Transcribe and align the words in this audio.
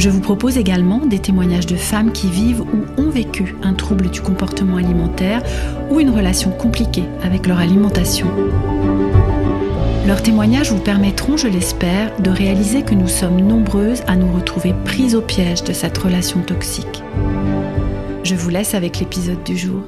Je 0.00 0.08
vous 0.08 0.20
propose 0.20 0.56
également 0.56 1.04
des 1.04 1.18
témoignages 1.18 1.66
de 1.66 1.76
femmes 1.76 2.10
qui 2.10 2.28
vivent 2.28 2.62
ou 2.62 2.86
ont 2.96 3.10
vécu 3.10 3.54
un 3.62 3.74
trouble 3.74 4.08
du 4.08 4.22
comportement 4.22 4.78
alimentaire 4.78 5.42
ou 5.90 6.00
une 6.00 6.08
relation 6.08 6.52
compliquée 6.52 7.04
avec 7.22 7.46
leur 7.46 7.58
alimentation. 7.58 8.26
Leurs 10.06 10.22
témoignages 10.22 10.72
vous 10.72 10.80
permettront, 10.80 11.36
je 11.36 11.48
l'espère, 11.48 12.18
de 12.18 12.30
réaliser 12.30 12.80
que 12.80 12.94
nous 12.94 13.08
sommes 13.08 13.42
nombreuses 13.42 14.00
à 14.06 14.16
nous 14.16 14.32
retrouver 14.32 14.74
prises 14.86 15.14
au 15.14 15.20
piège 15.20 15.64
de 15.64 15.74
cette 15.74 15.98
relation 15.98 16.40
toxique. 16.40 17.02
Je 18.24 18.34
vous 18.34 18.48
laisse 18.48 18.72
avec 18.72 19.00
l'épisode 19.00 19.44
du 19.44 19.58
jour. 19.58 19.82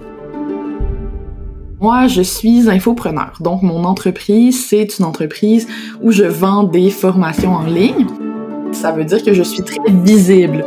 Moi, 1.80 2.06
je 2.08 2.20
suis 2.20 2.68
infopreneur. 2.68 3.38
Donc, 3.40 3.62
mon 3.62 3.84
entreprise, 3.84 4.62
c'est 4.62 4.98
une 4.98 5.06
entreprise 5.06 5.66
où 6.02 6.12
je 6.12 6.24
vends 6.24 6.64
des 6.64 6.90
formations 6.90 7.54
en 7.54 7.64
ligne 7.64 8.04
ça 8.82 8.90
veut 8.90 9.04
dire 9.04 9.22
que 9.22 9.32
je 9.32 9.44
suis 9.44 9.62
très 9.62 9.78
visible. 9.88 10.64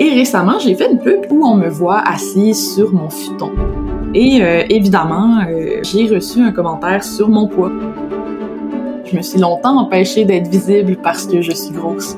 Et 0.00 0.10
récemment, 0.10 0.58
j'ai 0.58 0.74
fait 0.74 0.90
une 0.90 0.98
pub 0.98 1.20
où 1.30 1.46
on 1.46 1.54
me 1.54 1.68
voit 1.68 2.00
assise 2.00 2.74
sur 2.74 2.92
mon 2.92 3.08
futon. 3.08 3.52
Et 4.12 4.42
euh, 4.42 4.64
évidemment, 4.68 5.38
euh, 5.48 5.78
j'ai 5.82 6.08
reçu 6.08 6.40
un 6.40 6.50
commentaire 6.50 7.04
sur 7.04 7.28
mon 7.28 7.46
poids. 7.46 7.70
Je 9.04 9.16
me 9.16 9.22
suis 9.22 9.38
longtemps 9.38 9.78
empêchée 9.78 10.24
d'être 10.24 10.48
visible 10.48 10.96
parce 11.00 11.26
que 11.26 11.40
je 11.40 11.52
suis 11.52 11.72
grosse. 11.72 12.16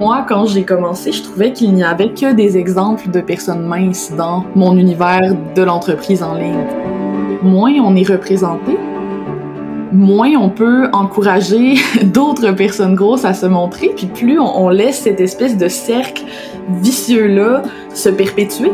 Moi, 0.00 0.26
quand 0.28 0.46
j'ai 0.46 0.64
commencé, 0.64 1.12
je 1.12 1.22
trouvais 1.22 1.52
qu'il 1.52 1.72
n'y 1.72 1.84
avait 1.84 2.12
que 2.12 2.32
des 2.32 2.58
exemples 2.58 3.08
de 3.12 3.20
personnes 3.20 3.64
minces 3.64 4.12
dans 4.16 4.44
mon 4.56 4.76
univers 4.76 5.36
de 5.54 5.62
l'entreprise 5.62 6.24
en 6.24 6.34
ligne. 6.34 6.66
Moins 7.44 7.74
on 7.84 7.94
est 7.94 8.10
représenté, 8.10 8.76
moins 9.92 10.30
on 10.36 10.48
peut 10.50 10.88
encourager 10.92 11.74
d'autres 12.02 12.52
personnes 12.52 12.94
grosses 12.94 13.24
à 13.24 13.34
se 13.34 13.46
montrer, 13.46 13.92
puis 13.96 14.06
plus 14.06 14.38
on, 14.38 14.68
laisse 14.68 15.00
cette 15.00 15.20
espèce 15.20 15.56
de 15.56 15.68
cercle 15.68 16.24
vicieux-là 16.80 17.62
se 17.94 18.08
perpétuer. 18.08 18.72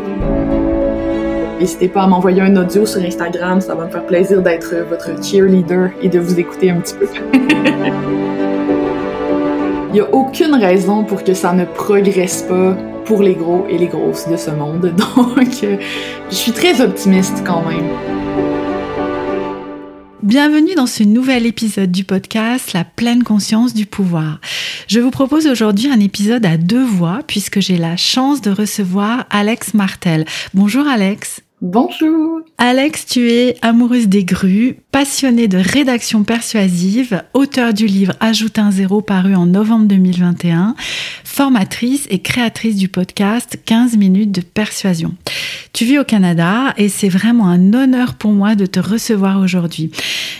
N'hésitez 1.59 1.87
pas 1.87 2.03
à 2.03 2.07
m'envoyer 2.07 2.41
un 2.41 2.55
audio 2.55 2.85
sur 2.85 3.01
Instagram, 3.01 3.61
ça 3.61 3.73
va 3.73 3.85
me 3.85 3.89
faire 3.89 4.05
plaisir 4.05 4.41
d'être 4.41 4.75
votre 4.89 5.23
cheerleader 5.23 5.89
et 6.01 6.09
de 6.09 6.19
vous 6.19 6.39
écouter 6.39 6.69
un 6.69 6.79
petit 6.79 6.95
peu. 6.95 7.07
Il 9.89 9.93
n'y 9.93 10.01
a 10.01 10.13
aucune 10.13 10.53
raison 10.53 11.03
pour 11.03 11.23
que 11.23 11.33
ça 11.33 11.53
ne 11.53 11.65
progresse 11.65 12.43
pas 12.43 12.75
pour 13.05 13.23
les 13.23 13.35
gros 13.35 13.65
et 13.69 13.77
les 13.77 13.87
grosses 13.87 14.27
de 14.27 14.35
ce 14.35 14.51
monde. 14.51 14.81
Donc, 15.15 15.63
euh, 15.63 15.77
je 16.29 16.35
suis 16.35 16.51
très 16.51 16.81
optimiste 16.81 17.41
quand 17.45 17.63
même. 17.63 17.87
Bienvenue 20.23 20.73
dans 20.73 20.87
ce 20.87 21.03
nouvel 21.03 21.45
épisode 21.45 21.91
du 21.91 22.03
podcast 22.03 22.73
La 22.73 22.83
pleine 22.83 23.23
conscience 23.23 23.75
du 23.75 23.85
pouvoir. 23.85 24.41
Je 24.87 24.99
vous 24.99 25.11
propose 25.11 25.45
aujourd'hui 25.45 25.91
un 25.91 25.99
épisode 25.99 26.43
à 26.43 26.57
deux 26.57 26.83
voix 26.83 27.19
puisque 27.27 27.59
j'ai 27.59 27.77
la 27.77 27.97
chance 27.97 28.41
de 28.41 28.49
recevoir 28.49 29.27
Alex 29.29 29.75
Martel. 29.75 30.25
Bonjour 30.55 30.87
Alex. 30.87 31.41
Bonjour. 31.59 32.41
Alex, 32.59 33.07
tu 33.07 33.31
es 33.31 33.57
amoureuse 33.63 34.07
des 34.07 34.23
grues, 34.23 34.75
passionnée 34.91 35.47
de 35.47 35.57
rédaction 35.57 36.23
persuasive, 36.23 37.23
auteur 37.33 37.73
du 37.73 37.87
livre 37.87 38.13
Ajoute 38.19 38.59
un 38.59 38.69
zéro 38.69 39.01
paru 39.01 39.33
en 39.33 39.47
novembre 39.47 39.87
2021, 39.87 40.75
formatrice 41.23 42.05
et 42.11 42.19
créatrice 42.19 42.75
du 42.75 42.89
podcast 42.89 43.57
15 43.65 43.97
minutes 43.97 44.31
de 44.31 44.41
persuasion. 44.41 45.15
Tu 45.73 45.83
vis 45.85 45.97
au 45.97 46.03
Canada 46.03 46.75
et 46.77 46.89
c'est 46.89 47.09
vraiment 47.09 47.47
un 47.47 47.73
honneur 47.73 48.13
pour 48.13 48.33
moi 48.33 48.53
de 48.53 48.67
te 48.67 48.79
recevoir 48.79 49.39
aujourd'hui. 49.39 49.89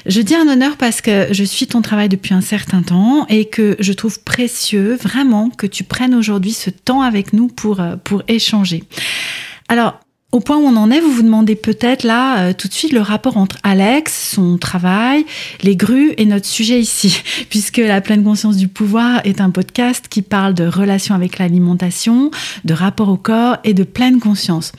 Je 0.05 0.21
dis 0.21 0.35
un 0.35 0.47
honneur 0.47 0.77
parce 0.77 1.01
que 1.01 1.29
je 1.31 1.43
suis 1.43 1.65
ton 1.65 1.81
travail 1.81 2.09
depuis 2.09 2.35
un 2.35 2.41
certain 2.41 2.83
temps 2.83 3.25
et 3.27 3.45
que 3.45 3.75
je 3.79 3.93
trouve 3.93 4.21
précieux 4.23 4.93
vraiment 5.01 5.49
que 5.49 5.65
tu 5.65 5.83
prennes 5.83 6.13
aujourd'hui 6.13 6.53
ce 6.53 6.69
temps 6.69 7.01
avec 7.01 7.33
nous 7.33 7.47
pour, 7.47 7.79
euh, 7.79 7.95
pour 8.03 8.21
échanger. 8.27 8.83
Alors, 9.67 9.99
au 10.33 10.41
point 10.41 10.57
où 10.57 10.65
on 10.65 10.75
en 10.75 10.91
est, 10.91 10.99
vous 10.99 11.11
vous 11.11 11.23
demandez 11.23 11.55
peut-être 11.55 12.03
là 12.03 12.39
euh, 12.39 12.53
tout 12.53 12.67
de 12.67 12.73
suite 12.73 12.91
le 12.91 12.99
rapport 12.99 13.37
entre 13.37 13.55
Alex, 13.63 14.33
son 14.35 14.57
travail, 14.57 15.25
les 15.63 15.77
grues 15.77 16.13
et 16.17 16.25
notre 16.25 16.45
sujet 16.45 16.81
ici, 16.81 17.23
puisque 17.49 17.77
la 17.77 18.01
pleine 18.01 18.25
conscience 18.25 18.57
du 18.57 18.67
pouvoir 18.67 19.21
est 19.23 19.39
un 19.39 19.51
podcast 19.51 20.07
qui 20.09 20.21
parle 20.21 20.53
de 20.53 20.67
relations 20.67 21.15
avec 21.15 21.39
l'alimentation, 21.39 22.29
de 22.65 22.73
rapport 22.73 23.07
au 23.07 23.15
corps 23.15 23.55
et 23.63 23.73
de 23.73 23.83
pleine 23.83 24.19
conscience. 24.19 24.73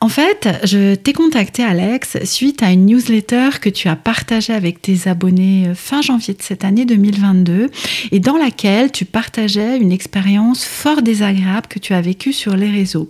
En 0.00 0.08
fait, 0.08 0.48
je 0.64 0.96
t'ai 0.96 1.12
contacté 1.12 1.62
Alex 1.62 2.24
suite 2.24 2.60
à 2.60 2.72
une 2.72 2.86
newsletter 2.86 3.60
que 3.60 3.68
tu 3.68 3.86
as 3.86 3.96
partagée 3.96 4.54
avec 4.54 4.82
tes 4.82 5.06
abonnés 5.08 5.68
euh, 5.68 5.74
fin 5.76 6.02
janvier 6.02 6.34
de 6.34 6.42
cette 6.42 6.64
année 6.64 6.84
2022 6.84 7.70
et 8.10 8.18
dans 8.18 8.36
laquelle 8.36 8.90
tu 8.90 9.04
partageais 9.04 9.76
une 9.76 9.92
expérience 9.92 10.64
fort 10.64 11.02
désagréable 11.02 11.68
que 11.68 11.78
tu 11.78 11.94
as 11.94 12.00
vécue 12.00 12.32
sur 12.32 12.56
les 12.56 12.70
réseaux. 12.70 13.08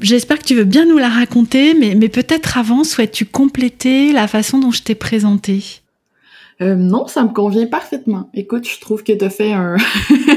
J'espère 0.00 0.38
que 0.38 0.44
tu 0.44 0.54
veux 0.54 0.64
bien 0.64 0.86
nous 0.86 0.98
la 0.98 1.08
raconter, 1.08 1.74
mais, 1.74 1.94
mais 1.94 2.08
peut-être 2.08 2.58
avant, 2.58 2.84
souhaites-tu 2.84 3.26
compléter 3.26 4.12
la 4.12 4.26
façon 4.26 4.58
dont 4.58 4.72
je 4.72 4.82
t'ai 4.82 4.94
présentée? 4.94 5.62
Euh, 6.60 6.74
non, 6.74 7.06
ça 7.06 7.22
me 7.22 7.32
convient 7.32 7.66
parfaitement. 7.66 8.30
Écoute, 8.34 8.68
je 8.68 8.80
trouve 8.80 9.02
que 9.02 9.12
tu 9.12 9.24
as 9.24 9.30
fait 9.30 9.52
un 9.52 9.76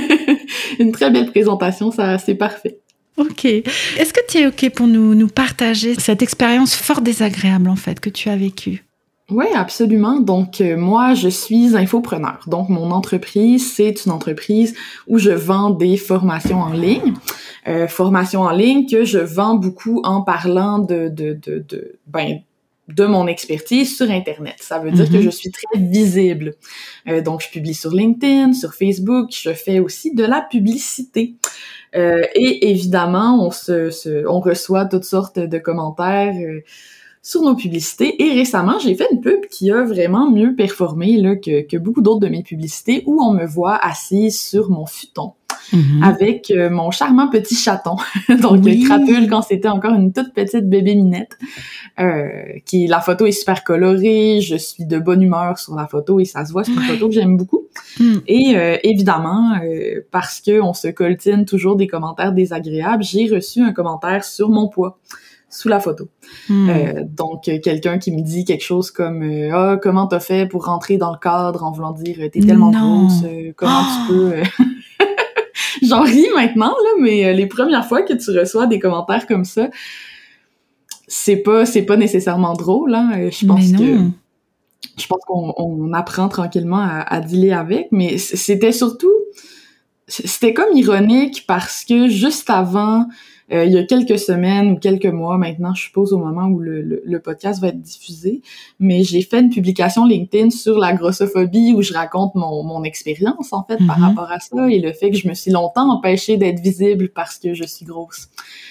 une 0.79 0.91
très 0.91 1.12
belle 1.12 1.29
présentation, 1.31 1.91
ça 1.91 2.17
c'est 2.17 2.35
parfait. 2.35 2.79
Ok. 3.17 3.46
Est-ce 3.46 4.13
que 4.13 4.19
tu 4.28 4.40
es 4.40 4.47
ok 4.47 4.69
pour 4.75 4.88
nous, 4.88 5.16
nous 5.16 5.28
partager 5.28 5.96
cette 5.96 6.22
expérience 6.22 6.75
fort 6.75 7.01
désagréable 7.01 7.69
en 7.69 7.75
fait 7.75 8.00
que 8.00 8.09
tu 8.09 8.29
as 8.29 8.35
vécue? 8.35 8.84
Oui, 9.29 9.47
absolument. 9.53 10.19
Donc 10.19 10.62
euh, 10.62 10.78
moi, 10.78 11.13
je 11.13 11.28
suis 11.28 11.75
infopreneur. 11.75 12.40
Donc 12.47 12.69
mon 12.69 12.91
entreprise, 12.91 13.73
c'est 13.73 14.06
une 14.06 14.12
entreprise 14.12 14.75
où 15.07 15.17
je 15.17 15.31
vends 15.31 15.72
des 15.72 15.97
formations 15.97 16.62
en 16.62 16.72
ligne. 16.72 17.13
Euh, 17.67 17.88
formations 17.88 18.41
en 18.41 18.51
ligne 18.51 18.88
que 18.88 19.03
je 19.03 19.19
vends 19.19 19.55
beaucoup 19.55 20.01
en 20.03 20.22
parlant 20.22 20.79
de, 20.79 21.09
de, 21.09 21.33
de, 21.33 21.59
de 21.67 22.00
ben, 22.07 22.39
de 22.88 23.05
mon 23.05 23.28
expertise 23.28 23.95
sur 23.97 24.09
Internet. 24.09 24.55
Ça 24.59 24.79
veut 24.79 24.91
dire 24.91 25.09
que 25.09 25.17
mhm. 25.17 25.23
je 25.23 25.29
suis 25.29 25.51
très 25.51 25.79
visible. 25.79 26.55
Euh, 27.07 27.22
donc, 27.22 27.41
je 27.41 27.50
publie 27.50 27.73
sur 27.73 27.91
LinkedIn, 27.91 28.53
sur 28.53 28.73
Facebook, 28.73 29.29
je 29.31 29.51
fais 29.53 29.79
aussi 29.79 30.13
de 30.13 30.23
la 30.23 30.41
publicité. 30.41 31.35
Euh, 31.95 32.23
et 32.33 32.69
évidemment, 32.69 33.45
on, 33.45 33.51
se, 33.51 33.89
se, 33.89 34.25
on 34.28 34.39
reçoit 34.39 34.85
toutes 34.85 35.03
sortes 35.03 35.39
de 35.39 35.57
commentaires 35.57 36.35
euh, 36.35 36.61
sur 37.22 37.41
nos 37.41 37.55
publicités. 37.55 38.22
Et 38.23 38.34
récemment, 38.34 38.79
j'ai 38.79 38.95
fait 38.95 39.07
une 39.11 39.22
pub 39.22 39.47
qui 39.47 39.72
a 39.72 39.84
vraiment 39.84 40.31
mieux 40.31 40.55
performé 40.55 41.17
là, 41.17 41.35
que, 41.35 41.67
que 41.67 41.78
beaucoup 41.78 42.01
d'autres 42.01 42.22
de 42.22 42.29
mes 42.29 42.44
publicités 42.44 43.03
où 43.05 43.22
on 43.22 43.34
me 43.34 43.45
voit 43.45 43.75
assise 43.75 44.39
sur 44.39 44.69
mon 44.69 44.85
futon. 44.85 45.34
Mhm. 45.73 46.03
avec 46.03 46.51
euh, 46.51 46.69
mon 46.69 46.91
charmant 46.91 47.29
petit 47.29 47.55
chaton, 47.55 47.95
donc 48.41 48.63
oui. 48.63 48.83
Crapule 48.83 49.29
quand 49.29 49.41
c'était 49.41 49.67
encore 49.67 49.94
une 49.94 50.13
toute 50.13 50.33
petite 50.33 50.69
bébé 50.69 50.95
minette. 50.95 51.38
Euh, 52.00 52.29
qui 52.66 52.88
la 52.88 53.01
photo 53.01 53.25
est 53.25 53.31
super 53.31 53.63
colorée, 53.63 54.39
je 54.41 54.55
suis 54.55 54.85
de 54.85 55.00
bonne 55.00 55.22
humeur 55.22 55.57
sur 55.57 55.75
la 55.75 55.88
photo 55.88 56.19
et 56.19 56.25
ça 56.25 56.45
se 56.45 56.51
voit, 56.51 56.63
c'est 56.63 56.72
une 56.72 56.81
photo 56.81 57.07
que 57.07 57.13
j'aime 57.13 57.38
beaucoup. 57.38 57.66
Mm. 58.00 58.16
Et 58.28 58.55
euh, 58.55 58.78
évidemment, 58.83 59.55
euh, 59.63 60.02
parce 60.11 60.40
que 60.40 60.61
on 60.61 60.73
se 60.73 60.87
coltine 60.87 61.46
toujours 61.46 61.75
des 61.75 61.87
commentaires 61.87 62.34
désagréables, 62.34 63.03
j'ai 63.03 63.28
reçu 63.28 63.61
un 63.61 63.73
commentaire 63.73 64.23
sur 64.23 64.49
mon 64.49 64.67
poids 64.67 64.99
sous 65.49 65.70
la 65.70 65.79
photo. 65.79 66.09
Hmm. 66.49 66.70
Euh, 66.70 67.03
donc, 67.05 67.43
quelqu'un 67.43 67.97
qui 67.99 68.11
me 68.11 68.22
dit 68.22 68.46
quelque 68.46 68.63
chose 68.63 68.91
comme 68.91 69.23
euh, 69.23 69.49
Ah, 69.53 69.78
comment 69.81 70.08
t'as 70.08 70.20
fait 70.20 70.46
pour 70.46 70.66
rentrer 70.66 70.97
dans 70.97 71.11
le 71.11 71.17
cadre 71.17 71.63
en 71.63 71.72
voulant 71.72 71.91
dire 71.91 72.17
T'es 72.31 72.41
tellement 72.41 72.72
grosse, 72.72 73.23
euh, 73.23 73.52
comment 73.55 73.81
tu 74.08 74.13
peux... 74.13 74.34
J'en 75.87 76.01
ris 76.01 76.28
maintenant, 76.35 76.69
là, 76.69 76.89
mais 76.99 77.34
les 77.34 77.47
premières 77.47 77.85
fois 77.85 78.01
que 78.01 78.13
tu 78.13 78.37
reçois 78.37 78.67
des 78.67 78.79
commentaires 78.79 79.28
comme 79.28 79.45
ça, 79.45 79.69
c'est 81.07 81.37
pas 81.37 81.66
c'est 81.66 81.84
pas 81.84 81.97
nécessairement 81.97 82.53
drôle, 82.53 82.93
hein. 82.93 83.29
Je 83.31 83.45
pense 83.45 83.72
que 83.72 83.97
je 84.97 85.07
pense 85.07 85.22
qu'on 85.25 85.53
on 85.57 85.93
apprend 85.93 86.28
tranquillement 86.28 86.81
à, 86.81 87.01
à 87.01 87.19
dealer 87.22 87.53
avec, 87.53 87.87
mais 87.91 88.17
c'était 88.17 88.72
surtout 88.72 89.13
c'était 90.07 90.53
comme 90.53 90.75
ironique 90.75 91.45
parce 91.47 91.84
que 91.84 92.07
juste 92.07 92.49
avant 92.49 93.05
euh, 93.53 93.64
il 93.64 93.72
y 93.72 93.78
a 93.78 93.84
quelques 93.84 94.20
semaines 94.20 94.72
ou 94.72 94.76
quelques 94.76 95.05
mois 95.05 95.38
maintenant, 95.38 95.73
je 95.73 95.84
suppose 95.84 96.11
au 96.11 96.17
moment 96.17 96.47
où 96.47 96.59
le, 96.59 96.82
le, 96.82 97.20
podcast 97.20 97.61
va 97.61 97.70
être 97.70 97.82
diffusé, 97.82 98.41
mais 98.79 99.03
j'ai 99.03 99.22
fait 99.22 99.40
une 99.40 99.49
publication 99.49 100.05
LinkedIn 100.05 100.49
sur 100.49 100.78
la 100.78 100.94
grossophobie 100.94 101.73
où 101.73 101.82
je 101.82 101.94
raconte 101.94 102.35
mon, 102.35 102.64
mon 102.64 102.84
expérience 102.84 103.53
en 103.53 103.64
fait 103.64 103.78
par 103.88 103.99
mhm. 103.99 104.05
rapport 104.05 104.32
à 104.32 104.40
ça 104.40 104.70
et 104.70 104.79
le 104.79 104.91
fait 104.91 105.11
que 105.11 105.17
je 105.17 105.29
me 105.29 105.34
suis 105.34 105.52
longtemps 105.52 105.90
empêchée 105.90 106.35
d'être 106.35 106.59
visible 106.59 107.09
parce 107.09 107.38
que 107.38 107.53
je 107.53 107.64
suis 107.64 107.85
grosse. 107.85 108.28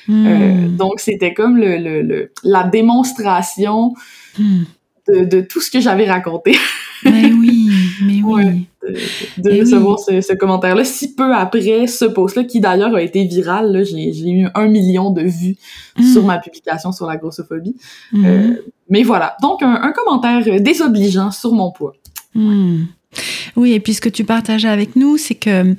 Hmm. 0.08 0.26
Euh, 0.26 0.69
donc 0.69 1.00
c'était 1.00 1.32
comme 1.32 1.56
le, 1.56 1.78
le, 1.78 2.32
la 2.44 2.64
démonstration 2.64 3.94
hmm. 4.38 4.64
de, 5.08 5.25
de, 5.25 5.40
tout 5.40 5.61
ce 5.61 5.70
que 5.70 5.81
j'avais 5.81 6.08
raconté. 6.08 6.56
mais 7.05 7.32
oui, 7.32 7.70
mais 8.02 8.23
oui. 8.23 8.67
De, 9.38 9.61
recevoir 9.61 9.99
ce, 9.99 10.21
ce 10.21 10.33
commentaire-là 10.33 10.85
si 10.85 11.15
peu 11.15 11.35
après 11.35 11.87
ce 11.87 12.05
post-là, 12.05 12.44
qui 12.44 12.61
d'ailleurs 12.61 12.94
a 12.94 13.03
été 13.03 13.25
viral. 13.25 13.85
J'ai 13.85 14.31
eu 14.31 14.47
un 14.55 14.69
million 14.69 15.11
de 15.11 15.23
vues 15.23 15.56
hmm. 15.99 16.03
sur 16.03 16.25
ma 16.25 16.38
publication 16.38 16.93
sur 16.93 17.06
la 17.06 17.17
grossophobie. 17.17 17.77
Euh, 18.15 18.56
mais 18.88 19.03
voilà, 19.03 19.37
donc 19.43 19.62
un, 19.62 19.75
un, 19.83 19.93
commentaire 19.93 20.61
désobligeant 20.61 21.31
sur 21.31 21.53
mon 21.53 21.71
poids. 21.71 21.94
Oui, 23.56 23.72
et 23.72 23.80
puis 23.80 23.94
ce 23.94 24.00
que 24.00 24.08
tu 24.08 24.24
partages 24.24 24.64
avec 24.64 24.96
nous, 24.96 25.16
c'est 25.16 25.34
que, 25.34 25.74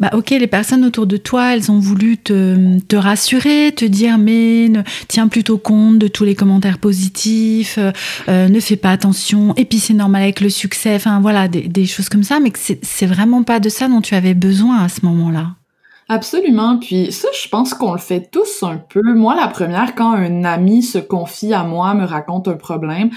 bah, 0.00 0.10
ok, 0.12 0.30
les 0.30 0.46
personnes 0.46 0.84
autour 0.84 1.06
de 1.06 1.16
toi, 1.16 1.54
elles 1.54 1.70
ont 1.70 1.78
voulu 1.78 2.16
te, 2.16 2.78
te 2.80 2.96
rassurer, 2.96 3.72
te 3.74 3.84
dire, 3.84 4.18
mais 4.18 4.70
tiens 5.08 5.28
plutôt 5.28 5.58
compte 5.58 5.98
de 5.98 6.08
tous 6.08 6.24
les 6.24 6.34
commentaires 6.34 6.78
positifs, 6.78 7.76
euh, 7.78 7.92
euh, 8.28 8.48
ne 8.48 8.60
fais 8.60 8.76
pas 8.76 8.90
attention, 8.90 9.54
et 9.56 9.64
puis 9.64 9.78
c'est 9.78 9.94
normal 9.94 10.22
avec 10.22 10.40
le 10.40 10.50
succès, 10.50 10.94
enfin 10.94 11.20
voilà, 11.20 11.48
des, 11.48 11.62
des 11.62 11.86
choses 11.86 12.08
comme 12.08 12.22
ça, 12.22 12.40
mais 12.40 12.50
que 12.50 12.58
c'est 12.58 13.06
vraiment 13.06 13.42
pas 13.42 13.60
de 13.60 13.68
ça 13.68 13.88
dont 13.88 14.00
tu 14.00 14.14
avais 14.14 14.34
besoin 14.34 14.82
à 14.82 14.88
ce 14.88 15.04
moment-là. 15.06 15.54
Absolument. 16.08 16.78
Puis 16.78 17.12
ça, 17.12 17.28
je 17.40 17.48
pense 17.48 17.74
qu'on 17.74 17.92
le 17.92 17.98
fait 17.98 18.30
tous 18.30 18.62
un 18.62 18.78
peu. 18.78 19.02
Moi, 19.02 19.34
la 19.34 19.48
première, 19.48 19.94
quand 19.94 20.12
un 20.12 20.44
ami 20.44 20.82
se 20.82 20.98
confie 20.98 21.52
à 21.52 21.64
moi, 21.64 21.92
me 21.94 22.04
raconte 22.04 22.48
un 22.48 22.56
problème, 22.56 23.10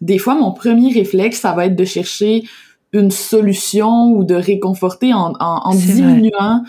des 0.00 0.18
fois, 0.18 0.34
mon 0.34 0.52
premier 0.52 0.92
réflexe, 0.92 1.40
ça 1.40 1.52
va 1.52 1.66
être 1.66 1.76
de 1.76 1.84
chercher 1.84 2.44
une 2.92 3.10
solution 3.10 4.12
ou 4.12 4.24
de 4.24 4.34
réconforter 4.34 5.12
en, 5.12 5.32
en, 5.38 5.74
diminuant 5.74 6.62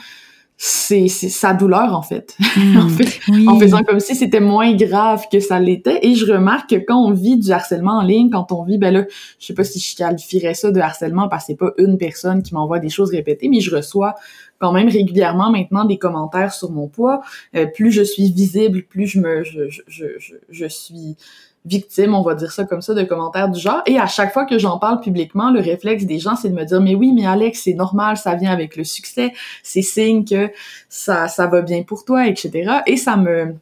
c'est 0.61 1.07
sa 1.07 1.53
douleur 1.53 1.95
en 1.95 2.01
fait, 2.01 2.35
hmm. 2.57 2.77
en, 2.81 2.89
fait 2.89 3.21
en, 3.47 3.57
faisant 3.57 3.81
comme 3.81 4.01
si 4.01 4.13
c'était 4.13 4.41
moins 4.41 4.75
grave 4.75 5.23
que 5.31 5.39
ça 5.39 5.57
l'était. 5.57 6.05
Et 6.05 6.15
je 6.15 6.29
remarque 6.29 6.71
que 6.71 6.75
quand 6.75 7.01
on 7.01 7.13
vit 7.13 7.37
du 7.37 7.49
harcèlement 7.49 7.99
en 7.99 8.01
ligne 8.01 8.29
quand 8.29 8.51
on 8.51 8.63
vit 8.63 8.77
ben 8.77 8.93
là 8.93 9.05
je 9.39 9.45
sais 9.45 9.53
pas 9.53 9.63
si 9.63 9.79
je 9.79 9.95
qualifierais 9.95 10.55
ça 10.55 10.71
de 10.71 10.81
harcèlement 10.81 11.29
parce 11.29 11.43
que 11.43 11.53
c'est 11.53 11.57
pas 11.57 11.71
une 11.77 11.97
personne 11.97 12.43
qui 12.43 12.53
m'envoie 12.53 12.79
des 12.79 12.89
choses 12.89 13.09
répétées 13.11 13.47
mais 13.47 13.61
je 13.61 13.73
reçois 13.73 14.15
quand 14.59 14.73
même 14.73 14.89
régulièrement 14.89 15.49
maintenant 15.49 15.85
des 15.85 15.97
commentaires 15.97 16.53
sur 16.53 16.71
mon 16.71 16.89
poids. 16.89 17.21
Euh, 17.55 17.65
plus 17.65 17.93
je 17.93 18.03
suis 18.03 18.29
visible 18.29 18.83
plus 18.83 19.07
je 19.07 19.21
me 19.21 19.45
je, 19.45 19.69
je, 19.69 20.05
je, 20.17 20.33
je 20.49 20.65
suis 20.65 21.15
victime, 21.65 22.15
on 22.15 22.21
va 22.21 22.35
dire 22.35 22.51
ça 22.51 22.65
comme 22.65 22.81
ça, 22.81 22.93
de 22.93 23.03
commentaires 23.03 23.49
du 23.49 23.59
genre. 23.59 23.81
Et 23.85 23.99
à 23.99 24.07
chaque 24.07 24.33
fois 24.33 24.45
que 24.45 24.57
j'en 24.57 24.77
parle 24.77 24.99
publiquement, 25.01 25.51
le 25.51 25.59
réflexe 25.59 26.05
des 26.05 26.19
gens, 26.19 26.35
c'est 26.35 26.49
de 26.49 26.55
me 26.55 26.63
dire, 26.63 26.81
mais 26.81 26.95
oui, 26.95 27.11
mais 27.13 27.25
Alex, 27.25 27.61
c'est 27.63 27.73
normal, 27.73 28.17
ça 28.17 28.35
vient 28.35 28.51
avec 28.51 28.75
le 28.75 28.83
succès, 28.83 29.33
c'est 29.63 29.81
signe 29.81 30.25
que 30.25 30.51
ça, 30.87 31.27
ça 31.27 31.47
va 31.47 31.61
bien 31.61 31.83
pour 31.83 32.05
toi, 32.05 32.27
etc. 32.27 32.81
Et 32.87 32.97
ça 32.97 33.17
me, 33.17 33.55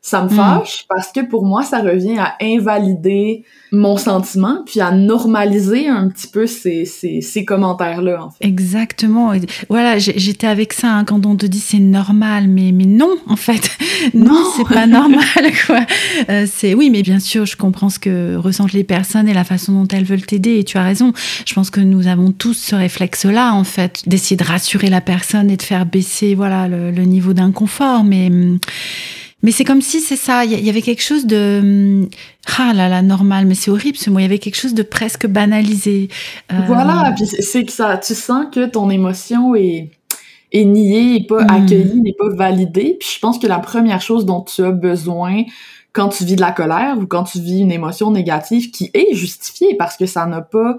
ça 0.00 0.22
me 0.22 0.28
hmm. 0.28 0.36
fâche 0.36 0.84
parce 0.88 1.12
que 1.12 1.20
pour 1.20 1.44
moi, 1.44 1.62
ça 1.62 1.80
revient 1.80 2.18
à 2.18 2.36
invalider 2.40 3.44
mon 3.72 3.96
sentiment 3.96 4.62
puis 4.64 4.80
à 4.80 4.92
normaliser 4.92 5.88
un 5.88 6.08
petit 6.08 6.28
peu 6.28 6.46
ces, 6.46 6.84
ces, 6.84 7.20
ces 7.20 7.44
commentaires-là, 7.44 8.24
en 8.24 8.30
fait. 8.30 8.46
Exactement. 8.46 9.32
Voilà, 9.68 9.98
j'étais 9.98 10.46
avec 10.46 10.72
ça 10.72 10.92
hein, 10.92 11.04
quand 11.04 11.26
on 11.26 11.36
te 11.36 11.46
dit 11.46 11.60
c'est 11.60 11.78
normal, 11.80 12.48
mais, 12.48 12.72
mais 12.72 12.86
non, 12.86 13.16
en 13.26 13.36
fait. 13.36 13.70
Non, 14.14 14.44
c'est 14.56 14.72
pas 14.72 14.86
normal, 14.86 15.18
quoi. 15.66 15.80
Euh, 16.30 16.46
c'est, 16.50 16.72
oui, 16.72 16.88
mais 16.88 17.02
bien 17.02 17.18
sûr, 17.18 17.46
je 17.46 17.56
comprends 17.56 17.90
ce 17.90 17.98
que 17.98 18.36
ressentent 18.36 18.72
les 18.72 18.84
personnes 18.84 19.28
et 19.28 19.34
la 19.34 19.42
façon 19.42 19.72
dont 19.72 19.88
elles 19.88 20.04
veulent 20.04 20.24
t'aider 20.24 20.60
et 20.60 20.64
tu 20.64 20.78
as 20.78 20.84
raison. 20.84 21.12
Je 21.44 21.52
pense 21.52 21.70
que 21.70 21.80
nous 21.80 22.06
avons 22.06 22.30
tous 22.30 22.54
ce 22.54 22.76
réflexe-là, 22.76 23.52
en 23.52 23.64
fait, 23.64 24.04
d'essayer 24.06 24.36
de 24.36 24.44
rassurer 24.44 24.88
la 24.88 25.00
personne 25.00 25.50
et 25.50 25.56
de 25.56 25.62
faire 25.62 25.84
baisser, 25.84 26.36
voilà, 26.36 26.68
le, 26.68 26.92
le 26.92 27.02
niveau 27.02 27.32
d'inconfort, 27.32 28.04
mais, 28.04 28.30
mais 29.42 29.52
c'est 29.52 29.64
comme 29.64 29.82
si 29.82 30.00
c'est 30.00 30.16
ça, 30.16 30.44
il 30.44 30.64
y, 30.64 30.68
avait 30.68 30.82
quelque 30.82 31.02
chose 31.02 31.26
de 31.26 31.60
hum, 31.62 32.08
ah 32.58 32.72
là 32.74 32.88
là 32.88 33.02
normal, 33.02 33.46
mais 33.46 33.54
c'est 33.54 33.70
horrible 33.70 33.96
ce 33.96 34.10
mot. 34.10 34.18
Il 34.18 34.22
y 34.22 34.24
avait 34.24 34.40
quelque 34.40 34.56
chose 34.56 34.74
de 34.74 34.82
presque 34.82 35.26
banalisé. 35.26 36.08
Euh, 36.52 36.56
voilà, 36.66 37.12
puis 37.16 37.26
c'est 37.26 37.64
que 37.64 37.72
ça, 37.72 37.96
tu 37.98 38.14
sens 38.14 38.46
que 38.52 38.66
ton 38.66 38.90
émotion 38.90 39.54
est 39.54 39.90
est 40.50 40.64
niée, 40.64 41.16
est 41.16 41.26
pas 41.26 41.44
hmm. 41.44 41.50
accueillie, 41.50 42.00
n'est 42.00 42.14
pas 42.14 42.30
validée. 42.30 42.96
Puis 42.98 43.10
je 43.14 43.20
pense 43.20 43.38
que 43.38 43.46
la 43.46 43.58
première 43.58 44.00
chose 44.00 44.24
dont 44.24 44.40
tu 44.40 44.64
as 44.64 44.72
besoin 44.72 45.44
quand 45.92 46.08
tu 46.08 46.24
vis 46.24 46.36
de 46.36 46.40
la 46.40 46.52
colère 46.52 46.96
ou 46.98 47.06
quand 47.06 47.24
tu 47.24 47.40
vis 47.40 47.60
une 47.60 47.72
émotion 47.72 48.10
négative 48.10 48.70
qui 48.70 48.90
est 48.94 49.14
justifiée 49.14 49.76
parce 49.76 49.96
que 49.96 50.06
ça 50.06 50.26
n'a 50.26 50.40
pas 50.40 50.76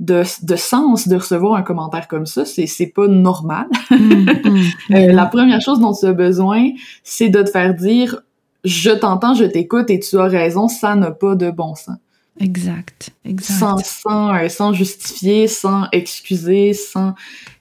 de, 0.00 0.22
de 0.42 0.56
sens 0.56 1.08
de 1.08 1.16
recevoir 1.16 1.54
un 1.54 1.62
commentaire 1.62 2.06
comme 2.06 2.26
ça, 2.26 2.44
c'est 2.44 2.66
c'est 2.66 2.86
pas 2.86 3.08
normal. 3.08 3.66
Mm, 3.90 4.26
mm, 4.44 4.94
euh, 4.94 5.12
la 5.12 5.26
première 5.26 5.60
chose 5.60 5.80
dont 5.80 5.92
tu 5.92 6.06
as 6.06 6.12
besoin, 6.12 6.70
c'est 7.02 7.30
de 7.30 7.42
te 7.42 7.50
faire 7.50 7.74
dire 7.74 8.20
je 8.64 8.90
t'entends, 8.90 9.34
je 9.34 9.44
t'écoute 9.44 9.90
et 9.90 9.98
tu 9.98 10.18
as 10.18 10.24
raison, 10.24 10.68
ça 10.68 10.94
n'a 10.94 11.10
pas 11.10 11.34
de 11.34 11.50
bon 11.50 11.74
sens. 11.74 11.96
Exact, 12.40 13.10
exact. 13.24 13.58
Sans, 13.58 13.78
sans, 13.78 14.34
euh, 14.34 14.48
sans 14.48 14.72
justifier, 14.72 15.48
sans 15.48 15.86
excuser, 15.92 16.72
sans 16.72 17.14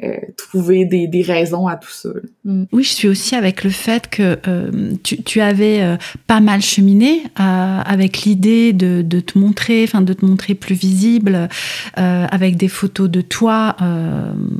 euh, 0.03 0.15
trouver 0.37 0.85
des, 0.85 1.07
des, 1.07 1.23
raisons 1.23 1.67
à 1.67 1.75
tout 1.75 1.89
ça. 1.89 2.09
Mm. 2.45 2.65
Oui, 2.71 2.83
je 2.83 2.89
suis 2.89 3.07
aussi 3.07 3.33
avec 3.33 3.63
le 3.63 3.71
fait 3.71 4.07
que 4.07 4.37
euh, 4.47 4.91
tu, 5.03 5.23
tu, 5.23 5.41
avais 5.41 5.81
euh, 5.81 5.97
pas 6.27 6.39
mal 6.39 6.61
cheminé 6.61 7.23
avec 7.35 8.21
l'idée 8.21 8.73
de, 8.73 9.01
de, 9.01 9.19
te 9.19 9.39
montrer, 9.39 9.83
enfin 9.83 10.01
de 10.01 10.13
te 10.13 10.23
montrer 10.23 10.53
plus 10.53 10.75
visible, 10.75 11.49
avec 11.95 12.57
des 12.57 12.67
photos 12.67 13.09
de 13.09 13.21
toi 13.21 13.75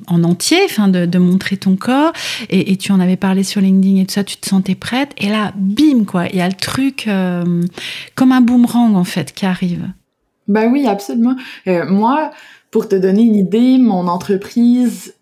en 0.07 0.23
entier, 0.23 0.59
enfin 0.65 0.87
de, 0.87 1.05
de, 1.05 1.19
montrer 1.19 1.57
ton 1.57 1.75
corps. 1.75 2.13
Et, 2.49 2.71
et, 2.71 2.77
tu 2.77 2.91
en 2.91 2.99
avais 2.99 3.17
parlé 3.17 3.43
sur 3.43 3.61
LinkedIn 3.61 4.01
et 4.01 4.05
tout 4.05 4.13
ça, 4.13 4.23
tu 4.23 4.37
te 4.37 4.47
sentais 4.47 4.75
prête. 4.75 5.11
Et 5.17 5.29
là, 5.29 5.53
bim, 5.55 6.05
quoi, 6.05 6.27
il 6.27 6.37
y 6.37 6.41
a 6.41 6.47
le 6.47 6.55
truc 6.55 7.07
comme 8.15 8.31
un 8.31 8.41
boomerang 8.41 8.95
en 8.95 9.03
fait 9.03 9.33
qui 9.33 9.45
arrive. 9.45 9.87
Ben 10.47 10.71
oui, 10.71 10.87
absolument. 10.87 11.35
Euh, 11.67 11.85
moi, 11.87 12.31
pour 12.71 12.87
te 12.87 12.95
donner 12.95 13.23
une 13.23 13.35
idée, 13.35 13.77
mon 13.77 14.07
entreprise 14.07 15.13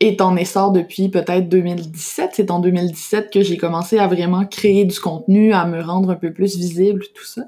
est 0.00 0.20
en 0.20 0.36
essor 0.36 0.72
depuis 0.72 1.08
peut-être 1.08 1.48
2017. 1.48 2.30
C'est 2.32 2.50
en 2.50 2.58
2017 2.58 3.32
que 3.32 3.42
j'ai 3.42 3.56
commencé 3.56 3.98
à 3.98 4.08
vraiment 4.08 4.44
créer 4.44 4.84
du 4.84 4.98
contenu, 4.98 5.52
à 5.52 5.64
me 5.64 5.80
rendre 5.80 6.10
un 6.10 6.16
peu 6.16 6.32
plus 6.32 6.56
visible, 6.56 7.04
tout 7.14 7.24
ça. 7.24 7.42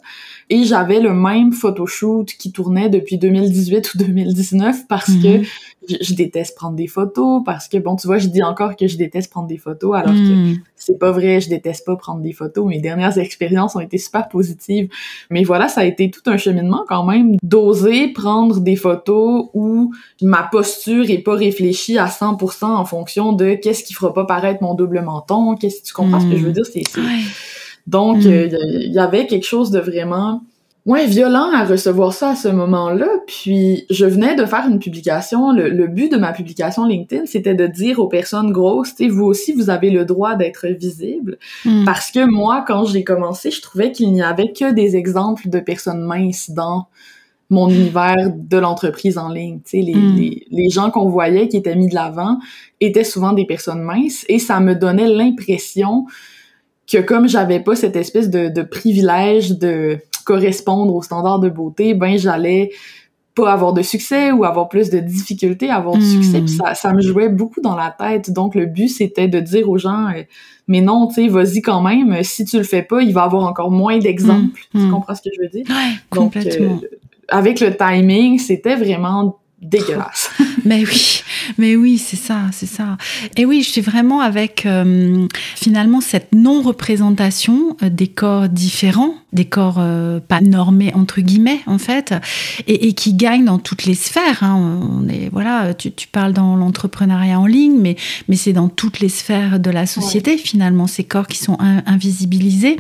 Et 0.51 0.65
j'avais 0.65 1.01
le 1.01 1.13
même 1.13 1.53
photoshoot 1.53 2.27
qui 2.39 2.53
tournait 2.53 2.89
depuis 2.89 3.19
2018 3.19 3.95
ou 3.95 3.99
2019 3.99 4.87
parce 4.89 5.11
que 5.15 5.43
je, 5.89 6.15
déteste 6.15 6.57
prendre 6.57 6.77
des 6.77 6.87
photos 6.87 7.43
parce 7.45 7.69
que 7.69 7.79
bon 7.79 7.97
tu 7.97 8.07
vois 8.07 8.19
je 8.19 8.29
dis 8.29 8.43
encore 8.43 8.77
que 8.77 8.87
je 8.87 8.97
déteste 8.97 9.31
prendre 9.31 9.49
des 9.49 9.59
photos 9.59 9.97
alors 9.97 10.13
que 10.13 10.53
hmm. 10.53 10.59
c'est 10.77 10.99
pas 10.99 11.11
vrai 11.11 11.41
je 11.41 11.49
déteste 11.49 11.85
pas 11.85 11.97
prendre 11.97 12.21
des 12.21 12.33
photos. 12.33 12.67
Mes 12.67 12.81
dernières 12.81 13.19
expériences 13.19 13.77
ont 13.77 13.81
été 13.81 13.99
super 13.99 14.29
positives. 14.29 14.89
Mais 15.31 15.45
voilà 15.45 15.69
ça 15.69 15.83
a 15.83 15.85
été 15.85 16.11
tout 16.11 16.23
un 16.27 16.37
cheminement 16.37 16.85
quand 16.89 17.05
même 17.05 17.37
d'oser 17.43 18.09
prendre 18.09 18.61
des 18.61 18.77
photos 18.77 19.47
où 19.55 19.93
ma 20.23 20.43
posture 20.43 21.11
est 21.11 21.19
pas 21.19 21.35
réfléchie 21.35 21.99
à 21.99 22.07
100% 22.07 22.65
en 22.65 22.85
fonction 22.85 23.33
de 23.33 23.55
qu'est-ce 23.55 23.85
qui 23.85 23.95
fera 23.95 24.13
pas 24.13 24.25
paraître 24.25 24.63
mon 24.63 24.75
double 24.75 25.03
menton 25.03 25.57
qu'est-ce 25.57 25.81
que 25.81 25.87
tu 25.87 25.95
comprends 25.95 26.21
ce 26.21 26.27
que 26.27 26.37
je 26.37 26.45
veux 26.45 26.53
dire? 26.53 26.67
C'est 26.67 26.83
donc 27.87 28.25
hmm. 28.25 28.29
euh, 28.29 28.49
il 28.81 28.93
y 28.93 28.99
avait 28.99 29.27
quelque 29.27 29.47
chose 29.47 29.71
de 29.71 29.79
vraiment 29.79 30.43
ouais, 30.87 31.07
violent 31.07 31.51
à 31.53 31.65
recevoir 31.65 32.13
ça 32.13 32.31
à 32.31 32.35
ce 32.35 32.49
moment-là. 32.49 33.09
Puis 33.27 33.87
je 33.91 34.05
venais 34.05 34.35
de 34.35 34.45
faire 34.45 34.67
une 34.69 34.79
publication. 34.79 35.53
Le, 35.53 35.87
but 35.87 36.11
de 36.11 36.17
ma 36.17 36.33
publication 36.33 36.85
LinkedIn, 36.85 37.27
c'était 37.27 37.55
de 37.55 37.67
dire 37.67 37.99
aux 37.99 38.09
personnes 38.09 38.53
grosses, 38.53 38.95
tu 38.95 39.09
vous 39.09 39.25
aussi, 39.25 39.53
vous 39.53 39.71
avez 39.71 39.91
le 39.91 40.05
droit 40.05 40.35
d'être 40.35 40.67
visible. 40.67 41.39
Hmm. 41.65 41.85
Parce 41.85 42.11
que 42.11 42.25
moi, 42.25 42.65
quand 42.67 42.85
j'ai 42.85 43.05
commencé, 43.05 43.51
je 43.51 43.61
trouvais 43.63 43.93
qu'il 43.93 44.13
n'y 44.13 44.23
avait 44.23 44.53
que 44.53 44.73
des 44.73 44.97
exemples 44.97 45.49
de 45.49 45.61
personnes 45.61 46.05
minces 46.05 46.51
dans 46.51 46.89
mon 47.51 47.69
univers 47.69 48.33
de 48.35 48.57
l'entreprise 48.57 49.19
en 49.19 49.29
ligne. 49.29 49.61
Tu 49.65 49.79
sais, 49.79 49.83
les, 49.83 49.95
hmm. 49.95 50.17
les, 50.17 50.47
les 50.51 50.71
gens 50.71 50.91
qu'on 50.91 51.09
voyait 51.09 51.49
qui 51.49 51.57
étaient 51.57 51.77
mis 51.77 51.89
de 51.89 51.95
l'avant 51.95 52.39
étaient 52.81 53.05
souvent 53.05 53.33
des 53.33 53.47
personnes 53.47 53.83
minces 53.83 54.25
et 54.29 54.39
ça 54.39 54.61
me 54.61 54.75
donnait 54.75 55.09
l'impression 55.09 56.07
que 56.91 56.99
comme 56.99 57.29
j'avais 57.29 57.61
pas 57.61 57.77
cette 57.77 57.97
espèce 57.97 58.29
de, 58.29 58.49
de 58.49 58.63
privilège 58.63 59.59
de 59.59 59.99
correspondre 60.25 60.95
aux 60.95 61.03
standards 61.03 61.41
de 61.41 61.49
beauté, 61.49 61.95
ben 61.95 62.19
j'allais 62.19 62.71
pas 63.35 63.53
avoir 63.53 63.73
de 63.73 63.83
succès 63.83 64.31
ou 64.31 64.45
avoir 64.45 64.69
plus 64.69 64.91
de 64.91 65.01
difficultés 65.01 65.69
à 65.69 65.77
avoir 65.77 65.97
du 65.97 66.07
succès. 66.07 66.41
Puis 66.41 66.55
hmm. 66.55 66.67
ça, 66.67 66.75
ça 66.75 66.93
me 66.93 67.01
jouait 67.01 67.29
beaucoup 67.29 67.61
dans 67.61 67.75
la 67.75 67.91
tête. 67.91 68.31
Donc 68.31 68.55
le 68.55 68.67
but 68.67 68.89
c'était 68.89 69.29
de 69.29 69.41
dire 69.41 69.69
aux 69.69 69.79
gens, 69.79 70.09
euh, 70.09 70.23
mais 70.69 70.81
non, 70.81 71.09
tu 71.09 71.15
sais, 71.15 71.29
vas-y 71.29 71.61
quand 71.61 71.83
même. 71.83 72.23
Si 72.23 72.45
tu 72.45 72.59
le 72.59 72.63
fais 72.63 72.83
pas, 72.83 73.03
il 73.03 73.13
va 73.13 73.25
avoir 73.25 73.45
encore 73.45 73.71
moins 73.71 73.99
d'exemples. 73.99 74.61
Hmm. 74.73 74.79
Tu 74.79 74.87
hmm. 74.87 74.91
comprends 74.91 75.15
ce 75.15 75.23
que 75.23 75.31
je 75.35 75.43
veux 75.43 75.49
dire? 75.49 75.65
Ouais, 75.69 75.95
complètement. 76.11 76.81
avec 77.29 77.61
le 77.61 77.77
timing, 77.77 78.39
c'était 78.39 78.77
vraiment 78.77 79.39
dégueulasse. 79.61 80.31
mais 80.65 80.85
oui, 80.85 81.23
mais 81.59 81.77
oui, 81.77 81.99
c'est 81.99 82.17
ça, 82.17 82.43
c'est 82.53 82.67
ça. 82.67 82.97
Et 83.37 83.45
oui, 83.45 83.63
je 83.63 83.71
suis 83.71 83.81
vraiment 83.81 84.21
avec 84.21 84.67
euh, 84.67 85.27
finalement 85.57 86.01
cette 86.01 86.35
non-représentation 86.35 87.77
euh, 87.83 87.89
des 87.89 88.09
corps 88.09 88.49
différents, 88.49 89.15
des 89.33 89.45
corps 89.45 89.77
euh, 89.79 90.21
pas 90.21 90.41
normés 90.41 90.93
entre 90.95 91.21
guillemets 91.21 91.61
en 91.67 91.79
fait, 91.79 92.15
et, 92.67 92.93
qui 92.95 93.15
gagnent 93.15 93.45
dans 93.45 93.59
toutes 93.59 93.85
les 93.85 93.95
sphères. 93.95 94.43
Hein. 94.43 94.81
On 94.83 95.09
est 95.09 95.29
voilà, 95.33 95.75
tu, 95.75 95.91
parles 96.11 96.33
dans 96.33 96.57
l'entrepreneuriat 96.57 97.39
en 97.39 97.47
ligne, 97.47 97.79
mais 97.81 97.97
mais 98.29 98.37
c'est 98.37 98.53
dans 98.53 98.69
toutes 98.69 99.01
les 99.01 99.09
sphères 99.09 99.59
de 99.59 99.71
la 99.71 99.87
société 99.87 100.37
finalement 100.39 100.87
ces 100.87 101.05
corps 101.05 101.27
qui 101.27 101.39
sont 101.39 101.59
invisibilisés. 101.61 102.77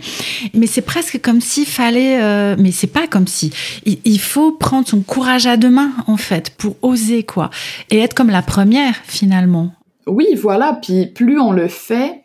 Mais 0.53 0.67
c'est 0.67 0.83
presque 0.83 1.21
comme 1.21 1.41
s'il 1.41 1.67
fallait, 1.67 2.57
mais 2.57 2.71
c'est 2.71 2.87
pas 2.87 3.07
comme 3.07 3.27
si. 3.27 3.51
Il, 3.87 4.21
faut 4.21 4.53
prendre 4.53 4.89
son 4.89 5.01
courage 5.01 5.47
à 5.47 5.57
deux 5.57 5.71
mains 5.71 5.93
en 6.07 6.17
fait 6.17 6.51
pour 6.51 6.77
oser 6.83 7.25
quoi 7.25 7.51
et 7.91 7.99
être 7.99 8.15
comme 8.15 8.31
la 8.31 8.43
première 8.43 8.97
finalement. 9.05 9.73
Oui, 10.07 10.27
voilà. 10.41 10.79
Puis 10.83 11.07
plus 11.07 11.41
on 11.41 11.53
le 11.53 11.69
fait, 11.69 12.23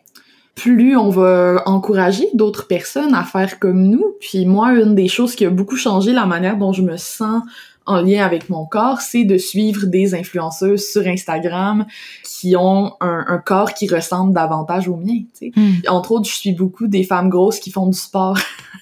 plus 0.55 0.97
on 0.97 1.09
va 1.09 1.63
encourager 1.65 2.27
d'autres 2.33 2.67
personnes 2.67 3.13
à 3.13 3.23
faire 3.23 3.59
comme 3.59 3.83
nous. 3.83 4.05
Puis 4.19 4.45
moi, 4.45 4.73
une 4.73 4.95
des 4.95 5.07
choses 5.07 5.35
qui 5.35 5.45
a 5.45 5.49
beaucoup 5.49 5.77
changé 5.77 6.11
la 6.11 6.25
manière 6.25 6.57
dont 6.57 6.73
je 6.73 6.81
me 6.81 6.97
sens 6.97 7.43
en 7.85 8.01
lien 8.01 8.23
avec 8.23 8.49
mon 8.49 8.65
corps, 8.65 9.01
c'est 9.01 9.23
de 9.23 9.37
suivre 9.37 9.87
des 9.87 10.13
influenceuses 10.13 10.85
sur 10.85 11.07
Instagram 11.07 11.87
qui 12.23 12.55
ont 12.55 12.93
un, 13.01 13.41
corps 13.43 13.73
qui 13.73 13.87
ressemble 13.87 14.31
davantage 14.31 14.87
au 14.87 14.95
mien. 14.95 15.21
Tu 15.39 15.51
sais. 15.51 15.51
Hmm. 15.55 15.73
Entre 15.87 16.11
autres, 16.11 16.29
je 16.29 16.35
suis 16.35 16.53
beaucoup 16.53 16.87
des 16.87 17.03
femmes 17.03 17.29
grosses 17.29 17.59
qui 17.59 17.71
font 17.71 17.87
du 17.87 17.97
sport. 17.97 18.37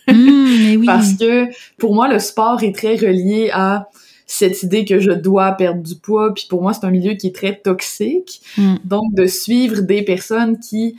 Hmm, 0.09 0.83
Parce 0.85 1.13
que 1.13 1.47
pour 1.77 1.95
moi, 1.95 2.09
le 2.09 2.19
sport 2.19 2.63
est 2.63 2.75
très 2.75 2.95
relié 2.95 3.49
à 3.53 3.87
cette 4.27 4.61
idée 4.61 4.85
que 4.85 4.99
je 4.99 5.11
dois 5.11 5.53
perdre 5.53 5.81
du 5.81 5.95
poids. 5.95 6.33
Puis 6.33 6.45
pour 6.49 6.61
moi, 6.61 6.73
c'est 6.73 6.85
un 6.85 6.91
milieu 6.91 7.13
qui 7.13 7.27
est 7.27 7.35
très 7.35 7.55
toxique. 7.55 8.41
Hmm. 8.57 8.75
Donc, 8.83 9.13
de 9.13 9.25
suivre 9.25 9.81
des 9.81 10.03
personnes 10.03 10.59
qui 10.59 10.97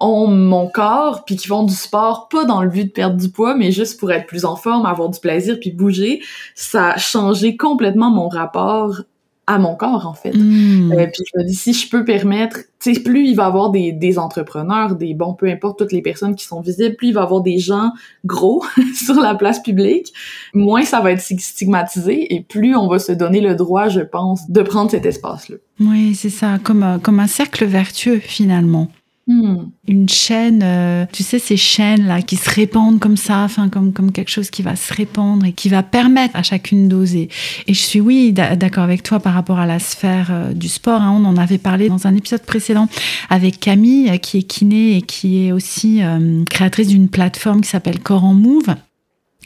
ont 0.00 0.26
mon 0.26 0.68
corps 0.68 1.24
puis 1.24 1.36
qui 1.36 1.46
font 1.48 1.64
du 1.64 1.74
sport 1.74 2.28
pas 2.28 2.44
dans 2.44 2.62
le 2.62 2.68
but 2.68 2.84
de 2.84 2.90
perdre 2.90 3.16
du 3.16 3.30
poids 3.30 3.56
mais 3.56 3.72
juste 3.72 3.98
pour 3.98 4.12
être 4.12 4.26
plus 4.26 4.44
en 4.44 4.54
forme, 4.54 4.86
avoir 4.86 5.08
du 5.08 5.18
plaisir 5.18 5.58
puis 5.60 5.72
bouger, 5.72 6.22
ça 6.54 6.90
a 6.90 6.96
changé 6.98 7.56
complètement 7.56 8.10
mon 8.10 8.28
rapport 8.28 9.00
à 9.48 9.58
mon 9.58 9.74
corps 9.74 10.06
en 10.06 10.12
fait. 10.12 10.32
Hmm. 10.32 10.92
Euh, 10.92 11.06
puis 11.06 11.24
je 11.24 11.38
me 11.40 11.44
dis 11.44 11.54
si 11.54 11.72
je 11.72 11.88
peux 11.88 12.04
permettre, 12.04 12.58
tu 12.80 12.94
sais 12.94 13.00
plus 13.00 13.26
il 13.26 13.34
va 13.34 13.44
y 13.44 13.46
avoir 13.46 13.70
des, 13.70 13.92
des 13.92 14.18
entrepreneurs, 14.18 14.94
des 14.94 15.14
bons 15.14 15.32
peu 15.32 15.48
importe 15.48 15.78
toutes 15.78 15.92
les 15.92 16.02
personnes 16.02 16.34
qui 16.34 16.44
sont 16.44 16.60
visibles, 16.60 16.96
plus 16.96 17.08
il 17.08 17.14
va 17.14 17.22
y 17.22 17.24
avoir 17.24 17.40
des 17.40 17.58
gens 17.58 17.90
gros 18.26 18.62
sur 18.94 19.14
la 19.14 19.34
place 19.34 19.60
publique, 19.60 20.12
moins 20.52 20.82
ça 20.82 21.00
va 21.00 21.12
être 21.12 21.22
stigmatisé 21.22 22.34
et 22.34 22.42
plus 22.42 22.76
on 22.76 22.88
va 22.88 22.98
se 22.98 23.12
donner 23.12 23.40
le 23.40 23.54
droit, 23.54 23.88
je 23.88 24.00
pense, 24.00 24.48
de 24.50 24.60
prendre 24.62 24.90
cet 24.90 25.06
espace 25.06 25.48
là. 25.48 25.56
Oui, 25.80 26.14
c'est 26.14 26.30
ça, 26.30 26.58
comme 26.62 26.98
comme 27.02 27.20
un 27.20 27.26
cercle 27.26 27.64
vertueux 27.64 28.18
finalement. 28.18 28.88
Hmm. 29.28 29.66
Une 29.86 30.08
chaîne, 30.08 30.62
euh, 30.64 31.04
tu 31.12 31.22
sais, 31.22 31.38
ces 31.38 31.58
chaînes-là 31.58 32.22
qui 32.22 32.36
se 32.36 32.48
répandent 32.48 32.98
comme 32.98 33.18
ça, 33.18 33.40
enfin, 33.40 33.68
comme, 33.68 33.92
comme 33.92 34.10
quelque 34.10 34.30
chose 34.30 34.48
qui 34.48 34.62
va 34.62 34.74
se 34.74 34.94
répandre 34.94 35.44
et 35.44 35.52
qui 35.52 35.68
va 35.68 35.82
permettre 35.82 36.34
à 36.34 36.42
chacune 36.42 36.88
d'oser. 36.88 37.28
Et 37.66 37.74
je 37.74 37.78
suis, 37.78 38.00
oui, 38.00 38.32
d'accord 38.32 38.84
avec 38.84 39.02
toi 39.02 39.20
par 39.20 39.34
rapport 39.34 39.58
à 39.58 39.66
la 39.66 39.80
sphère 39.80 40.28
euh, 40.30 40.54
du 40.54 40.68
sport. 40.68 41.02
Hein. 41.02 41.14
on 41.22 41.26
en 41.26 41.36
avait 41.36 41.58
parlé 41.58 41.90
dans 41.90 42.06
un 42.06 42.16
épisode 42.16 42.42
précédent 42.42 42.88
avec 43.28 43.60
Camille, 43.60 44.08
euh, 44.08 44.16
qui 44.16 44.38
est 44.38 44.44
kiné 44.44 44.96
et 44.96 45.02
qui 45.02 45.44
est 45.44 45.52
aussi 45.52 46.00
créatrice 46.48 46.88
d'une 46.88 47.10
plateforme 47.10 47.60
qui 47.60 47.68
s'appelle 47.68 48.00
Corps 48.00 48.24
en 48.24 48.32
Move 48.32 48.74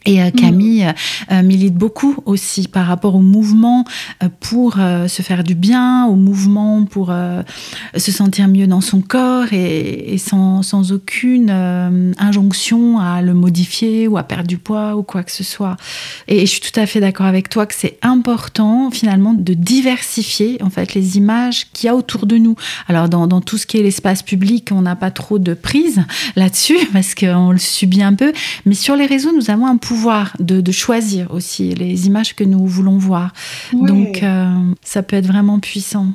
et 0.04 0.22
euh, 0.22 0.30
Camille 0.30 0.92
euh, 1.30 1.42
milite 1.42 1.74
beaucoup 1.74 2.16
aussi 2.26 2.68
par 2.68 2.86
rapport 2.86 3.14
au 3.14 3.20
mouvement 3.20 3.84
euh, 4.22 4.28
pour 4.40 4.74
se 4.74 5.22
faire 5.22 5.44
du 5.44 5.54
bien, 5.54 6.06
au 6.06 6.16
mouvement 6.16 6.84
pour 6.84 7.12
se 7.96 8.12
sentir 8.12 8.48
mieux 8.48 8.66
dans 8.66 8.80
son 8.80 9.00
corps 9.00 9.52
et, 9.52 10.14
et 10.14 10.18
sans, 10.18 10.62
sans, 10.62 10.92
aucune 10.92 11.50
injonction 12.18 12.98
à 12.98 13.22
le 13.22 13.34
modifier 13.34 14.08
ou 14.08 14.18
à 14.18 14.22
perdre 14.22 14.46
du 14.46 14.58
poids 14.58 14.96
ou 14.96 15.02
quoi 15.02 15.22
que 15.22 15.32
ce 15.32 15.44
soit. 15.44 15.76
Et, 16.28 16.40
je 16.40 16.46
suis 16.46 16.60
tout 16.60 16.78
à 16.78 16.86
fait 16.86 17.00
d'accord 17.00 17.26
avec 17.26 17.48
toi 17.48 17.66
que 17.66 17.74
c'est 17.74 17.98
important 18.02 18.90
finalement 18.90 19.34
de 19.34 19.54
diversifier 19.54 20.58
en 20.62 20.70
fait 20.70 20.94
les 20.94 21.16
images 21.16 21.66
qu'il 21.72 21.86
y 21.86 21.90
a 21.90 21.94
autour 21.94 22.26
de 22.26 22.36
nous. 22.36 22.56
Alors 22.88 23.08
dans, 23.08 23.26
dans 23.26 23.40
tout 23.40 23.58
ce 23.58 23.66
qui 23.66 23.78
est 23.78 23.82
l'espace 23.82 24.22
public, 24.22 24.70
on 24.72 24.82
n'a 24.82 24.96
pas 24.96 25.10
trop 25.10 25.38
de 25.38 25.54
prise 25.54 26.02
là-dessus 26.36 26.78
parce 26.92 27.14
qu'on 27.14 27.52
le 27.52 27.58
subit 27.58 28.02
un 28.02 28.14
peu, 28.14 28.32
mais 28.66 28.74
sur 28.74 28.96
les 28.96 29.06
réseaux, 29.06 29.32
nous 29.34 29.50
avons 29.50 29.66
un 29.66 29.76
pouvoir 29.76 29.91
pouvoir 29.92 30.34
de, 30.40 30.72
choisir 30.72 31.30
aussi 31.34 31.74
les 31.74 32.06
images 32.06 32.34
que 32.34 32.44
nous 32.44 32.66
voulons 32.66 32.96
voir. 32.96 33.34
Donc, 33.74 34.22
euh, 34.22 34.46
ça 34.82 35.02
peut 35.02 35.16
être 35.16 35.26
vraiment 35.26 35.58
puissant. 35.60 36.06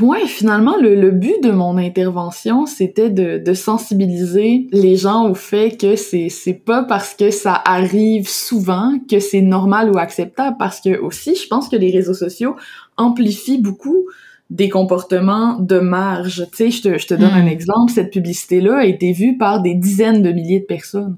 Ouais, 0.00 0.24
finalement, 0.28 0.76
le, 0.80 1.10
but 1.10 1.42
de 1.42 1.50
mon 1.50 1.76
intervention, 1.76 2.66
c'était 2.66 3.10
de, 3.10 3.54
sensibiliser 3.54 4.68
les 4.70 4.94
gens 4.94 5.28
au 5.28 5.34
fait 5.34 5.76
que 5.76 5.96
c'est 5.96 6.28
c'est 6.28 6.54
pas 6.54 6.84
parce 6.84 7.14
que 7.14 7.32
ça 7.32 7.60
arrive 7.64 8.28
souvent 8.28 9.00
que 9.10 9.18
c'est 9.18 9.40
normal 9.40 9.90
ou 9.90 9.98
acceptable, 9.98 10.56
parce 10.56 10.80
que 10.80 11.00
aussi, 11.00 11.34
je 11.34 11.48
pense 11.48 11.68
que 11.68 11.74
les 11.74 11.90
réseaux 11.90 12.14
sociaux 12.14 12.54
amplifient 12.96 13.60
beaucoup 13.60 14.06
des 14.50 14.68
comportements 14.68 15.58
de 15.58 15.80
marge. 15.80 16.46
Tu 16.52 16.56
sais, 16.56 16.70
je 16.70 16.82
te, 16.82 16.98
je 16.98 17.06
te 17.08 17.14
donne 17.14 17.32
un 17.32 17.46
hmm. 17.46 17.56
exemple. 17.56 17.92
Cette 17.92 18.12
publicité-là 18.12 18.78
a 18.78 18.84
été 18.84 19.12
vue 19.12 19.36
par 19.36 19.62
des 19.62 19.74
dizaines 19.74 20.22
de 20.22 20.30
milliers 20.30 20.60
de 20.60 20.66
personnes. 20.66 21.16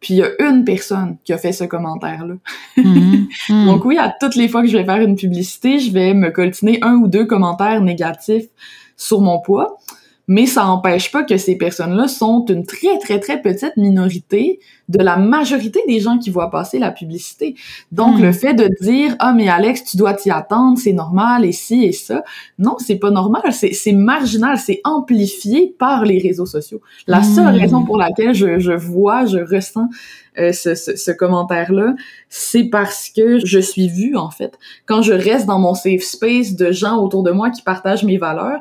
Puis 0.00 0.14
il 0.14 0.16
y 0.18 0.22
a 0.22 0.30
une 0.40 0.64
personne 0.64 1.16
qui 1.24 1.32
a 1.32 1.38
fait 1.38 1.52
ce 1.52 1.64
commentaire-là. 1.64 2.34
Mhm. 2.76 3.28
Mhm. 3.48 3.66
Donc 3.66 3.84
oui, 3.84 3.98
à 3.98 4.14
toutes 4.18 4.34
les 4.34 4.48
fois 4.48 4.62
que 4.62 4.68
je 4.68 4.76
vais 4.76 4.84
faire 4.84 5.00
une 5.00 5.16
publicité, 5.16 5.78
je 5.78 5.92
vais 5.92 6.14
me 6.14 6.30
coltiner 6.30 6.78
un 6.82 6.94
ou 6.94 7.06
deux 7.08 7.24
commentaires 7.26 7.80
négatifs 7.80 8.46
sur 8.96 9.20
mon 9.20 9.40
poids 9.40 9.78
mais 10.28 10.46
ça 10.46 10.64
n'empêche 10.64 11.12
pas 11.12 11.22
que 11.22 11.36
ces 11.36 11.56
personnes-là 11.56 12.08
sont 12.08 12.44
une 12.46 12.66
très, 12.66 12.98
très, 12.98 13.20
très 13.20 13.40
petite 13.40 13.76
minorité 13.76 14.58
de 14.88 14.98
la 14.98 15.16
majorité 15.16 15.80
des 15.86 16.00
gens 16.00 16.18
qui 16.18 16.30
voient 16.30 16.50
passer 16.50 16.78
la 16.78 16.90
publicité. 16.90 17.54
Donc, 17.92 18.18
hmm. 18.18 18.22
le 18.22 18.32
fait 18.32 18.54
de 18.54 18.68
dire, 18.80 19.14
ah, 19.20 19.32
mais 19.32 19.48
Alex, 19.48 19.84
tu 19.84 19.96
dois 19.96 20.14
t'y 20.14 20.30
attendre, 20.30 20.78
c'est 20.78 20.92
normal, 20.92 21.44
et 21.44 21.52
ci 21.52 21.84
et 21.84 21.92
ça. 21.92 22.24
Non, 22.58 22.76
c'est 22.78 22.96
pas 22.96 23.10
normal, 23.10 23.42
c'est 23.52 23.92
marginal, 23.92 24.58
c'est 24.58 24.80
amplifié 24.84 25.74
par 25.78 26.04
les 26.04 26.18
réseaux 26.18 26.46
sociaux. 26.46 26.80
La 27.06 27.22
seule 27.22 27.54
hmm. 27.54 27.60
raison 27.60 27.84
pour 27.84 27.96
laquelle 27.96 28.34
je, 28.34 28.58
je 28.58 28.72
vois, 28.72 29.26
je 29.26 29.38
ressens 29.38 29.88
euh, 30.38 30.52
ce, 30.52 30.74
ce, 30.74 30.96
ce 30.96 31.10
commentaire-là, 31.12 31.94
c'est 32.28 32.64
parce 32.64 33.10
que 33.14 33.44
je 33.44 33.58
suis 33.58 33.88
vue, 33.88 34.16
en 34.16 34.30
fait. 34.30 34.58
Quand 34.86 35.02
je 35.02 35.12
reste 35.12 35.46
dans 35.46 35.58
mon 35.58 35.74
safe 35.74 36.02
space 36.02 36.54
de 36.54 36.72
gens 36.72 36.98
autour 36.98 37.22
de 37.22 37.30
moi 37.30 37.50
qui 37.50 37.62
partagent 37.62 38.04
mes 38.04 38.18
valeurs, 38.18 38.60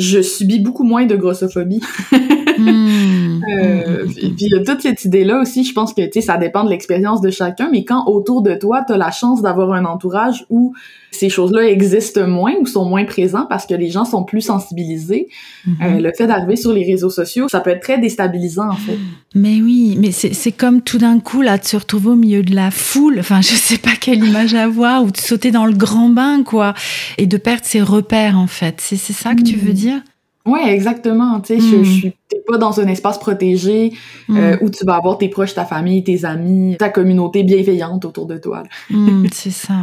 je 0.00 0.22
subis 0.22 0.60
beaucoup 0.60 0.84
moins 0.84 1.06
de 1.06 1.16
grossophobie. 1.16 1.80
Hmm. 3.10 3.42
euh, 3.58 4.04
puis, 4.06 4.30
puis 4.36 4.50
toute 4.66 4.82
cette 4.82 5.04
idée-là 5.04 5.40
aussi, 5.40 5.64
je 5.64 5.72
pense 5.72 5.94
que 5.94 6.02
tu 6.02 6.12
sais, 6.14 6.20
ça 6.20 6.36
dépend 6.36 6.62
de 6.62 6.70
l'expérience 6.70 7.20
de 7.20 7.30
chacun, 7.30 7.68
mais 7.72 7.84
quand 7.84 8.06
autour 8.06 8.42
de 8.42 8.54
toi, 8.54 8.84
tu 8.86 8.92
as 8.92 8.96
la 8.96 9.10
chance 9.10 9.40
d'avoir 9.40 9.72
un 9.72 9.86
entourage 9.86 10.44
où 10.50 10.74
ces 11.10 11.28
choses-là 11.28 11.64
existent 11.68 12.26
moins 12.26 12.54
ou 12.60 12.66
sont 12.66 12.84
moins 12.84 13.04
présents 13.04 13.46
parce 13.48 13.66
que 13.66 13.74
les 13.74 13.90
gens 13.90 14.04
sont 14.04 14.24
plus 14.24 14.42
sensibilisés. 14.42 15.28
Mhm. 15.66 15.76
euh, 15.82 16.00
le 16.00 16.12
fait 16.16 16.26
d'arriver 16.26 16.56
sur 16.56 16.72
les 16.72 16.84
réseaux 16.84 17.10
sociaux, 17.10 17.48
ça 17.48 17.60
peut 17.60 17.70
être 17.70 17.82
très 17.82 17.98
déstabilisant 17.98 18.70
en 18.70 18.76
fait. 18.76 18.98
Mais 19.34 19.60
oui, 19.60 19.96
mais 19.98 20.12
c'est 20.12 20.52
comme 20.52 20.82
tout 20.82 20.98
d'un 20.98 21.18
coup 21.18 21.42
là 21.42 21.58
de 21.58 21.64
se 21.64 21.76
retrouver 21.76 22.10
au 22.10 22.16
milieu 22.16 22.42
de 22.42 22.54
la 22.54 22.70
foule. 22.70 23.18
Enfin, 23.18 23.40
je 23.40 23.54
sais 23.54 23.78
pas 23.78 23.96
quelle 24.00 24.24
image 24.24 24.54
avoir 24.54 25.04
ou 25.04 25.10
de 25.10 25.16
sauter 25.16 25.50
dans 25.50 25.66
le 25.66 25.74
grand 25.74 26.08
bain 26.08 26.42
quoi 26.42 26.74
et 27.18 27.26
de 27.26 27.36
perdre 27.36 27.64
ses 27.64 27.82
repères 27.82 28.38
en 28.38 28.46
fait. 28.46 28.76
C'est 28.80 28.96
ça 28.96 29.34
que 29.34 29.42
tu 29.42 29.56
veux 29.56 29.70
mhm. 29.70 29.74
dire? 29.74 30.00
Ouais, 30.46 30.72
exactement. 30.72 31.40
Tu 31.40 31.54
sais, 31.54 31.60
je, 31.60 31.84
je, 31.84 32.06
hmm. 32.06 32.12
Suis 32.30 32.44
pas 32.46 32.58
dans 32.58 32.80
un 32.80 32.86
espace 32.86 33.18
protégé 33.18 33.92
euh, 34.30 34.56
où 34.60 34.70
tu 34.70 34.84
vas 34.84 34.96
avoir 34.96 35.18
tes 35.18 35.28
proches, 35.28 35.54
ta 35.54 35.64
famille, 35.64 36.04
tes 36.04 36.24
amis, 36.24 36.76
ta 36.78 36.88
communauté 36.88 37.42
bienveillante 37.42 38.04
autour 38.04 38.26
de 38.26 38.38
toi. 38.38 38.62
Hmm, 38.90 39.26
c'est 39.32 39.50
ça. 39.50 39.74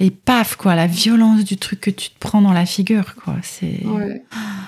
Et 0.00 0.10
paf, 0.10 0.56
quoi, 0.56 0.74
la 0.74 0.86
violence 0.86 1.44
du 1.44 1.56
truc 1.56 1.80
que 1.80 1.90
tu 1.90 2.10
te 2.10 2.18
prends 2.18 2.42
dans 2.42 2.52
la 2.52 2.66
figure, 2.66 3.14
quoi. 3.22 3.34
C'est. 3.42 3.84
Ouais. 3.86 4.22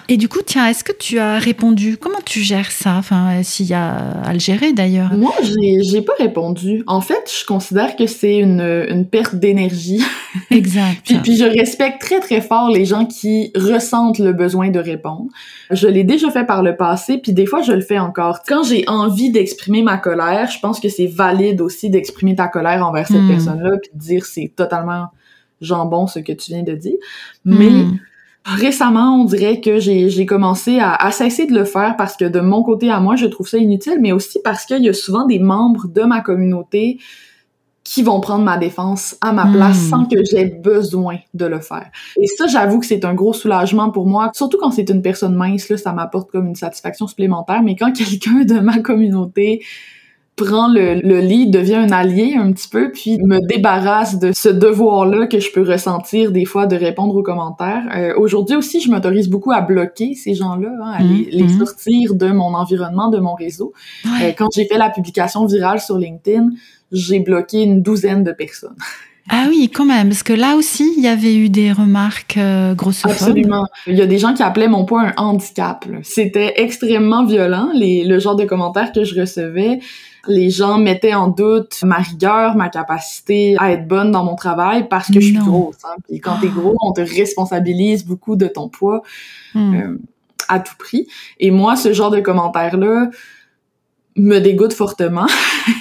Et 0.09 0.17
du 0.17 0.29
coup, 0.29 0.41
tiens, 0.45 0.69
est-ce 0.69 0.85
que 0.85 0.93
tu 0.93 1.19
as 1.19 1.39
répondu? 1.39 1.97
Comment 1.97 2.21
tu 2.25 2.41
gères 2.41 2.71
ça? 2.71 2.97
Enfin, 2.97 3.43
s'il 3.43 3.67
y 3.67 3.75
a 3.75 3.97
à 4.23 4.33
le 4.33 4.39
gérer 4.39 4.73
d'ailleurs. 4.73 5.13
Moi, 5.15 5.35
j'ai, 5.43 5.83
j'ai 5.83 6.03
pas 6.03 6.15
répondu. 6.19 6.85
En 6.87 7.01
fait, 7.01 7.33
je 7.41 7.45
considère 7.45 7.97
que 7.97 8.07
c'est 8.07 8.39
une, 8.39 8.61
une 8.89 9.07
perte 9.07 9.35
d'énergie. 9.35 10.03
Exact. 10.51 11.03
puis, 11.05 11.19
puis 11.19 11.37
je 11.37 11.45
respecte 11.45 12.01
très 12.01 12.21
très 12.21 12.41
fort 12.41 12.71
les 12.71 12.85
gens 12.85 13.07
qui 13.07 13.51
ressentent 13.55 14.19
le 14.19 14.33
besoin 14.33 14.71
de 14.71 14.79
répondre. 14.79 15.27
Je 15.71 15.89
l'ai 15.89 16.05
déjà 16.05 16.31
fait 16.31 16.45
par 16.45 16.63
le 16.63 16.77
passé, 16.77 17.06
puis 17.07 17.33
des 17.33 17.47
fois 17.47 17.63
je 17.63 17.73
le 17.73 17.81
fais 17.81 17.99
encore. 17.99 18.41
Quand 18.47 18.63
j'ai 18.63 18.85
envie 18.89 19.31
d'exprimer 19.31 19.83
ma 19.83 19.99
colère, 19.99 20.51
je 20.51 20.61
pense 20.61 20.81
que 20.81 20.89
c'est 20.89 21.07
valide 21.07 21.61
aussi 21.61 21.91
d'exprimer 21.91 22.35
ta 22.35 22.49
colère 22.49 22.87
envers 22.87 23.07
cette 23.07 23.23
hmm. 23.23 23.29
personne-là, 23.29 23.71
puis 23.81 23.91
de 23.95 23.99
dire 23.99 24.25
c'est 24.25 24.53
totalement 24.55 25.07
jambon 25.61 26.07
ce 26.07 26.19
que 26.19 26.33
tu 26.33 26.53
viens 26.53 26.63
de 26.63 26.75
dire. 26.75 26.97
Mais 27.45 27.71
hmm. 27.71 27.99
récemment, 28.45 29.21
on 29.21 29.25
dirait 29.25 29.61
que 29.61 29.79
j'ai 29.79 30.27
commencé 30.27 30.79
à, 30.79 30.95
à, 30.95 31.11
cesser 31.11 31.47
de 31.47 31.55
le 31.55 31.65
faire 31.65 31.97
parce 31.97 32.17
que 32.17 32.25
de 32.25 32.41
mon 32.41 32.63
côté 32.63 32.91
à 32.91 33.01
moi, 33.01 33.17
je 33.17 33.27
trouve 33.27 33.49
ça 33.49 33.59
inutile, 33.59 33.99
mais 34.01 34.13
aussi 34.13 34.41
parce 34.45 34.65
qu'il 34.67 34.83
y 34.83 34.89
a 34.89 34.93
souvent 34.93 35.27
des 35.27 35.39
membres 35.39 35.89
de 35.89 36.03
ma 36.03 36.21
communauté 36.21 36.99
qui 37.87 38.03
vont 38.03 38.19
prendre 38.19 38.45
ma 38.45 38.59
défense 38.59 39.17
à 39.21 39.33
ma 39.33 39.47
place 39.47 39.77
hmm. 39.79 39.91
sans 39.91 40.05
que 40.07 40.17
j'aie 40.25 40.47
besoin 40.47 41.19
de 41.35 41.47
le 41.47 41.61
faire. 41.61 41.89
Et 42.21 42.27
ça, 42.27 42.49
j'avoue 42.49 42.81
que 42.81 42.87
c'est 42.87 43.05
un 43.05 43.15
gros 43.15 43.33
soulagement 43.33 43.91
pour 43.91 44.07
moi, 44.07 44.31
surtout 44.35 44.59
quand 44.61 44.73
c'est 44.73 44.91
une 44.91 45.03
personne 45.03 45.37
mince, 45.37 45.69
là, 45.69 45.77
ça 45.77 45.93
m'apporte 45.93 46.33
comme 46.33 46.49
une 46.49 46.57
satisfaction 46.57 47.07
supplémentaire, 47.07 47.63
mais 47.63 47.77
quand 47.77 47.93
quelqu'un 47.97 48.45
de 48.45 48.59
ma 48.59 48.81
communauté 48.81 49.63
prend 50.37 50.69
le, 50.69 51.01
le 51.01 51.21
lit, 51.21 51.51
devient 51.51 51.77
un 51.77 51.91
allié 51.91 52.37
un 52.39 52.53
petit 52.53 52.69
peu, 52.69 52.93
puis 52.93 53.19
me 53.25 53.41
débarrasse 53.49 54.19
de 54.19 54.33
ce 54.33 54.51
devoir-là 54.51 55.27
que 55.27 55.41
je 55.41 55.51
peux 55.51 55.63
ressentir 55.63 56.31
des 56.31 56.45
fois 56.45 56.67
de 56.67 56.77
répondre 56.77 57.17
aux 57.17 57.23
commentaires. 57.23 57.89
Euh, 57.97 58.13
Aujourd'hui 58.19 58.55
aussi, 58.55 58.81
je 58.81 58.91
m'autorise 58.91 59.31
beaucoup 59.31 59.53
à 59.53 59.63
bloquer 59.63 60.15
ces 60.15 60.35
gens-là, 60.35 60.71
hein, 60.85 60.93
à 60.99 61.03
les, 61.03 61.31
les, 61.31 61.45
mm-hmm. 61.45 61.59
sortir 61.59 62.15
de 62.15 62.29
mon 62.29 62.55
environnement, 62.55 63.09
de 63.09 63.19
mon 63.19 63.35
réseau. 63.35 63.73
Euh, 64.05 64.33
quand 64.37 64.49
j'ai 64.55 64.67
fait 64.67 64.79
la 64.79 64.91
publication 64.91 65.47
virale 65.47 65.81
sur 65.81 65.97
LinkedIn, 65.97 66.51
j'ai 66.93 67.21
bloqué 67.21 67.63
une 67.63 67.83
douzaine 67.83 68.23
de 68.23 68.33
personnes. 68.33 68.77
Ah 69.29 69.47
oui, 69.49 69.69
quand 69.75 69.85
même, 69.85 70.11
parce 70.11 70.23
que 70.23 70.33
là 70.33 70.55
aussi, 70.55 70.95
il 70.97 71.03
y 71.03 71.09
avait 71.09 71.35
eu 71.35 71.49
des 71.49 71.73
remarques 71.73 72.37
euh, 72.37 72.75
grossophobes. 72.75 73.11
Absolument. 73.11 73.67
Il 73.89 73.97
y 73.97 74.01
a 74.01 74.07
des 74.07 74.19
gens 74.19 74.35
qui 74.35 74.43
appelaient 74.45 74.69
mon 74.69 74.85
poids 74.85 75.03
un 75.03 75.15
handicap. 75.17 75.85
C'était 76.05 76.55
extrêmement 76.63 77.25
violent, 77.25 77.71
les, 77.75 78.05
le 78.05 78.21
genre 78.21 78.37
de 78.37 78.45
commentaires 78.45 78.93
que 78.93 79.03
je 79.03 79.19
recevais 79.19 79.81
les 80.29 80.51
gens 80.51 80.79
mettaient 80.79 81.15
en 81.15 81.29
doute 81.29 81.83
ma 81.83 81.97
rigueur, 81.97 82.57
ma 82.57 82.69
capacité 82.69 83.57
à 83.59 83.73
être 83.73 83.87
bonne 83.87 84.11
dans 84.11 84.25
mon 84.25 84.35
travail 84.35 84.89
parce 84.89 85.09
que 85.09 85.21
je 85.21 85.27
suis 85.27 85.39
grosse. 85.39 85.77
Hein. 85.85 85.97
Puis 86.09 86.21
quand 86.21 86.39
t'es 86.41 86.49
gros, 86.49 86.75
on 86.83 86.93
te 86.93 87.01
responsabilise 87.01 88.05
beaucoup 88.05 88.37
de 88.37 88.47
ton 88.47 88.69
poids 88.69 89.03
hmm. 89.55 89.75
euh, 89.75 89.99
à 90.49 90.61
tout 90.61 90.75
prix. 90.79 91.07
Et 91.41 91.51
moi, 91.51 91.77
ce 91.77 91.93
genre 91.93 92.11
de 92.11 92.21
commentaires-là 92.21 93.11
me 94.17 94.39
dégoûte 94.39 94.73
fortement. 94.73 95.27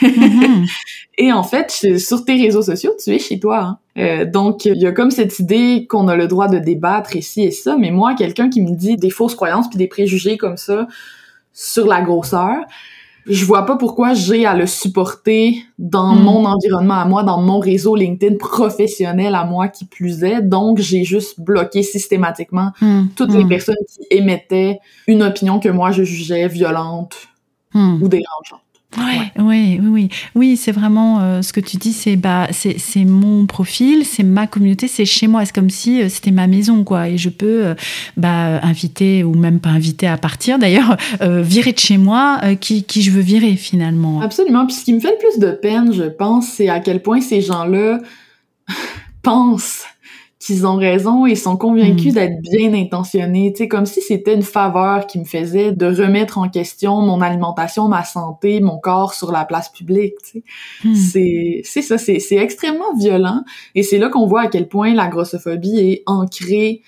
Mm-hmm. 0.01 0.69
Et 1.17 1.31
en 1.31 1.43
fait, 1.43 1.97
sur 1.97 2.25
tes 2.25 2.35
réseaux 2.35 2.61
sociaux, 2.61 2.91
tu 3.01 3.11
es 3.11 3.19
chez 3.19 3.39
toi. 3.39 3.59
Hein. 3.59 3.79
Euh, 3.97 4.25
donc, 4.25 4.65
il 4.65 4.77
y 4.77 4.85
a 4.85 4.91
comme 4.91 5.11
cette 5.11 5.39
idée 5.39 5.87
qu'on 5.89 6.09
a 6.09 6.15
le 6.17 6.27
droit 6.27 6.49
de 6.49 6.59
débattre 6.59 7.15
ici 7.15 7.43
et 7.43 7.51
ça. 7.51 7.77
Mais 7.77 7.91
moi, 7.91 8.15
quelqu'un 8.15 8.49
qui 8.49 8.61
me 8.61 8.75
dit 8.75 8.97
des 8.97 9.09
fausses 9.09 9.35
croyances 9.35 9.69
puis 9.69 9.77
des 9.77 9.87
préjugés 9.87 10.35
comme 10.37 10.57
ça 10.57 10.87
sur 11.53 11.87
la 11.87 12.01
grosseur, 12.01 12.57
je 13.27 13.45
vois 13.45 13.65
pas 13.65 13.75
pourquoi 13.75 14.13
j'ai 14.13 14.45
à 14.45 14.55
le 14.55 14.67
supporter 14.67 15.63
dans 15.79 16.13
hmm. 16.13 16.23
mon 16.23 16.45
environnement 16.45 16.95
à 16.95 17.05
moi, 17.05 17.23
dans 17.23 17.41
mon 17.41 17.59
réseau 17.59 17.95
LinkedIn 17.95 18.37
professionnel 18.37 19.35
à 19.35 19.45
moi 19.45 19.67
qui 19.67 19.85
plus 19.85 20.23
est. 20.23 20.41
Donc, 20.41 20.79
j'ai 20.79 21.03
juste 21.03 21.39
bloqué 21.39 21.83
systématiquement 21.83 22.71
hmm. 22.81 23.05
toutes 23.15 23.33
les 23.33 23.43
hmm. 23.43 23.49
personnes 23.49 23.75
qui 23.87 24.05
émettaient 24.11 24.79
une 25.07 25.23
opinion 25.23 25.59
que 25.59 25.69
moi 25.69 25.91
je 25.91 26.03
jugeais 26.03 26.47
violente 26.47 27.15
ou 27.73 28.07
dérangeante. 28.07 28.64
Ouais, 28.97 29.31
Oui, 29.37 29.79
oui, 29.81 29.87
oui, 29.89 30.09
oui, 30.35 30.57
c'est 30.57 30.71
vraiment 30.71 31.19
euh, 31.19 31.41
ce 31.41 31.51
que 31.51 31.59
tu 31.59 31.75
dis, 31.77 31.91
c'est 31.91 32.15
bah, 32.15 32.47
c'est 32.51 33.05
mon 33.05 33.45
profil, 33.45 34.05
c'est 34.05 34.23
ma 34.23 34.47
communauté, 34.47 34.87
c'est 34.87 35.05
chez 35.05 35.27
moi. 35.27 35.43
C'est 35.45 35.53
comme 35.53 35.69
si 35.69 36.01
euh, 36.01 36.09
c'était 36.09 36.31
ma 36.31 36.47
maison, 36.47 36.83
quoi. 36.83 37.09
Et 37.09 37.17
je 37.17 37.29
peux 37.29 37.65
euh, 37.65 37.75
bah, 38.15 38.61
inviter 38.63 39.23
ou 39.23 39.35
même 39.35 39.59
pas 39.59 39.69
inviter 39.69 40.07
à 40.07 40.17
partir, 40.17 40.59
d'ailleurs, 40.59 40.95
virer 41.21 41.73
de 41.73 41.79
chez 41.79 41.97
moi 41.97 42.39
qui, 42.59 42.83
qui 42.83 43.01
je 43.01 43.11
veux 43.11 43.21
virer 43.21 43.55
finalement. 43.55 44.21
Absolument. 44.21 44.65
Puis 44.65 44.75
ce 44.75 44.85
qui 44.85 44.93
me 44.93 44.99
fait 44.99 45.11
le 45.11 45.17
plus 45.17 45.39
de 45.39 45.51
peine, 45.51 45.93
je 45.93 46.03
pense, 46.03 46.47
c'est 46.47 46.69
à 46.69 46.79
quel 46.79 47.01
point 47.01 47.19
ces 47.19 47.41
gens-là 47.41 47.99
pensent 49.21 49.83
qu'ils 50.45 50.67
ont 50.67 50.75
raison 50.75 51.25
et 51.25 51.33
sont 51.33 51.57
convaincus 51.57 52.11
hmm. 52.11 52.15
d'être 52.15 52.41
bien 52.41 52.71
intentionnés, 52.75 53.51
tu 53.51 53.63
sais, 53.63 53.67
comme 53.67 53.87
si 53.87 54.01
c'était 54.01 54.35
une 54.35 54.43
faveur 54.43 55.07
qui 55.07 55.17
me 55.17 55.25
faisait 55.25 55.71
de 55.71 55.87
remettre 55.87 56.37
en 56.37 56.49
question 56.49 57.01
mon 57.01 57.19
alimentation, 57.19 57.87
ma 57.87 58.03
santé, 58.03 58.59
mon 58.59 58.77
corps 58.77 59.15
sur 59.15 59.31
la 59.31 59.43
place 59.43 59.69
publique, 59.69 60.13
tu 60.23 60.31
sais. 60.31 60.43
Hmm. 60.83 60.95
C'est, 60.95 61.61
c'est 61.63 61.81
ça, 61.81 61.97
c'est, 61.97 62.19
c'est 62.19 62.35
extrêmement 62.35 62.95
violent 62.95 63.43
et 63.73 63.81
c'est 63.81 63.97
là 63.97 64.09
qu'on 64.09 64.27
voit 64.27 64.41
à 64.41 64.47
quel 64.47 64.67
point 64.67 64.93
la 64.93 65.07
grossophobie 65.07 65.79
est 65.79 66.03
ancrée 66.05 66.81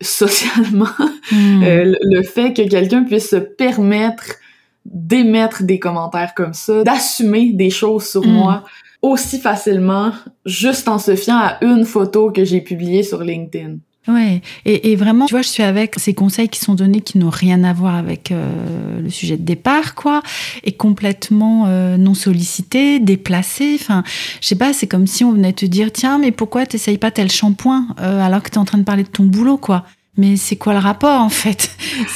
socialement. 0.00 0.88
Hmm. 1.32 1.60
Euh, 1.64 1.96
le 2.02 2.22
fait 2.22 2.52
que 2.52 2.62
quelqu'un 2.62 3.02
puisse 3.02 3.30
se 3.30 3.34
permettre 3.34 4.36
d'émettre 4.84 5.64
des 5.64 5.80
commentaires 5.80 6.34
comme 6.36 6.54
ça, 6.54 6.84
d'assumer 6.84 7.50
des 7.52 7.68
choses 7.68 8.06
sur 8.06 8.24
moi 8.24 8.62
aussi 9.02 9.38
facilement 9.38 10.12
juste 10.44 10.88
en 10.88 10.98
se 10.98 11.16
fiant 11.16 11.38
à 11.38 11.58
une 11.62 11.84
photo 11.84 12.30
que 12.30 12.44
j'ai 12.44 12.60
publiée 12.60 13.02
sur 13.02 13.22
LinkedIn. 13.22 13.76
Ouais, 14.08 14.40
et, 14.64 14.94
vraiment, 14.94 15.26
tu 15.26 15.34
vois, 15.34 15.42
je 15.42 15.48
suis 15.48 15.64
avec 15.64 15.98
ces 15.98 16.14
conseils 16.14 16.48
qui 16.48 16.60
sont 16.60 16.74
donnés 16.74 17.00
qui 17.00 17.18
n'ont 17.18 17.30
rien 17.30 17.64
à 17.64 17.72
voir 17.72 17.96
avec 17.96 18.30
euh, 18.30 19.00
le 19.00 19.10
sujet 19.10 19.36
de 19.36 19.42
départ, 19.42 19.96
quoi, 19.96 20.22
et 20.62 20.72
complètement 20.72 21.64
euh, 21.66 21.96
non 21.96 22.14
sollicités, 22.14 23.00
déplacés. 23.00 23.76
Enfin, 23.80 24.04
je 24.40 24.46
sais 24.46 24.54
pas, 24.54 24.72
c'est 24.72 24.86
comme 24.86 25.08
si 25.08 25.24
on 25.24 25.32
venait 25.32 25.52
te 25.52 25.66
dire, 25.66 25.90
tiens, 25.90 26.18
mais 26.18 26.30
pourquoi 26.30 26.66
t'essayes 26.66 26.98
pas 26.98 27.10
tel 27.10 27.32
shampoing 27.32 27.88
euh, 28.00 28.24
alors 28.24 28.44
que 28.44 28.50
t'es 28.50 28.58
en 28.58 28.64
train 28.64 28.78
de 28.78 28.84
parler 28.84 29.02
de 29.02 29.08
ton 29.08 29.24
boulot, 29.24 29.56
quoi? 29.58 29.84
Mais 30.16 30.36
c'est 30.36 30.56
quoi 30.56 30.72
le 30.72 30.78
rapport, 30.78 31.20
en 31.20 31.28
fait? 31.28 31.70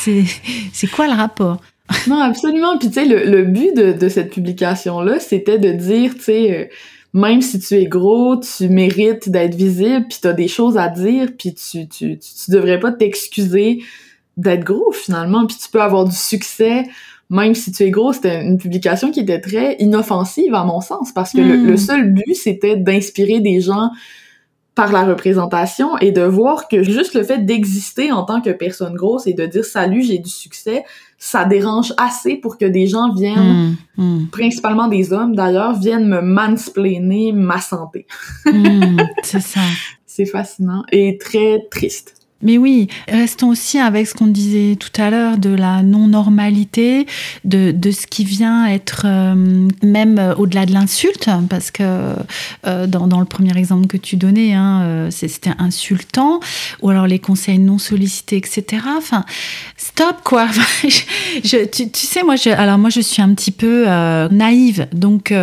C'est 0.72 0.86
quoi 0.86 1.06
le 1.06 1.14
rapport? 1.14 1.60
Non, 2.08 2.20
absolument. 2.20 2.78
Puis 2.78 2.88
tu 2.88 2.94
sais, 2.94 3.04
le, 3.04 3.24
le, 3.24 3.44
but 3.44 3.74
de, 3.76 3.92
de 3.92 4.08
cette 4.08 4.32
publication-là, 4.32 5.20
c'était 5.20 5.58
de 5.58 5.72
dire, 5.72 6.14
tu 6.14 6.22
sais, 6.22 6.52
euh, 6.52 6.64
même 7.12 7.42
si 7.42 7.58
tu 7.58 7.74
es 7.74 7.86
gros, 7.86 8.36
tu 8.36 8.68
mérites 8.68 9.28
d'être 9.28 9.54
visible, 9.54 10.06
puis 10.08 10.18
t'as 10.20 10.32
des 10.32 10.48
choses 10.48 10.78
à 10.78 10.88
dire, 10.88 11.28
puis 11.36 11.54
tu, 11.54 11.88
tu, 11.88 12.18
tu, 12.18 12.50
devrais 12.50 12.78
pas 12.78 12.92
t'excuser 12.92 13.82
d'être 14.36 14.64
gros 14.64 14.92
finalement, 14.92 15.46
puis 15.46 15.56
tu 15.56 15.68
peux 15.70 15.82
avoir 15.82 16.04
du 16.04 16.16
succès 16.16 16.84
même 17.30 17.54
si 17.54 17.70
tu 17.70 17.84
es 17.84 17.90
gros. 17.90 18.12
C'était 18.12 18.42
une 18.42 18.58
publication 18.58 19.12
qui 19.12 19.20
était 19.20 19.40
très 19.40 19.76
inoffensive 19.78 20.52
à 20.54 20.64
mon 20.64 20.80
sens, 20.80 21.12
parce 21.12 21.32
que 21.32 21.40
le, 21.40 21.56
le, 21.56 21.72
hmm. 21.74 21.76
seul 21.76 22.12
but, 22.12 22.34
c'était 22.34 22.76
d'inspirer 22.76 23.40
des 23.40 23.60
gens 23.60 23.90
par 24.74 24.92
la 24.92 25.04
représentation 25.04 25.96
et 25.98 26.12
de 26.12 26.22
voir 26.22 26.68
que 26.68 26.82
juste 26.82 27.14
le 27.14 27.22
fait 27.22 27.44
d'exister 27.44 28.12
en 28.12 28.24
tant 28.24 28.40
que 28.40 28.50
personne 28.50 28.94
grosse 28.94 29.26
et 29.26 29.32
de 29.32 29.46
dire 29.46 29.64
salut, 29.64 30.02
j'ai 30.02 30.18
du 30.18 30.30
succès, 30.30 30.84
ça 31.22 31.44
dérange 31.44 31.92
assez 31.98 32.36
pour 32.36 32.56
que 32.56 32.64
des 32.64 32.86
gens 32.86 33.12
viennent, 33.12 33.76
hmm, 33.98 34.02
hmm. 34.02 34.26
principalement 34.32 34.88
des 34.88 35.12
hommes 35.12 35.36
d'ailleurs, 35.36 35.78
viennent 35.78 36.08
me 36.08 36.22
mansplainer 36.22 37.32
ma 37.32 37.60
santé. 37.60 38.06
Hmm, 38.46 38.96
c'est 39.22 39.40
ça. 39.40 39.60
C'est 40.06 40.24
fascinant 40.24 40.82
et 40.90 41.18
très 41.18 41.68
triste. 41.70 42.19
Mais 42.42 42.56
oui, 42.56 42.88
restons 43.06 43.48
aussi 43.48 43.78
avec 43.78 44.06
ce 44.06 44.14
qu'on 44.14 44.26
disait 44.26 44.76
tout 44.76 45.00
à 45.00 45.10
l'heure 45.10 45.36
de 45.36 45.50
la 45.50 45.82
non-normalité, 45.82 47.06
de, 47.44 47.70
de 47.70 47.90
ce 47.90 48.06
qui 48.06 48.24
vient 48.24 48.66
être 48.66 49.02
euh, 49.04 49.68
même 49.82 50.18
euh, 50.18 50.34
au-delà 50.36 50.64
de 50.64 50.72
l'insulte, 50.72 51.28
parce 51.50 51.70
que 51.70 51.82
euh, 52.66 52.86
dans, 52.86 53.06
dans, 53.08 53.20
le 53.20 53.26
premier 53.26 53.56
exemple 53.58 53.86
que 53.88 53.98
tu 53.98 54.16
donnais, 54.16 54.54
hein, 54.54 55.08
c'était 55.10 55.50
insultant, 55.58 56.40
ou 56.80 56.88
alors 56.88 57.06
les 57.06 57.18
conseils 57.18 57.58
non 57.58 57.76
sollicités, 57.76 58.38
etc. 58.38 58.84
Enfin, 58.96 59.24
stop 59.76 60.16
quoi. 60.24 60.48
je, 61.44 61.66
tu, 61.66 61.90
tu, 61.90 62.06
sais, 62.06 62.22
moi, 62.22 62.36
je, 62.36 62.48
alors 62.48 62.78
moi, 62.78 62.88
je 62.88 63.00
suis 63.00 63.20
un 63.20 63.34
petit 63.34 63.50
peu 63.50 63.84
naïve, 64.30 64.88
donc 64.92 65.34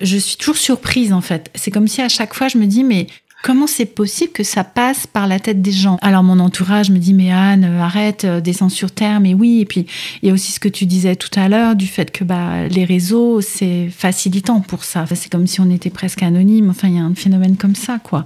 je 0.00 0.16
suis 0.16 0.36
toujours 0.36 0.56
surprise 0.56 1.12
en 1.12 1.20
fait. 1.20 1.50
C'est 1.54 1.70
comme 1.70 1.88
si 1.88 2.02
à 2.02 2.08
chaque 2.08 2.34
fois, 2.34 2.48
je 2.48 2.58
me 2.58 2.66
dis, 2.66 2.84
mais 2.84 3.08
Comment 3.42 3.66
c'est 3.66 3.86
possible 3.86 4.32
que 4.32 4.42
ça 4.42 4.64
passe 4.64 5.06
par 5.06 5.26
la 5.26 5.38
tête 5.38 5.62
des 5.62 5.72
gens? 5.72 5.98
Alors 6.02 6.22
mon 6.22 6.40
entourage 6.40 6.90
me 6.90 6.98
dit 6.98 7.14
mais 7.14 7.30
Anne, 7.30 7.64
euh, 7.64 7.80
arrête, 7.80 8.24
euh, 8.24 8.40
descends 8.40 8.68
sur 8.68 8.90
terre. 8.90 9.20
Mais 9.20 9.34
oui, 9.34 9.60
et 9.60 9.64
puis 9.64 9.86
il 10.22 10.28
y 10.28 10.30
a 10.30 10.34
aussi 10.34 10.52
ce 10.52 10.58
que 10.58 10.68
tu 10.68 10.86
disais 10.86 11.16
tout 11.16 11.30
à 11.38 11.48
l'heure 11.48 11.76
du 11.76 11.86
fait 11.86 12.10
que 12.10 12.24
bah, 12.24 12.66
les 12.68 12.84
réseaux 12.84 13.40
c'est 13.40 13.88
facilitant 13.88 14.60
pour 14.60 14.84
ça. 14.84 15.04
C'est 15.14 15.30
comme 15.30 15.46
si 15.46 15.60
on 15.60 15.70
était 15.70 15.90
presque 15.90 16.22
anonyme. 16.22 16.70
Enfin, 16.70 16.88
il 16.88 16.96
y 16.96 16.98
a 16.98 17.02
un 17.02 17.14
phénomène 17.14 17.56
comme 17.56 17.74
ça, 17.74 17.98
quoi. 18.02 18.24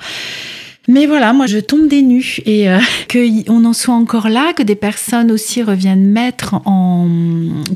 Mais 0.90 1.06
voilà, 1.06 1.32
moi 1.32 1.46
je 1.46 1.58
tombe 1.58 1.86
des 1.86 2.02
nues 2.02 2.40
et 2.46 2.68
euh, 2.68 2.80
qu'on 3.12 3.64
en 3.64 3.72
soit 3.72 3.94
encore 3.94 4.28
là, 4.28 4.52
que 4.52 4.64
des 4.64 4.74
personnes 4.74 5.30
aussi 5.30 5.62
reviennent 5.62 6.04
mettre 6.04 6.54
en 6.66 7.06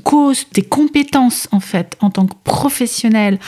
cause 0.02 0.46
des 0.52 0.62
compétences 0.62 1.46
en 1.52 1.60
fait 1.60 1.96
en 2.00 2.10
tant 2.10 2.26
que 2.26 2.34
professionnel 2.42 3.38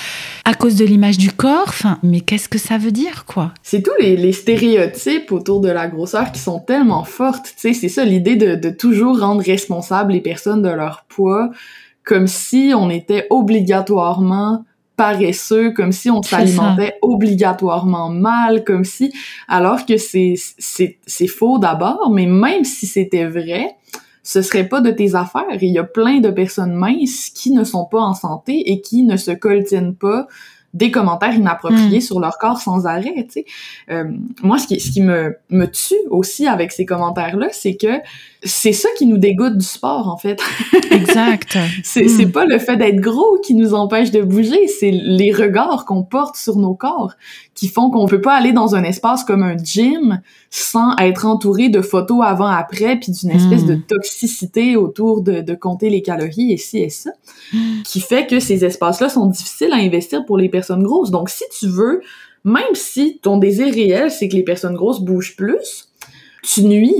à 0.44 0.54
cause 0.54 0.76
de 0.76 0.84
l'image 0.84 1.18
du 1.18 1.32
corps. 1.32 1.64
Enfin, 1.66 1.98
mais 2.04 2.20
qu'est-ce 2.20 2.48
que 2.48 2.58
ça 2.58 2.78
veut 2.78 2.92
dire 2.92 3.24
quoi? 3.26 3.52
C'est 3.64 3.82
tous 3.82 3.90
les, 3.98 4.30
stéréotypes 4.30 5.32
autour 5.32 5.60
de 5.60 5.68
la 5.68 5.88
grosseur 5.88 6.30
qui 6.30 6.38
sont 6.38 6.60
tellement 6.60 7.02
fortes. 7.02 7.46
Tu 7.56 7.68
sais, 7.68 7.72
c'est 7.72 7.88
ça 7.88 8.04
l'idée 8.04 8.36
de, 8.36 8.54
de 8.54 8.70
toujours 8.70 9.18
rendre 9.18 9.42
responsables 9.42 10.12
les 10.12 10.20
personnes 10.20 10.62
de 10.62 10.68
leur 10.68 11.06
poids, 11.08 11.50
comme 12.04 12.28
si 12.28 12.72
on 12.72 12.88
était 12.88 13.26
obligatoirement 13.30 14.64
paresseux, 14.96 15.72
comme 15.72 15.92
si 15.92 16.10
on 16.10 16.22
s'alimentait 16.22 16.94
obligatoirement 17.02 18.08
mal, 18.08 18.64
comme 18.64 18.84
si, 18.84 19.12
alors 19.48 19.86
que 19.86 19.96
c'est, 19.96 20.34
c'est, 20.36 20.98
c'est 21.06 21.26
faux 21.26 21.58
d'abord, 21.58 22.10
mais 22.10 22.26
même 22.26 22.64
si 22.64 22.86
c'était 22.86 23.26
vrai, 23.26 23.76
ce 24.22 24.42
serait 24.42 24.68
pas 24.68 24.80
de 24.80 24.90
tes 24.90 25.14
affaires. 25.14 25.62
Il 25.62 25.70
y 25.70 25.78
a 25.78 25.84
plein 25.84 26.18
de 26.18 26.30
personnes 26.30 26.74
minces 26.74 27.30
qui 27.30 27.52
ne 27.52 27.62
sont 27.62 27.84
pas 27.84 28.00
en 28.00 28.14
santé 28.14 28.72
et 28.72 28.80
qui 28.80 29.04
ne 29.04 29.16
se 29.16 29.30
coltinent 29.30 29.94
pas 29.94 30.26
des 30.74 30.90
commentaires 30.90 31.34
inappropriés 31.34 31.98
mm. 31.98 32.02
sur 32.02 32.20
leur 32.20 32.38
corps 32.38 32.60
sans 32.60 32.86
arrêt. 32.86 33.14
Tu 33.16 33.26
sais. 33.30 33.44
Euh, 33.90 34.04
moi, 34.42 34.58
ce 34.58 34.66
qui, 34.66 34.80
ce 34.80 34.90
qui 34.90 35.02
me, 35.02 35.36
me 35.50 35.66
tue 35.66 35.94
aussi 36.10 36.46
avec 36.46 36.72
ces 36.72 36.84
commentaires-là, 36.84 37.48
c'est 37.52 37.76
que 37.76 38.00
c'est 38.42 38.72
ça 38.72 38.88
qui 38.96 39.06
nous 39.06 39.16
dégoûte 39.16 39.56
du 39.56 39.64
sport, 39.64 40.08
en 40.08 40.16
fait. 40.16 40.40
exact. 40.90 41.58
c'est 41.82 42.04
mm. 42.04 42.32
pas 42.32 42.44
le 42.44 42.58
fait 42.58 42.76
d'être 42.76 43.00
gros 43.00 43.38
qui 43.44 43.54
nous 43.54 43.74
empêche 43.74 44.10
de 44.10 44.22
bouger, 44.22 44.66
c'est 44.68 44.90
les 44.90 45.32
regards 45.32 45.84
qu'on 45.86 46.02
porte 46.02 46.36
sur 46.36 46.56
nos 46.56 46.74
corps 46.74 47.14
qui 47.56 47.68
font 47.68 47.90
qu'on 47.90 48.06
peut 48.06 48.20
pas 48.20 48.34
aller 48.34 48.52
dans 48.52 48.74
un 48.74 48.84
espace 48.84 49.24
comme 49.24 49.42
un 49.42 49.56
gym 49.56 50.20
sans 50.50 50.94
être 50.98 51.24
entouré 51.24 51.70
de 51.70 51.80
photos 51.80 52.20
avant-après 52.22 52.96
puis 52.96 53.12
d'une 53.12 53.30
espèce 53.30 53.64
de 53.64 53.76
mm. 53.76 53.82
toxicité 53.82 54.76
autour 54.76 55.22
de, 55.22 55.40
de 55.40 55.54
compter 55.54 55.88
les 55.88 56.02
calories 56.02 56.52
et 56.52 56.58
ci 56.58 56.78
et 56.78 56.90
ça, 56.90 57.10
qui 57.84 58.00
fait 58.00 58.26
que 58.26 58.40
ces 58.40 58.64
espaces-là 58.64 59.08
sont 59.08 59.26
difficiles 59.26 59.72
à 59.72 59.76
investir 59.76 60.24
pour 60.26 60.36
les 60.36 60.50
personnes 60.56 60.82
grosses. 60.82 61.10
Donc, 61.10 61.28
si 61.28 61.44
tu 61.58 61.66
veux, 61.66 62.00
même 62.44 62.74
si 62.74 63.18
ton 63.22 63.36
désir 63.38 63.72
réel, 63.72 64.10
c'est 64.10 64.28
que 64.28 64.36
les 64.36 64.44
personnes 64.44 64.74
grosses 64.74 65.00
bougent 65.00 65.36
plus, 65.36 65.88
tu 66.46 66.62
nuis. 66.62 66.94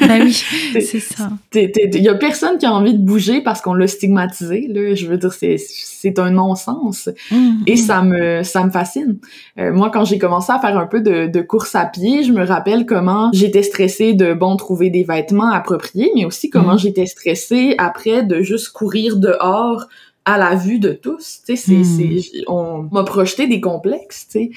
ben 0.00 0.24
oui, 0.24 0.32
c'est 0.80 1.00
ça. 1.00 1.30
Il 1.54 2.02
y 2.02 2.08
a 2.08 2.14
personne 2.14 2.58
qui 2.58 2.66
a 2.66 2.72
envie 2.72 2.94
de 2.94 2.98
bouger 2.98 3.40
parce 3.40 3.60
qu'on 3.60 3.74
l'a 3.74 3.86
stigmatisé. 3.86 4.66
Là. 4.68 4.94
Je 4.94 5.06
veux 5.06 5.16
dire, 5.16 5.32
c'est 5.32 6.18
un 6.18 6.30
non-sens. 6.30 7.08
Mm-hmm. 7.30 7.62
Et 7.66 7.76
ça 7.76 8.02
me 8.02 8.42
ça 8.42 8.64
me 8.64 8.70
fascine. 8.70 9.18
Euh, 9.58 9.72
moi, 9.72 9.90
quand 9.92 10.04
j'ai 10.04 10.18
commencé 10.18 10.52
à 10.52 10.58
faire 10.58 10.76
un 10.76 10.86
peu 10.86 11.00
de, 11.00 11.28
de 11.28 11.40
course 11.40 11.74
à 11.74 11.86
pied, 11.86 12.24
je 12.24 12.32
me 12.32 12.44
rappelle 12.44 12.86
comment 12.86 13.30
j'étais 13.32 13.62
stressée 13.62 14.14
de, 14.14 14.34
bon, 14.34 14.56
trouver 14.56 14.90
des 14.90 15.04
vêtements 15.04 15.52
appropriés, 15.52 16.10
mais 16.16 16.24
aussi 16.24 16.50
comment 16.50 16.74
mm. 16.74 16.78
j'étais 16.80 17.06
stressée 17.06 17.76
après 17.78 18.24
de 18.24 18.42
juste 18.42 18.70
courir 18.70 19.16
dehors 19.16 19.86
à 20.28 20.36
la 20.36 20.54
vue 20.54 20.78
de 20.78 20.92
tous. 20.92 21.40
Tu 21.46 21.56
sais, 21.56 21.72
hmm. 21.72 22.20
on 22.48 22.86
m'a 22.92 23.02
projeté 23.02 23.46
des 23.46 23.62
complexes, 23.62 24.26
tu 24.30 24.38
sais, 24.38 24.50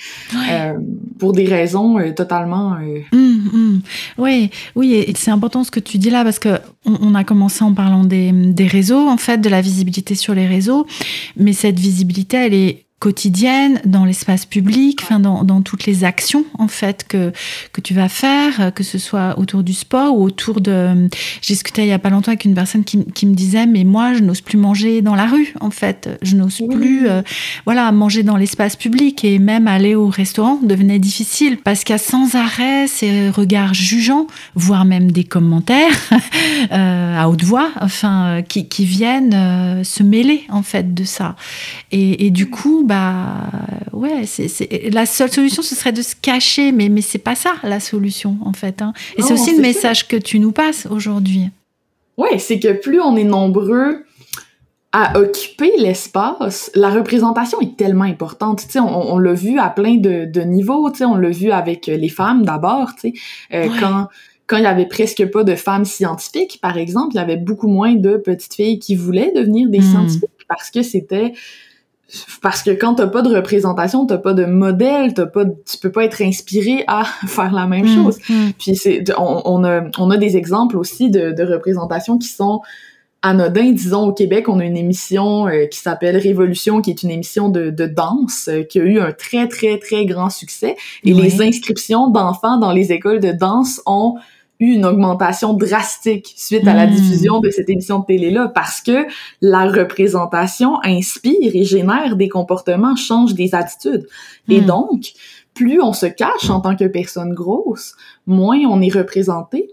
euh, 0.51 0.73
pour 1.17 1.31
des 1.31 1.45
raisons 1.45 1.97
euh, 1.97 2.11
totalement. 2.11 2.73
Euh... 2.73 2.99
Hmm, 3.13 3.47
hmm. 3.53 3.81
Oui, 4.17 4.49
oui, 4.75 4.95
et 4.95 5.13
c'est 5.15 5.31
important 5.31 5.63
ce 5.63 5.71
que 5.71 5.79
tu 5.79 5.97
dis 5.97 6.09
là 6.09 6.25
parce 6.25 6.39
que 6.39 6.59
on, 6.85 7.15
a 7.15 7.23
commencé 7.23 7.63
en 7.63 7.73
parlant 7.73 8.03
des, 8.03 8.31
des 8.33 8.67
réseaux, 8.67 9.07
en 9.07 9.15
fait, 9.17 9.37
de 9.37 9.47
la 9.47 9.61
visibilité 9.61 10.15
sur 10.15 10.33
les 10.33 10.45
réseaux, 10.45 10.85
mais 11.37 11.53
cette 11.53 11.79
visibilité, 11.79 12.37
elle 12.37 12.53
est 12.53 12.85
quotidienne, 13.01 13.81
dans 13.83 14.05
l'espace 14.05 14.45
public, 14.45 14.99
enfin 15.01 15.19
dans, 15.19 15.43
dans, 15.43 15.61
toutes 15.61 15.85
les 15.85 16.03
actions 16.03 16.45
en 16.57 16.67
fait 16.67 17.05
que 17.07 17.33
que 17.73 17.81
tu 17.81 17.93
vas 17.93 18.07
faire, 18.07 18.71
que 18.73 18.83
ce 18.83 18.97
soit 18.97 19.37
autour 19.37 19.63
du 19.63 19.73
sport 19.73 20.17
ou 20.17 20.23
autour 20.23 20.61
de. 20.61 21.09
J'ai 21.41 21.53
discuté 21.55 21.81
il 21.81 21.87
y 21.87 21.91
a 21.91 21.99
pas 21.99 22.11
longtemps 22.11 22.31
avec 22.31 22.45
une 22.45 22.55
personne 22.55 22.83
qui, 22.83 23.03
qui 23.05 23.25
me 23.25 23.33
disait 23.33 23.65
mais 23.65 23.83
moi 23.83 24.13
je 24.13 24.19
n'ose 24.19 24.41
plus 24.41 24.57
manger 24.57 25.01
dans 25.01 25.15
la 25.15 25.25
rue 25.25 25.53
en 25.59 25.71
fait, 25.71 26.09
je 26.21 26.35
n'ose 26.35 26.61
plus 26.69 27.09
euh, 27.09 27.21
voilà 27.65 27.91
manger 27.91 28.23
dans 28.23 28.37
l'espace 28.37 28.75
public 28.75 29.25
et 29.25 29.39
même 29.39 29.67
aller 29.67 29.95
au 29.95 30.07
restaurant 30.07 30.59
devenait 30.61 30.99
difficile 30.99 31.57
parce 31.57 31.83
qu'il 31.83 31.93
y 31.93 31.95
a 31.95 31.99
sans 31.99 32.35
arrêt 32.35 32.87
ces 32.87 33.29
regards 33.29 33.73
jugeants, 33.73 34.27
voire 34.55 34.85
même 34.85 35.11
des 35.11 35.23
commentaires 35.23 36.09
euh, 36.71 37.17
à 37.19 37.29
haute 37.29 37.43
voix, 37.43 37.71
enfin 37.79 38.25
euh, 38.25 38.41
qui, 38.41 38.67
qui 38.67 38.85
viennent 38.85 39.33
euh, 39.33 39.83
se 39.83 40.03
mêler 40.03 40.43
en 40.49 40.63
fait 40.63 40.93
de 40.93 41.03
ça. 41.03 41.35
Et, 41.91 42.25
et 42.27 42.29
du 42.29 42.49
coup 42.49 42.85
bah 42.91 43.49
ouais, 43.93 44.25
c'est 44.25 44.89
la 44.91 45.05
seule 45.05 45.31
solution, 45.31 45.61
ce 45.61 45.75
serait 45.75 45.93
de 45.93 46.01
se 46.01 46.13
cacher, 46.13 46.73
mais 46.73 46.89
mais 46.89 47.01
c'est 47.01 47.19
pas 47.19 47.35
ça 47.35 47.53
la 47.63 47.79
solution 47.79 48.37
en 48.43 48.51
fait. 48.51 48.81
Hein. 48.81 48.91
Et 49.17 49.21
c'est 49.21 49.33
aussi 49.33 49.55
le 49.55 49.61
message 49.61 50.09
que 50.09 50.17
tu 50.17 50.39
nous 50.39 50.51
passes 50.51 50.87
aujourd'hui. 50.89 51.49
Ouais, 52.17 52.37
c'est 52.37 52.59
que 52.59 52.73
plus 52.73 52.99
on 52.99 53.15
est 53.15 53.23
nombreux 53.23 54.03
à 54.91 55.17
occuper 55.17 55.71
l'espace, 55.77 56.69
la 56.75 56.89
représentation 56.89 57.61
est 57.61 57.77
tellement 57.77 58.03
importante. 58.03 58.63
Tu 58.65 58.73
sais, 58.73 58.79
on, 58.81 59.17
l'a 59.17 59.33
vu 59.33 59.57
à 59.57 59.69
plein 59.69 59.95
de, 59.95 60.25
de 60.25 60.41
niveaux. 60.41 60.91
Tu 60.91 60.97
sais, 60.97 61.05
on 61.05 61.15
l'a 61.15 61.29
vu 61.29 61.49
avec 61.51 61.87
les 61.87 62.09
femmes 62.09 62.43
d'abord. 62.43 62.93
Tu 62.95 63.11
sais, 63.11 63.13
euh, 63.53 63.69
quand 63.79 64.07
quand 64.47 64.57
il 64.57 64.63
y 64.63 64.67
avait 64.67 64.87
presque 64.87 65.25
pas 65.31 65.45
de 65.45 65.55
femmes 65.55 65.85
scientifiques, 65.85 66.59
par 66.61 66.77
exemple, 66.77 67.13
il 67.13 67.19
y 67.19 67.21
avait 67.21 67.37
beaucoup 67.37 67.69
moins 67.69 67.95
de 67.95 68.17
petites 68.17 68.53
filles 68.53 68.79
qui 68.79 68.95
voulaient 68.95 69.31
devenir 69.33 69.69
des 69.69 69.79
hmm. 69.79 69.91
scientifiques 69.91 70.45
parce 70.49 70.69
que 70.69 70.81
c'était 70.81 71.31
parce 72.41 72.63
que 72.63 72.71
quand 72.71 72.95
t'as 72.95 73.07
pas 73.07 73.21
de 73.21 73.33
représentation, 73.33 74.05
t'as 74.05 74.17
pas 74.17 74.33
de 74.33 74.45
modèle, 74.45 75.13
t'as 75.13 75.25
pas, 75.25 75.45
tu 75.45 75.77
peux 75.81 75.91
pas 75.91 76.05
être 76.05 76.21
inspiré 76.21 76.83
à 76.87 77.03
faire 77.27 77.53
la 77.53 77.67
même 77.67 77.85
mm, 77.85 77.95
chose. 77.95 78.17
Mm. 78.29 78.49
Puis 78.57 78.75
c'est, 78.75 79.03
on, 79.17 79.41
on, 79.45 79.63
a, 79.63 79.83
on 79.97 80.09
a 80.11 80.17
des 80.17 80.37
exemples 80.37 80.77
aussi 80.77 81.09
de, 81.09 81.31
de 81.31 81.43
représentations 81.43 82.17
qui 82.17 82.27
sont 82.27 82.61
anodins. 83.21 83.71
Disons 83.71 84.07
au 84.07 84.13
Québec, 84.13 84.49
on 84.49 84.59
a 84.59 84.65
une 84.65 84.77
émission 84.77 85.47
euh, 85.47 85.65
qui 85.65 85.79
s'appelle 85.79 86.17
Révolution, 86.17 86.81
qui 86.81 86.89
est 86.89 87.03
une 87.03 87.11
émission 87.11 87.49
de, 87.49 87.69
de 87.69 87.85
danse 87.85 88.47
euh, 88.49 88.63
qui 88.63 88.79
a 88.79 88.83
eu 88.83 88.99
un 88.99 89.11
très 89.11 89.47
très 89.47 89.77
très 89.77 90.05
grand 90.05 90.29
succès. 90.29 90.75
Et 91.03 91.13
les 91.13 91.41
inscriptions 91.41 92.09
d'enfants 92.09 92.57
dans 92.57 92.71
les 92.71 92.91
écoles 92.91 93.19
de 93.19 93.31
danse 93.31 93.81
ont 93.85 94.15
eu 94.61 94.73
une 94.73 94.85
augmentation 94.85 95.53
drastique 95.53 96.33
suite 96.37 96.67
à 96.67 96.73
la 96.73 96.87
hmm. 96.87 96.91
diffusion 96.91 97.39
de 97.39 97.49
cette 97.49 97.69
émission 97.69 97.99
de 97.99 98.05
télé-là 98.05 98.51
parce 98.53 98.79
que 98.79 99.07
la 99.41 99.65
représentation 99.65 100.77
inspire 100.83 101.51
et 101.53 101.63
génère 101.63 102.15
des 102.15 102.29
comportements, 102.29 102.95
change 102.95 103.33
des 103.33 103.55
attitudes. 103.55 104.07
Et 104.47 104.61
hmm. 104.61 104.65
donc, 104.65 105.13
plus 105.55 105.81
on 105.81 105.93
se 105.93 106.05
cache 106.05 106.49
en 106.49 106.61
tant 106.61 106.75
que 106.75 106.85
personne 106.85 107.33
grosse, 107.33 107.95
moins 108.27 108.59
on 108.69 108.81
est 108.81 108.95
représenté, 108.95 109.71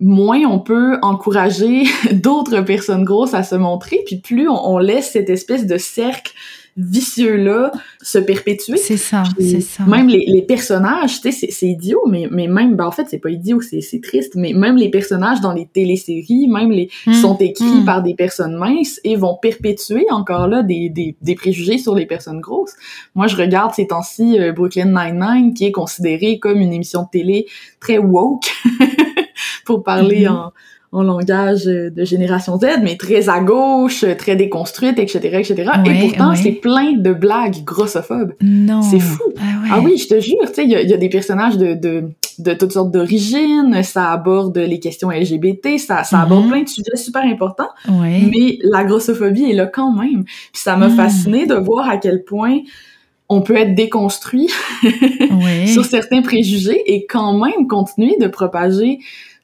moins 0.00 0.40
on 0.40 0.58
peut 0.58 0.98
encourager 1.02 1.84
d'autres 2.12 2.60
personnes 2.60 3.04
grosses 3.04 3.34
à 3.34 3.44
se 3.44 3.54
montrer, 3.54 4.02
puis 4.04 4.16
plus 4.16 4.48
on, 4.48 4.74
on 4.74 4.78
laisse 4.78 5.12
cette 5.12 5.30
espèce 5.30 5.66
de 5.66 5.78
cercle 5.78 6.32
vicieux-là 6.78 7.72
se 8.00 8.18
perpétuer. 8.18 8.76
C'est 8.76 8.96
ça, 8.96 9.24
c'est 9.38 9.60
ça. 9.60 9.84
Même 9.84 10.08
les, 10.08 10.24
les 10.26 10.42
personnages, 10.42 11.20
tu 11.20 11.32
sais, 11.32 11.48
c'est 11.50 11.66
idiot, 11.66 12.02
mais, 12.08 12.28
mais 12.30 12.46
même, 12.46 12.76
ben 12.76 12.86
en 12.86 12.92
fait, 12.92 13.06
c'est 13.10 13.18
pas 13.18 13.30
idiot, 13.30 13.60
c'est 13.60 14.00
triste, 14.00 14.34
mais 14.36 14.52
même 14.52 14.76
les 14.76 14.88
personnages 14.88 15.40
dans 15.40 15.52
les 15.52 15.66
téléséries, 15.66 16.46
même 16.46 16.70
les, 16.70 16.88
mmh, 17.06 17.14
sont 17.14 17.36
écrits 17.38 17.82
mmh. 17.82 17.84
par 17.84 18.02
des 18.02 18.14
personnes 18.14 18.56
minces 18.56 19.00
et 19.02 19.16
vont 19.16 19.36
perpétuer 19.40 20.06
encore 20.10 20.46
là 20.46 20.62
des, 20.62 20.88
des, 20.88 21.16
des, 21.20 21.34
préjugés 21.34 21.78
sur 21.78 21.94
les 21.94 22.06
personnes 22.06 22.40
grosses. 22.40 22.74
Moi, 23.14 23.26
je 23.26 23.36
regarde 23.36 23.74
ces 23.74 23.88
temps-ci 23.88 24.38
euh, 24.38 24.52
Brooklyn 24.52 24.86
Nine-Nine, 24.86 25.54
qui 25.54 25.66
est 25.66 25.72
considéré 25.72 26.38
comme 26.38 26.60
une 26.60 26.72
émission 26.72 27.02
de 27.02 27.08
télé 27.10 27.46
très 27.80 27.98
woke, 27.98 28.48
pour 29.64 29.82
parler 29.82 30.28
mmh. 30.28 30.32
en 30.32 30.52
en 30.90 31.02
langage 31.02 31.64
de 31.64 32.04
génération 32.04 32.58
Z, 32.58 32.80
mais 32.82 32.96
très 32.96 33.28
à 33.28 33.40
gauche, 33.40 34.04
très 34.16 34.36
déconstruite, 34.36 34.98
etc., 34.98 35.18
etc. 35.38 35.70
et 35.84 36.00
pourtant, 36.00 36.34
c'est 36.34 36.52
plein 36.52 36.92
de 36.92 37.12
blagues 37.12 37.62
grossophobes. 37.64 38.32
Non. 38.40 38.80
C'est 38.82 39.00
fou. 39.00 39.22
Ah, 39.38 39.42
ah, 39.72 39.80
oui, 39.80 39.98
je 39.98 40.08
te 40.08 40.18
jure, 40.20 40.38
tu 40.46 40.54
sais, 40.54 40.64
il 40.64 40.70
y, 40.70 40.94
a, 40.94 40.96
des 40.96 41.08
personnages 41.10 41.58
de, 41.58 41.74
de, 41.74 42.04
de 42.38 42.54
toutes 42.54 42.72
sortes 42.72 42.90
d'origines, 42.90 43.82
ça 43.82 44.10
aborde 44.10 44.56
les 44.56 44.80
questions 44.80 45.10
LGBT, 45.10 45.78
ça, 45.78 46.04
ça 46.04 46.20
aborde 46.20 46.44
mhm. 46.44 46.50
plein 46.50 46.62
de 46.62 46.68
sujets 46.68 46.96
super 46.96 47.22
importants, 47.22 47.68
mais 47.88 48.58
la 48.62 48.84
grossophobie 48.84 49.50
est 49.50 49.54
là 49.54 49.66
quand 49.66 49.92
même. 49.92 50.24
Puis 50.24 50.62
ça 50.62 50.76
m'a 50.76 50.88
mhm. 50.88 50.96
fasciné 50.96 51.46
de 51.46 51.54
voir 51.54 51.88
à 51.88 51.98
quel 51.98 52.24
point 52.24 52.60
on 53.28 53.42
peut 53.42 53.56
être 53.56 53.74
déconstruit 53.74 54.48
sur 55.66 55.84
certains 55.84 56.22
préjugés 56.22 56.80
et 56.86 57.04
quand 57.04 57.34
même 57.34 57.66
continuer 57.68 58.16
de 58.18 58.26
propager 58.26 59.00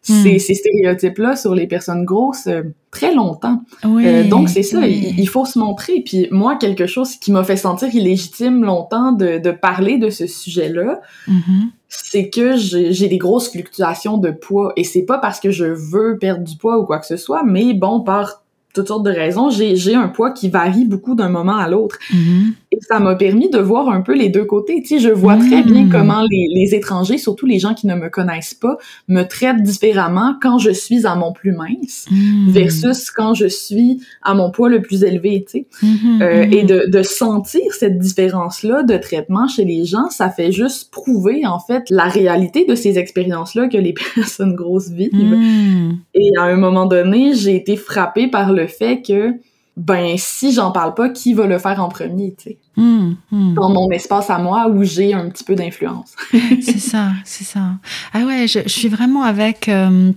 Hmm. 0.07 0.23
ces, 0.23 0.39
ces 0.39 0.55
stéréotypes-là 0.55 1.35
sur 1.35 1.55
les 1.55 1.67
personnes 1.67 2.05
grosses 2.05 2.47
euh, 2.47 2.63
très 2.91 3.15
longtemps. 3.15 3.63
Euh, 3.85 4.29
donc 4.29 4.51
c'est 4.51 4.63
ça, 4.63 4.87
il, 4.87 5.29
faut 5.29 5.47
se 5.47 5.59
montrer. 5.59 6.03
Puis 6.05 6.29
moi, 6.31 6.57
quelque 6.57 6.87
chose 6.87 7.17
qui 7.17 7.33
m'a 7.33 7.43
fait 7.43 7.57
sentir 7.57 7.93
illégitime 7.95 8.65
longtemps 8.65 9.13
de, 9.13 9.39
de 9.39 9.51
parler 9.51 9.97
de 9.99 10.11
ce 10.11 10.27
sujet-là, 10.27 11.01
mm-hmm. 11.27 11.71
c'est 11.89 12.29
que 12.29 12.57
j'ai 12.57 13.09
des 13.09 13.19
grosses 13.19 13.51
fluctuations 13.51 14.19
de 14.19 14.31
poids. 14.31 14.73
Et 14.77 14.85
c'est 14.85 15.07
pas 15.07 15.19
parce 15.19 15.41
que 15.41 15.51
je 15.51 15.65
veux 15.65 16.19
perdre 16.19 16.45
du 16.45 16.57
poids 16.57 16.79
ou 16.79 16.85
quoi 16.85 16.99
que 16.99 17.07
ce 17.07 17.17
soit, 17.17 17.43
mais 17.43 17.73
bon, 17.73 18.01
par 18.01 18.44
toutes 18.75 18.89
sortes 18.89 19.05
de 19.05 19.11
raisons, 19.11 19.51
j'ai 19.51 19.95
un 19.95 20.09
poids 20.09 20.33
qui 20.33 20.49
varie 20.49 20.85
beaucoup 20.85 21.15
d'un 21.15 21.29
moment 21.29 21.57
à 21.57 21.69
l'autre. 21.69 21.97
Mm-hmm. 22.13 22.53
Et 22.73 22.79
ça 22.81 22.99
m'a 22.99 23.15
permis 23.15 23.49
de 23.49 23.59
voir 23.59 23.89
un 23.89 24.01
peu 24.01 24.15
les 24.15 24.29
deux 24.29 24.45
côtés. 24.45 24.83
Tu 24.83 24.97
sais, 24.97 24.99
je 24.99 25.11
vois 25.11 25.37
très 25.37 25.63
bien 25.63 25.85
mm. 25.85 25.91
comment 25.91 26.23
les, 26.29 26.49
les, 26.53 26.75
étrangers, 26.75 27.19
surtout 27.19 27.47
les 27.47 27.61
gens 27.61 27.75
qui 27.75 27.87
ne 27.87 27.95
me 27.95 28.09
connaissent 28.09 28.55
pas, 28.55 28.77
me 29.07 29.23
traitent 29.23 29.63
différemment 29.63 30.35
quand 30.43 30.59
je 30.59 30.73
suis 30.73 31.07
à 31.07 31.15
mon 31.15 31.33
plus 31.33 31.53
mince 31.53 32.07
mm. 32.11 32.51
versus 32.51 33.13
quand 33.13 33.35
je 33.35 33.47
suis 33.47 34.01
à 34.23 34.35
mon 34.35 34.51
poids 34.51 34.69
le 34.69 34.83
plus 34.83 35.05
élevé. 35.05 35.45
Tu 35.49 35.59
sais. 35.59 35.67
Mm-hmm, 35.85 36.23
euh, 36.23 36.43
et 36.43 36.65
mm-hmm. 36.65 36.67
de, 36.67 36.91
de 36.91 37.03
sentir 37.05 37.63
cette 37.79 37.99
différence-là 38.01 38.83
de 38.83 38.97
traitement 38.97 39.47
chez 39.47 39.65
les 39.65 39.85
gens, 39.85 40.11
ça 40.11 40.31
fait 40.31 40.51
juste 40.51 40.91
prouver 40.91 41.47
en 41.47 41.61
fait 41.61 41.85
la 41.91 42.05
réalité 42.05 42.65
de 42.65 42.75
ces 42.75 42.99
expériences-là 42.99 43.69
que 43.69 43.79
les 43.79 43.95
personnes 44.15 44.57
grosses 44.57 44.91
vivent. 44.91 45.15
Mm. 45.15 45.99
Et 46.15 46.31
à 46.41 46.43
un 46.43 46.57
moment 46.57 46.87
donné, 46.87 47.35
j'ai 47.35 47.55
été 47.55 47.77
frappée 47.77 48.27
par 48.27 48.53
le 48.53 48.64
fait 48.67 49.03
que 49.03 49.35
ben 49.77 50.15
si 50.17 50.53
j'en 50.53 50.71
parle 50.71 50.95
pas, 50.95 51.09
qui 51.09 51.35
va 51.35 51.47
le 51.47 51.59
faire 51.59 51.83
en 51.83 51.89
premier, 51.89 52.35
tu 52.35 52.51
sais? 52.51 52.59
Hmm, 52.77 53.15
hmm. 53.33 53.55
Dans 53.55 53.71
mon 53.71 53.91
espace 53.91 54.31
à 54.31 54.39
moi 54.39 54.69
où 54.69 54.85
j'ai 54.85 55.13
un 55.13 55.29
petit 55.31 55.43
peu 55.43 55.55
d'influence. 55.55 56.15
c'est 56.33 56.79
ça, 56.79 57.11
c'est 57.25 57.45
ça. 57.45 57.73
Ah 58.13 58.25
ouais, 58.25 58.47
je, 58.47 58.69
suis 58.69 58.89
vraiment 58.89 59.23
avec... 59.23 59.69
Euh, 59.69 60.13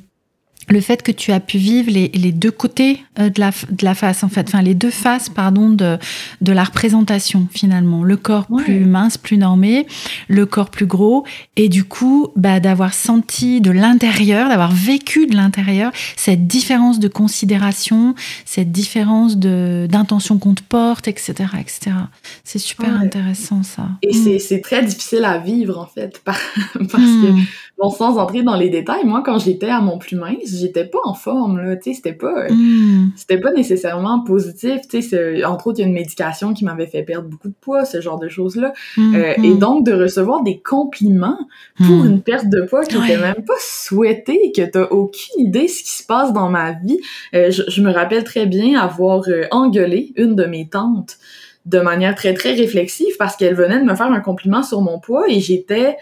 le 0.69 0.82
fait 0.82 1.01
que 1.01 1.12
tu 1.12 1.32
as 1.32 1.39
pu 1.39 1.58
vivre 1.58 1.91
les, 1.91 2.10
les 2.10 2.32
deux 2.32 2.51
côtés 2.51 3.03
euh, 3.19 3.30
de 3.30 3.39
la, 3.39 3.51
de 3.69 3.86
la 3.86 3.95
face, 3.95 4.23
en 4.23 4.30
fait, 4.30 4.47
enfin 4.47 4.62
les 4.62 4.75
deux 4.75 4.91
faces, 4.91 5.30
pardon, 5.30 5.69
de, 5.69 5.97
de 6.41 6.51
la 6.51 6.63
représentation 6.63 7.47
finalement. 7.51 8.03
Le 8.03 8.17
corps 8.17 8.47
plus 8.47 8.86
mince, 8.86 9.17
plus 9.17 9.38
normé, 9.38 9.88
le 10.27 10.45
corps 10.45 10.69
plus 10.69 10.86
gros, 10.86 11.25
et 11.56 11.69
du 11.69 11.84
coup, 11.84 12.27
bah, 12.36 12.60
d'avoir 12.60 12.93
senti 12.93 13.62
de 13.62 13.71
l'intérieur, 13.71 14.49
d'avoir 14.49 14.71
vécu 14.71 15.27
de 15.27 15.36
l'intérieur 15.36 15.91
cette 16.15 16.47
différence 16.47 16.99
de 16.99 17.08
considération, 17.08 18.15
cette 18.45 18.71
différence 18.71 19.38
de 19.38 19.88
d'intention 19.89 20.38
qu'on 20.38 20.53
te 20.53 20.63
porte, 20.63 21.08
etc., 21.08 21.34
etc. 21.60 21.95
C'est 22.43 22.60
super 22.60 22.93
intéressant 22.93 23.63
ça. 23.63 23.89
Et 24.01 24.13
mm. 24.13 24.39
c'est 24.39 24.62
très 24.62 24.84
difficile 24.84 25.23
à 25.23 25.38
vivre 25.38 25.80
en 25.80 25.88
fait, 25.88 26.21
parce 26.25 27.03
que 27.03 27.32
mm. 27.32 27.45
Bon, 27.77 27.89
sans 27.89 28.17
entrer 28.17 28.43
dans 28.43 28.55
les 28.55 28.69
détails, 28.69 29.05
moi 29.05 29.21
quand 29.25 29.39
j'étais 29.39 29.69
à 29.69 29.81
mon 29.81 29.97
plus 29.97 30.15
mince 30.15 30.59
j'étais 30.59 30.85
pas 30.85 30.99
en 31.03 31.13
forme 31.13 31.59
là, 31.59 31.75
tu 31.75 31.89
sais, 31.89 31.95
c'était 31.95 32.13
pas 32.13 32.47
hmm. 32.49 33.11
c'était 33.15 33.39
pas 33.39 33.51
nécessairement 33.51 34.23
positif, 34.23 34.81
tu 34.89 35.01
sais, 35.01 35.45
entre 35.45 35.67
autres 35.67 35.79
il 35.79 35.81
y 35.83 35.85
a 35.85 35.87
une 35.87 35.93
médication 35.93 36.53
qui 36.53 36.65
m'avait 36.65 36.87
fait 36.87 37.03
perdre 37.03 37.27
beaucoup 37.27 37.49
de 37.49 37.55
poids, 37.59 37.85
ce 37.85 38.01
genre 38.01 38.19
de 38.19 38.29
choses 38.29 38.55
là. 38.55 38.73
Hmm, 38.95 39.15
euh, 39.15 39.33
et 39.43 39.49
hmm. 39.51 39.59
donc 39.59 39.85
de 39.85 39.93
recevoir 39.93 40.43
des 40.43 40.59
compliments 40.59 41.39
pour 41.77 42.05
une 42.05 42.21
perte 42.21 42.49
de 42.49 42.61
poids 42.61 42.83
qui 42.83 42.97
était 42.97 43.17
même 43.17 43.43
pas 43.45 43.53
souhaitée, 43.59 44.51
que 44.55 44.63
t'as 44.63 44.87
aucune 44.87 45.45
idée 45.45 45.67
ce 45.67 45.83
qui 45.83 45.91
se 45.91 46.05
passe 46.05 46.33
dans 46.33 46.49
ma 46.49 46.73
vie. 46.73 46.99
Euh, 47.33 47.51
je, 47.51 47.81
me 47.81 47.91
rappelle 47.91 48.23
très 48.23 48.45
bien 48.45 48.79
avoir 48.79 49.23
euh, 49.27 49.43
engueulé 49.51 50.13
une 50.15 50.35
de 50.35 50.45
mes 50.45 50.67
tantes 50.67 51.17
de 51.65 51.79
manière 51.79 52.15
très 52.15 52.33
très 52.33 52.53
réflexive 52.53 53.13
parce 53.19 53.35
qu'elle 53.35 53.53
venait 53.53 53.79
de 53.79 53.83
me 53.83 53.95
faire 53.95 54.11
un 54.11 54.19
compliment 54.19 54.63
sur 54.63 54.81
mon 54.81 54.99
poids 54.99 55.25
et 55.27 55.39
j'étais 55.39 55.97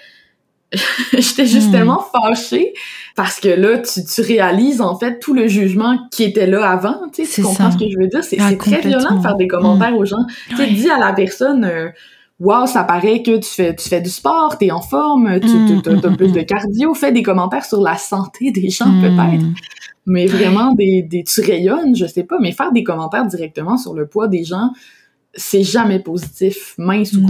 J'étais 1.14 1.46
juste 1.46 1.70
hmm. 1.70 1.72
tellement 1.72 2.06
fâchée 2.12 2.74
parce 3.16 3.40
que 3.40 3.48
là, 3.48 3.78
tu, 3.80 4.04
tu, 4.04 4.22
réalises 4.22 4.82
en 4.82 4.98
fait 4.98 5.20
tout 5.20 5.34
le 5.34 5.48
jugement 5.48 5.98
qui 6.12 6.24
était 6.24 6.48
là 6.48 6.70
avant. 6.70 6.98
Tu, 7.14 7.26
sais, 7.26 7.42
tu 7.42 7.48
comprends 7.48 7.72
ce 7.72 7.78
que 7.78 7.90
je 7.90 7.98
veux 7.98 8.08
dire? 8.08 8.24
C'est 8.24 8.38
ah, 8.40 8.54
très 8.56 8.82
violent 8.82 9.16
de 9.16 9.22
faire 9.22 9.36
des 9.36 9.48
commentaires 9.48 9.92
hmm. 9.92 9.98
aux 9.98 10.06
gens. 10.06 10.26
Tu 10.50 10.58
sais, 10.58 10.68
dis 10.68 10.90
à 10.90 10.98
la 10.98 11.14
personne... 11.14 11.66
Euh, 11.66 11.90
Wow, 12.38 12.66
ça 12.66 12.84
paraît 12.84 13.24
que 13.24 13.38
tu 13.38 13.50
fais, 13.50 13.74
tu 13.74 13.88
fais 13.88 14.02
du 14.02 14.10
sport, 14.10 14.58
t'es 14.58 14.70
en 14.70 14.82
forme, 14.82 15.40
tu 15.40 15.48
hmm, 15.48 15.82
as, 15.86 16.18
plus 16.18 16.34
de 16.34 16.42
cardio. 16.46 16.94
Fais 16.94 17.14
des 17.14 17.24
commentaires 17.24 17.64
sur 17.64 17.80
la 17.80 17.96
santé 17.96 18.52
des 18.52 18.70
gens, 18.70 18.92
peut-être. 19.00 19.46
Mais 20.06 20.26
vraiment, 20.28 20.74
des, 20.74 21.02
des, 21.02 21.24
tu 21.24 21.40
rayonnes, 21.40 21.96
je 21.96 22.06
sais 22.06 22.24
pas, 22.24 22.38
mais 22.42 22.52
faire 22.52 22.74
des 22.74 22.84
commentaires 22.84 23.26
directement 23.26 23.78
sur 23.78 23.94
le 23.94 24.06
poids 24.06 24.28
des 24.28 24.44
gens, 24.44 24.72
c'est 25.34 25.64
jamais 25.64 26.00
positif, 26.00 26.76
mince 26.78 27.14
ou. 27.14 27.26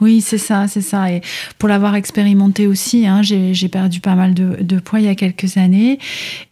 Oui, 0.00 0.20
c'est 0.20 0.38
ça, 0.38 0.66
c'est 0.68 0.80
ça. 0.80 1.10
Et 1.10 1.20
pour 1.58 1.68
l'avoir 1.68 1.94
expérimenté 1.94 2.66
aussi, 2.66 3.06
hein, 3.06 3.22
j'ai 3.22 3.68
perdu 3.68 4.00
pas 4.00 4.14
mal 4.14 4.34
de, 4.34 4.80
poids 4.80 5.00
il 5.00 5.06
y 5.06 5.08
a 5.08 5.14
quelques 5.14 5.56
années 5.56 5.98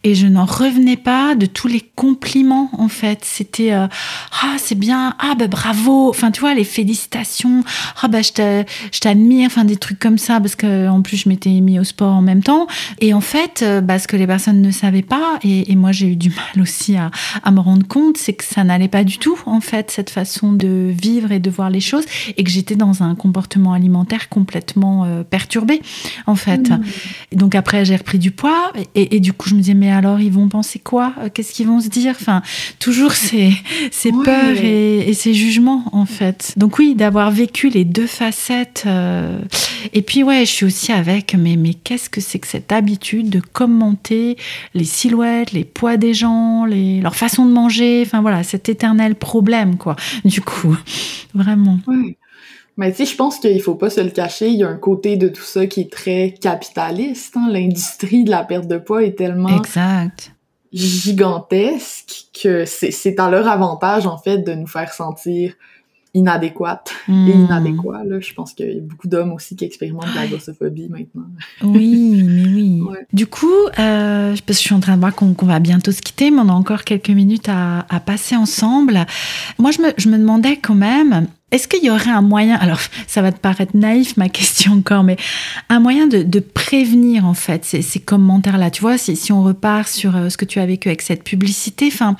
et 0.03 0.15
je 0.15 0.27
n'en 0.27 0.45
revenais 0.45 0.97
pas 0.97 1.35
de 1.35 1.45
tous 1.45 1.67
les 1.67 1.81
compliments 1.95 2.69
en 2.73 2.87
fait. 2.87 3.19
C'était 3.23 3.73
euh, 3.73 3.87
ah 4.41 4.55
c'est 4.57 4.77
bien, 4.77 5.15
ah 5.19 5.33
bah 5.37 5.47
bravo, 5.47 6.09
enfin 6.09 6.31
tu 6.31 6.41
vois 6.41 6.53
les 6.53 6.63
félicitations, 6.63 7.63
ah 8.01 8.07
bah 8.07 8.21
je 8.21 8.99
t'admire, 8.99 9.47
enfin 9.47 9.65
des 9.65 9.77
trucs 9.77 9.99
comme 9.99 10.17
ça 10.17 10.39
parce 10.39 10.55
que 10.55 10.87
en 10.87 11.01
plus 11.01 11.17
je 11.17 11.29
m'étais 11.29 11.49
mis 11.49 11.79
au 11.79 11.83
sport 11.83 12.13
en 12.13 12.21
même 12.21 12.43
temps. 12.43 12.67
Et 12.99 13.13
en 13.13 13.21
fait, 13.21 13.61
euh, 13.63 13.81
bah, 13.81 13.99
ce 13.99 14.07
que 14.07 14.15
les 14.15 14.27
personnes 14.27 14.61
ne 14.61 14.71
savaient 14.71 15.01
pas 15.01 15.39
et, 15.43 15.71
et 15.71 15.75
moi 15.75 15.91
j'ai 15.91 16.07
eu 16.07 16.15
du 16.15 16.29
mal 16.29 16.61
aussi 16.61 16.95
à, 16.95 17.11
à 17.43 17.51
me 17.51 17.59
rendre 17.59 17.87
compte, 17.87 18.17
c'est 18.17 18.33
que 18.33 18.43
ça 18.43 18.63
n'allait 18.63 18.87
pas 18.87 19.03
du 19.03 19.17
tout 19.17 19.39
en 19.45 19.61
fait 19.61 19.91
cette 19.91 20.09
façon 20.09 20.53
de 20.53 20.91
vivre 20.91 21.31
et 21.31 21.39
de 21.39 21.49
voir 21.49 21.69
les 21.69 21.79
choses 21.79 22.05
et 22.37 22.43
que 22.43 22.49
j'étais 22.49 22.75
dans 22.75 23.03
un 23.03 23.08
un 23.09 23.15
comportement 23.15 23.73
alimentaire 23.73 24.29
complètement 24.29 25.05
euh, 25.05 25.23
perturbé, 25.23 25.81
en 26.27 26.35
fait. 26.35 26.69
Mmh. 26.69 26.81
donc 27.33 27.55
après, 27.55 27.85
j'ai 27.85 27.95
repris 27.95 28.19
du 28.19 28.31
poids 28.31 28.71
et, 28.95 29.19
du 29.19 29.33
coup, 29.33 29.49
je 29.49 29.55
me 29.55 29.59
disais, 29.59 29.73
mais 29.73 29.91
alors, 29.91 30.19
ils 30.19 30.31
vont 30.31 30.47
penser 30.47 30.79
quoi? 30.79 31.13
Euh, 31.19 31.29
Qu'est-ce 31.33 31.53
qu'ils 31.53 31.67
vont 31.67 31.79
se 31.79 31.89
dire? 31.89 32.15
Enfin, 32.19 32.41
toujours 32.79 33.11
ces, 33.11 33.53
ces 33.91 34.11
peurs 34.11 34.57
et, 34.61 35.13
ces 35.13 35.33
jugements, 35.33 35.85
en 35.91 36.05
fait. 36.05 36.53
Donc 36.57 36.79
oui, 36.79 36.95
d'avoir 36.95 37.31
vécu 37.31 37.69
les 37.69 37.85
deux 37.85 38.07
facettes. 38.07 38.83
Euh, 38.85 39.39
et 39.93 40.01
puis, 40.01 40.23
ouais, 40.23 40.45
je 40.45 40.51
suis 40.51 40.65
aussi 40.65 40.91
avec, 40.91 41.35
mais, 41.37 41.55
mais 41.55 41.73
qu'est-ce 41.73 42.09
que 42.09 42.21
c'est 42.21 42.39
que 42.39 42.47
cette 42.47 42.71
habitude 42.71 43.29
de 43.29 43.39
commenter 43.39 44.37
les 44.73 44.83
silhouettes, 44.83 45.51
les 45.51 45.65
poids 45.65 45.97
des 45.97 46.13
gens, 46.13 46.65
les, 46.65 47.01
leur 47.01 47.15
façon 47.15 47.45
de 47.45 47.51
manger, 47.51 48.03
enfin 48.05 48.21
voilà, 48.21 48.43
cet 48.43 48.69
éternel 48.69 49.15
problème, 49.15 49.77
quoi, 49.77 49.95
du 50.25 50.41
coup, 50.41 50.75
vraiment. 51.33 51.79
Mais 52.79 52.91
tu 52.91 52.99
sais, 52.99 53.05
je 53.11 53.17
pense 53.17 53.39
qu'il 53.39 53.61
faut 53.61 53.75
pas 53.75 53.89
se 53.89 53.99
le 53.99 54.09
cacher, 54.09 54.47
il 54.47 54.55
y 54.55 54.63
a 54.63 54.69
un 54.69 54.77
côté 54.77 55.17
de 55.17 55.27
tout 55.27 55.43
ça 55.43 55.67
qui 55.67 55.81
est 55.81 55.91
très 55.91 56.33
capitaliste. 56.39 57.35
Hein? 57.35 57.49
L'industrie 57.51 58.23
de 58.23 58.29
la 58.29 58.45
perte 58.45 58.67
de 58.67 58.77
poids 58.77 59.03
est 59.03 59.17
tellement 59.17 59.49
exact. 59.49 60.31
gigantesque 60.71 62.27
que 62.41 62.63
c'est 62.63 63.19
à 63.19 63.29
leur 63.29 63.49
avantage, 63.49 64.07
en 64.07 64.17
fait, 64.17 64.37
de 64.37 64.53
nous 64.53 64.65
faire 64.65 64.93
sentir 64.93 65.55
inadéquate 66.13 66.91
et 67.07 67.11
hmm. 67.11 67.45
inadéquat. 67.45 68.03
Là. 68.03 68.19
Je 68.19 68.33
pense 68.33 68.53
qu'il 68.53 68.67
y 68.67 68.77
a 68.77 68.81
beaucoup 68.81 69.07
d'hommes 69.07 69.31
aussi 69.33 69.55
qui 69.55 69.65
expérimentent 69.65 70.11
de 70.11 70.15
la 70.15 70.27
grossophobie 70.27 70.89
maintenant. 70.89 71.27
oui, 71.63 72.23
mais 72.23 72.43
oui. 72.45 72.83
Du 73.13 73.27
coup, 73.27 73.47
euh, 73.79 74.29
parce 74.29 74.41
que 74.41 74.53
je 74.53 74.59
suis 74.59 74.73
en 74.73 74.79
train 74.79 74.95
de 74.95 74.99
voir 74.99 75.15
qu'on 75.15 75.33
va 75.41 75.59
bientôt 75.59 75.91
se 75.91 76.01
quitter, 76.01 76.31
mais 76.31 76.41
on 76.41 76.49
a 76.49 76.53
encore 76.53 76.83
quelques 76.83 77.09
minutes 77.09 77.49
à, 77.49 77.85
à 77.89 77.99
passer 77.99 78.35
ensemble. 78.35 79.05
Moi, 79.57 79.71
je 79.71 79.81
me, 79.81 79.89
je 79.97 80.09
me 80.09 80.17
demandais 80.17 80.57
quand 80.57 80.75
même, 80.75 81.27
est-ce 81.51 81.67
qu'il 81.67 81.83
y 81.83 81.89
aurait 81.89 82.11
un 82.11 82.21
moyen, 82.21 82.55
alors 82.55 82.79
ça 83.07 83.21
va 83.21 83.31
te 83.31 83.39
paraître 83.39 83.75
naïf 83.75 84.17
ma 84.17 84.29
question 84.29 84.73
encore, 84.73 85.03
mais 85.03 85.17
un 85.69 85.79
moyen 85.79 86.05
de, 86.07 86.39
prévenir 86.39 87.25
en 87.25 87.33
fait 87.33 87.65
ces, 87.65 87.99
commentaires-là? 87.99 88.69
Tu 88.69 88.81
vois, 88.81 88.97
si, 88.97 89.15
si, 89.15 89.31
on 89.31 89.43
repart 89.43 89.87
sur 89.87 90.15
euh, 90.15 90.29
ce 90.29 90.37
que 90.37 90.45
tu 90.45 90.59
as 90.59 90.65
vécu 90.65 90.89
avec 90.89 91.01
cette 91.01 91.23
publicité, 91.23 91.89
enfin, 91.91 92.15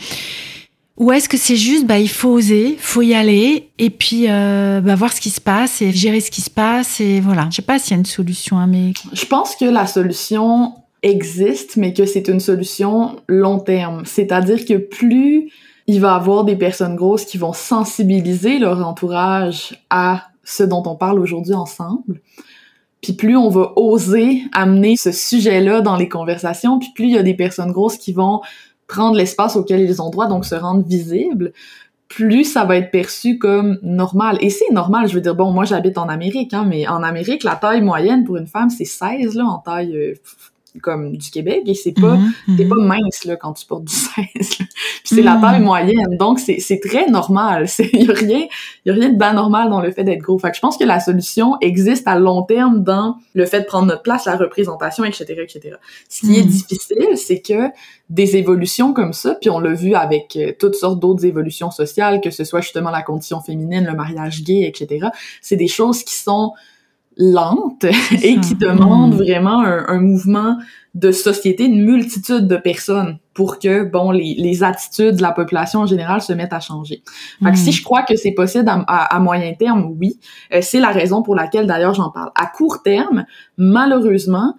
ou 0.99 1.11
est-ce 1.13 1.29
que 1.29 1.37
c'est 1.37 1.55
juste, 1.55 1.87
bah, 1.87 1.97
il 1.97 2.09
faut 2.09 2.29
oser, 2.29 2.75
faut 2.77 3.01
y 3.01 3.13
aller, 3.13 3.69
et 3.79 3.89
puis 3.89 4.25
euh, 4.27 4.81
bah, 4.81 4.95
voir 4.95 5.13
ce 5.13 5.21
qui 5.21 5.29
se 5.29 5.41
passe 5.41 5.81
et 5.81 5.91
gérer 5.91 6.19
ce 6.19 6.29
qui 6.29 6.41
se 6.41 6.49
passe, 6.49 6.99
et 6.99 7.21
voilà. 7.21 7.47
Je 7.49 7.55
sais 7.55 7.61
pas 7.61 7.79
s'il 7.79 7.91
y 7.91 7.93
a 7.95 7.99
une 7.99 8.05
solution, 8.05 8.57
hein, 8.57 8.67
mais... 8.67 8.91
Je 9.13 9.25
pense 9.25 9.55
que 9.55 9.65
la 9.65 9.87
solution 9.87 10.73
existe, 11.01 11.77
mais 11.77 11.93
que 11.93 12.05
c'est 12.05 12.27
une 12.27 12.41
solution 12.41 13.15
long 13.27 13.59
terme. 13.59 14.03
C'est-à-dire 14.05 14.65
que 14.65 14.75
plus 14.75 15.49
il 15.87 16.01
va 16.01 16.13
avoir 16.13 16.43
des 16.43 16.55
personnes 16.55 16.95
grosses 16.95 17.25
qui 17.25 17.37
vont 17.37 17.53
sensibiliser 17.53 18.59
leur 18.59 18.85
entourage 18.85 19.81
à 19.89 20.23
ce 20.43 20.63
dont 20.63 20.83
on 20.85 20.95
parle 20.95 21.19
aujourd'hui 21.19 21.55
ensemble. 21.55 22.21
Puis 23.01 23.13
plus 23.13 23.37
on 23.37 23.49
va 23.49 23.73
oser 23.75 24.43
amener 24.51 24.97
ce 24.97 25.11
sujet-là 25.11 25.81
dans 25.81 25.95
les 25.95 26.09
conversations, 26.09 26.77
puis 26.77 26.89
plus 26.93 27.05
il 27.05 27.11
y 27.11 27.17
a 27.17 27.23
des 27.23 27.33
personnes 27.33 27.71
grosses 27.71 27.97
qui 27.97 28.11
vont 28.11 28.41
prendre 28.89 29.15
l'espace 29.15 29.55
auquel 29.55 29.79
ils 29.81 30.01
ont 30.01 30.09
droit, 30.09 30.27
donc 30.27 30.43
se 30.43 30.55
rendre 30.55 30.85
visibles, 30.85 31.53
plus 32.09 32.43
ça 32.43 32.65
va 32.65 32.75
être 32.75 32.91
perçu 32.91 33.37
comme 33.37 33.77
normal. 33.83 34.37
Et 34.41 34.49
c'est 34.49 34.71
normal, 34.71 35.07
je 35.07 35.13
veux 35.13 35.21
dire, 35.21 35.35
bon, 35.35 35.51
moi 35.51 35.63
j'habite 35.63 35.97
en 35.97 36.09
Amérique, 36.09 36.53
hein, 36.53 36.65
mais 36.67 36.87
en 36.87 37.03
Amérique, 37.03 37.43
la 37.43 37.55
taille 37.55 37.81
moyenne 37.81 38.25
pour 38.25 38.35
une 38.35 38.47
femme, 38.47 38.69
c'est 38.69 38.85
16, 38.85 39.35
là, 39.35 39.45
en 39.45 39.59
taille 39.59 39.95
euh, 39.95 40.13
comme 40.81 41.17
du 41.17 41.31
Québec 41.31 41.63
et 41.65 41.73
c'est 41.73 41.93
pas 41.93 42.15
mm 42.15 42.69
pas 42.69 42.75
mince 42.75 43.25
là 43.25 43.35
quand 43.35 43.53
tu 43.53 43.65
portes 43.65 43.85
du 43.85 43.93
16 43.95 44.25
puis 44.33 44.67
c'est 45.03 45.21
la 45.21 45.35
mhm. 45.35 45.41
taille 45.41 45.61
moyenne 45.61 46.17
donc 46.17 46.39
c'est 46.39 46.59
c'est 46.59 46.79
très 46.79 47.07
normal. 47.07 47.67
C'est 47.67 47.89
y 47.93 48.09
a 48.09 48.13
rien 48.13 48.47
y 48.85 48.89
a 48.89 48.93
rien 48.93 49.09
de 49.09 49.17
bas 49.17 49.33
normal 49.33 49.69
dans 49.69 49.81
le 49.81 49.91
fait 49.91 50.03
d'être 50.03 50.21
gros. 50.21 50.37
Fait 50.39 50.49
que 50.49 50.55
je 50.55 50.61
pense 50.61 50.77
que 50.77 50.83
la 50.83 50.99
solution 50.99 51.57
existe 51.61 52.07
à 52.07 52.17
long 52.17 52.43
terme 52.43 52.83
dans 52.83 53.17
le 53.33 53.45
fait 53.45 53.61
de 53.61 53.65
prendre 53.65 53.87
notre 53.87 54.03
place 54.03 54.25
la 54.25 54.35
représentation 54.35 55.03
etc 55.03 55.25
etc 55.41 55.75
ce 56.09 56.21
qui 56.21 56.39
est 56.39 56.43
mhm. 56.43 56.49
difficile 56.49 57.07
c'est 57.15 57.41
que 57.41 57.69
des 58.09 58.37
évolutions 58.37 58.93
comme 58.93 59.13
ça 59.13 59.35
puis 59.35 59.49
on 59.49 59.59
l'a 59.59 59.73
vu 59.73 59.93
avec 59.95 60.35
euh, 60.35 60.51
toutes 60.59 60.75
sortes 60.75 60.99
d'autres 60.99 61.25
évolutions 61.25 61.71
sociales 61.71 62.21
que 62.21 62.31
ce 62.31 62.43
soit 62.43 62.61
justement 62.61 62.91
la 62.91 63.01
condition 63.01 63.39
féminine 63.41 63.85
le 63.85 63.95
mariage 63.95 64.43
gay 64.43 64.61
etc 64.63 65.07
c'est 65.41 65.55
des 65.55 65.67
choses 65.67 66.03
qui 66.03 66.15
sont 66.15 66.53
lente 67.19 67.83
et 68.23 68.39
qui 68.39 68.55
demande 68.55 69.13
mm. 69.13 69.17
vraiment 69.17 69.61
un, 69.61 69.99
mouvement 69.99 70.57
de 70.95 71.11
société, 71.11 71.65
une 71.65 71.85
multitude 71.85 72.47
de 72.47 72.55
personnes 72.55 73.19
pour 73.33 73.59
que, 73.59 73.83
bon, 73.83 74.11
les, 74.11 74.35
les, 74.37 74.63
attitudes 74.63 75.17
de 75.17 75.21
la 75.21 75.31
population 75.31 75.81
en 75.81 75.85
général 75.85 76.21
se 76.21 76.33
mettent 76.33 76.53
à 76.53 76.59
changer. 76.59 77.03
Fait 77.43 77.51
que 77.51 77.57
si 77.57 77.69
mm. 77.69 77.73
je 77.73 77.83
crois 77.83 78.01
que 78.03 78.15
c'est 78.15 78.31
possible 78.31 78.65
à, 78.67 79.19
moyen 79.19 79.53
terme, 79.53 79.95
oui. 79.99 80.17
Euh, 80.53 80.59
c'est 80.61 80.79
la 80.79 80.89
raison 80.89 81.21
pour 81.21 81.35
laquelle, 81.35 81.67
d'ailleurs, 81.67 81.93
j'en 81.93 82.09
parle. 82.09 82.31
À 82.35 82.47
court 82.47 82.81
terme, 82.81 83.25
malheureusement, 83.57 84.55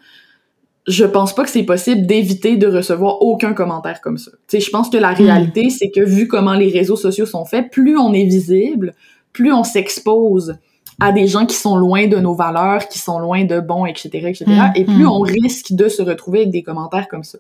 je 0.87 1.05
pense 1.05 1.35
pas 1.35 1.45
que 1.45 1.51
c'est 1.51 1.65
possible 1.65 2.07
d'éviter 2.07 2.57
de 2.57 2.67
recevoir 2.67 3.23
aucun 3.23 3.53
commentaire 3.55 4.01
comme 4.01 4.19
ça. 4.19 4.31
Tu 4.49 4.59
sais, 4.59 4.61
je 4.61 4.71
pense 4.71 4.91
que 4.91 4.99
la 4.99 5.13
mm. 5.13 5.17
réalité, 5.17 5.71
c'est 5.71 5.91
que 5.91 6.05
vu 6.05 6.29
comment 6.29 6.55
les 6.55 6.71
réseaux 6.71 6.97
sociaux 6.97 7.27
sont 7.27 7.47
faits, 7.47 7.71
plus 7.71 7.97
on 7.97 8.13
est 8.13 8.25
visible, 8.25 8.95
plus 9.33 9.53
on 9.53 9.65
s'expose 9.65 10.57
à 11.01 11.13
des 11.13 11.27
gens 11.27 11.47
qui 11.47 11.57
sont 11.57 11.77
loin 11.77 12.07
de 12.07 12.17
nos 12.17 12.35
valeurs, 12.35 12.87
qui 12.89 12.99
sont 12.99 13.19
loin 13.19 13.45
de 13.45 13.59
bons, 13.59 13.87
etc., 13.87 14.09
etc. 14.29 14.45
Mm, 14.47 14.73
et 14.75 14.85
plus 14.85 15.05
mm. 15.05 15.09
on 15.09 15.21
risque 15.21 15.73
de 15.73 15.89
se 15.89 16.03
retrouver 16.03 16.41
avec 16.41 16.51
des 16.51 16.63
commentaires 16.63 17.09
comme 17.09 17.25
ça. 17.25 17.39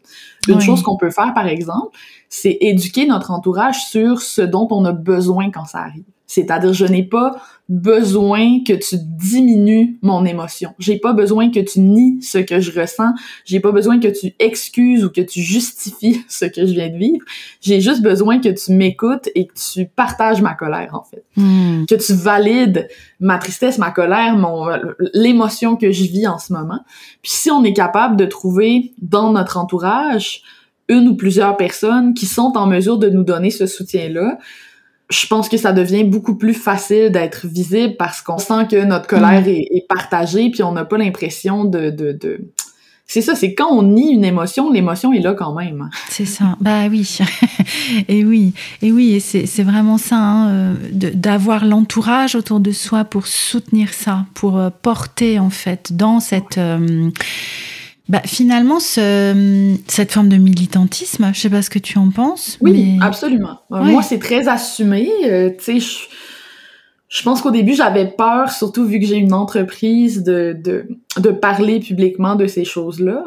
Une 0.49 0.61
chose 0.61 0.83
qu'on 0.83 0.97
peut 0.97 1.11
faire, 1.11 1.33
par 1.35 1.47
exemple, 1.47 1.97
c'est 2.31 2.57
éduquer 2.61 3.07
notre 3.07 3.33
entourage 3.33 3.85
sur 3.85 4.23
ce 4.23 4.41
dont 4.41 4.69
on 4.71 4.85
a 4.87 4.93
besoin 4.93 5.51
quand 5.51 5.67
ça 5.67 5.81
arrive. 5.81 6.05
C'est-à-dire, 6.27 6.73
je 6.73 6.85
n'ai 6.85 7.03
pas 7.03 7.43
besoin 7.69 8.63
que 8.65 8.73
tu 8.73 8.95
diminues 9.01 9.99
mon 10.01 10.25
émotion. 10.25 10.75
J'ai 10.79 10.97
pas 10.97 11.13
besoin 11.13 11.51
que 11.51 11.59
tu 11.59 11.81
nies 11.81 12.23
ce 12.23 12.39
que 12.39 12.61
je 12.61 12.79
ressens. 12.79 13.15
J'ai 13.45 13.59
pas 13.59 13.73
besoin 13.73 13.99
que 13.99 14.07
tu 14.07 14.33
excuses 14.39 15.05
ou 15.05 15.11
que 15.11 15.23
tu 15.23 15.41
justifies 15.41 16.25
ce 16.29 16.45
que 16.45 16.67
je 16.67 16.73
viens 16.73 16.89
de 16.89 16.97
vivre. 16.97 17.25
J'ai 17.61 17.81
juste 17.81 18.01
besoin 18.01 18.39
que 18.39 18.49
tu 18.49 18.73
m'écoutes 18.73 19.29
et 19.35 19.49
que 19.49 19.55
tu 19.55 19.87
partages 19.87 20.41
ma 20.41 20.55
colère, 20.55 20.95
en 20.95 21.03
fait. 21.03 21.25
Hmm. 21.35 21.85
Que 21.87 21.97
tu 21.97 22.15
valides 22.15 22.87
ma 23.19 23.39
tristesse, 23.39 23.79
ma 23.79 23.91
colère, 23.91 24.37
mon, 24.37 24.69
l'émotion 25.13 25.75
que 25.75 25.91
je 25.91 26.05
vis 26.05 26.29
en 26.29 26.39
ce 26.39 26.53
moment. 26.53 26.79
Puis 27.23 27.33
si 27.33 27.51
on 27.51 27.65
est 27.65 27.73
capable 27.73 28.17
de 28.17 28.27
trouver 28.27 28.93
dans 29.03 29.33
notre 29.33 29.57
entourage 29.57 30.43
une 30.91 31.09
ou 31.09 31.15
plusieurs 31.17 31.57
personnes 31.57 32.13
qui 32.13 32.27
sont 32.27 32.53
en 32.57 32.67
mesure 32.67 32.99
de 32.99 33.09
nous 33.09 33.25
donner 33.25 33.51
ce 33.51 33.67
soutien-là, 33.67 34.39
je 35.11 35.27
pense 35.27 35.49
que 35.49 35.57
ça 35.57 35.73
devient 35.73 36.05
beaucoup 36.05 36.37
plus 36.37 36.55
facile 36.55 37.11
d'être 37.11 37.47
visible 37.47 37.95
parce 37.99 38.21
qu'on 38.23 38.39
sent 38.39 38.69
que 38.71 38.85
notre 38.85 39.07
colère 39.09 39.43
Mm. 39.43 39.49
est, 39.49 39.67
est 39.77 39.87
partagée 39.89 40.51
puis 40.51 40.63
on 40.63 40.73
n'a 40.73 40.85
pas 40.85 40.99
l'impression 40.99 41.65
de, 41.65 41.91
de, 41.91 42.13
de... 42.13 42.41
c'est 43.07 43.21
ça 43.21 43.35
c'est 43.35 43.55
quand 43.55 43.71
on 43.73 43.83
nie 43.83 44.13
une 44.13 44.25
émotion 44.25 44.71
l'émotion 44.71 45.13
est 45.13 45.19
là 45.19 45.35
quand 45.35 45.53
même. 45.55 45.91
C'est 46.11 46.27
ça. 46.27 46.57
Bah 46.61 46.87
oui. 46.89 47.19
et 48.09 48.25
oui. 48.25 48.53
Et 48.83 48.93
oui. 48.93 49.15
Et 49.15 49.21
c'est 49.21 49.65
vraiment 49.65 49.99
ça, 49.99 50.17
hein, 50.17 50.49
euh, 50.51 50.75
d'avoir 51.15 51.65
l'entourage 51.65 52.37
autour 52.37 52.61
de 52.61 52.71
soi 52.71 53.05
pour 53.05 53.27
soutenir 53.27 53.93
ça, 53.95 54.27
pour 54.35 54.59
euh, 54.59 54.71
porter 54.83 55.41
en 55.41 55.51
fait 55.51 55.93
dans 55.97 56.21
cette. 56.21 56.59
euh, 56.59 57.11
bah, 58.11 58.21
finalement, 58.27 58.81
ce, 58.81 59.75
cette 59.87 60.13
forme 60.13 60.29
de 60.29 60.37
militantisme, 60.37 61.31
je 61.33 61.41
sais 61.41 61.51
pas 61.51 61.63
ce 61.63 61.71
que 61.71 61.79
tu 61.79 61.97
en 61.99 62.11
penses. 62.11 62.59
oui 62.61 62.97
mais... 62.99 63.07
absolument 63.07 63.61
Euh, 63.73 63.83
Ouais. 63.83 63.93
moi 63.93 64.03
c'est 64.03 64.19
très 64.19 64.49
assumé 64.49 65.09
euh, 65.25 65.51
tu 65.57 65.65
sais 65.65 65.81
je 65.81 65.97
je 67.09 67.23
pense 67.25 67.41
qu'au 67.43 67.51
début 67.51 67.75
j'avais 67.75 68.07
peur 68.07 68.51
surtout 68.51 68.85
vu 68.85 69.01
que 69.01 69.07
j'ai 69.07 69.17
une 69.17 69.33
entreprise 69.33 70.23
de, 70.23 70.57
de 70.67 70.87
de 71.19 71.31
parler 71.31 71.81
publiquement 71.81 72.35
de 72.37 72.47
ces 72.47 72.65
choses 72.65 73.01
là 73.01 73.23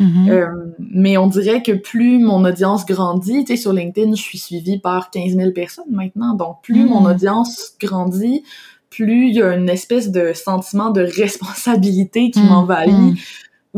Mhm. 0.00 0.28
Euh, 0.30 0.46
mais 0.78 1.16
on 1.18 1.26
dirait 1.26 1.60
que 1.60 1.72
plus 1.72 2.20
mon 2.20 2.44
audience 2.44 2.86
grandit, 2.86 3.44
tu 3.44 3.56
sais, 3.56 3.60
sur 3.60 3.72
LinkedIn, 3.72 4.14
je 4.14 4.22
suis 4.22 4.38
suivie 4.38 4.78
par 4.78 5.10
15 5.10 5.34
000 5.34 5.50
personnes 5.50 5.90
maintenant, 5.90 6.34
donc 6.34 6.58
plus 6.62 6.84
Mm. 6.84 6.88
mon 6.88 7.04
audience 7.04 7.72
grandit, 7.80 8.44
plus 8.90 9.26
il 9.30 9.34
y 9.34 9.42
a 9.42 9.56
une 9.56 9.68
espèce 9.68 10.12
de 10.12 10.32
sentiment 10.34 10.90
de 10.90 11.00
responsabilité 11.22 12.30
qui 12.30 12.40
m'envahit, 12.40 12.92
mm, 12.92 13.16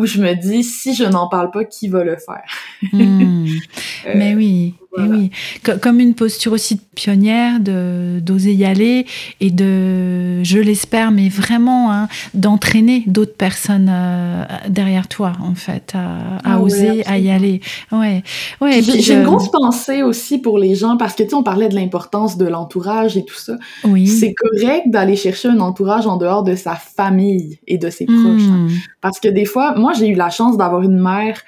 où 0.00 0.06
je 0.06 0.18
me 0.20 0.34
dis, 0.34 0.64
si 0.64 0.94
je 0.94 1.04
n'en 1.04 1.28
parle 1.28 1.50
pas, 1.50 1.64
qui 1.64 1.88
va 1.88 2.04
le 2.04 2.16
faire? 2.16 2.44
mm. 2.92 3.46
Euh, 4.06 4.12
Mais 4.16 4.34
oui, 4.34 4.74
voilà. 4.96 5.14
oui. 5.14 5.30
Co- 5.64 5.78
Comme 5.80 6.00
une 6.00 6.14
posture 6.14 6.52
aussi 6.52 6.74
de 6.76 6.80
pionnière, 6.94 7.60
de 7.60 8.18
d'oser 8.20 8.52
y 8.54 8.64
aller 8.64 9.06
et 9.40 9.50
de, 9.50 10.42
je 10.42 10.58
l'espère, 10.58 11.10
mais 11.10 11.28
vraiment 11.28 11.92
hein, 11.92 12.08
d'entraîner 12.34 13.04
d'autres 13.06 13.36
personnes 13.36 13.88
euh, 13.90 14.44
derrière 14.68 15.06
toi, 15.08 15.32
en 15.42 15.54
fait, 15.54 15.92
à, 15.94 16.36
à 16.38 16.54
Ah 16.56 16.60
oser, 16.60 17.06
à 17.06 17.18
y 17.18 17.30
aller. 17.30 17.60
Ouais, 17.92 18.22
ouais. 18.60 18.82
J'ai 18.82 19.14
une 19.14 19.22
grosse 19.24 19.50
pensée 19.50 20.02
aussi 20.02 20.38
pour 20.38 20.58
les 20.58 20.74
gens, 20.74 20.96
parce 20.96 21.14
que, 21.14 21.22
tu 21.22 21.30
sais, 21.30 21.34
on 21.34 21.42
parlait 21.42 21.68
de 21.68 21.74
l'importance 21.74 22.36
de 22.36 22.46
l'entourage 22.46 23.16
et 23.16 23.24
tout 23.24 23.34
ça. 23.38 23.56
Oui. 23.84 24.06
C'est 24.06 24.34
correct 24.34 24.84
d'aller 24.88 25.16
chercher 25.16 25.48
un 25.48 25.60
entourage 25.60 26.06
en 26.06 26.16
dehors 26.16 26.42
de 26.42 26.54
sa 26.56 26.74
famille 26.74 27.58
et 27.66 27.78
de 27.78 27.90
ses 27.90 28.06
proches. 28.06 28.18
hein. 28.18 28.66
Mm. 28.68 28.70
Parce 29.00 29.20
que 29.20 29.28
des 29.28 29.44
fois, 29.44 29.74
moi, 29.76 29.92
j'ai 29.92 30.08
eu 30.08 30.14
la 30.14 30.30
chance 30.30 30.56
d'avoir 30.56 30.82
une 30.82 30.98
mère 30.98 31.40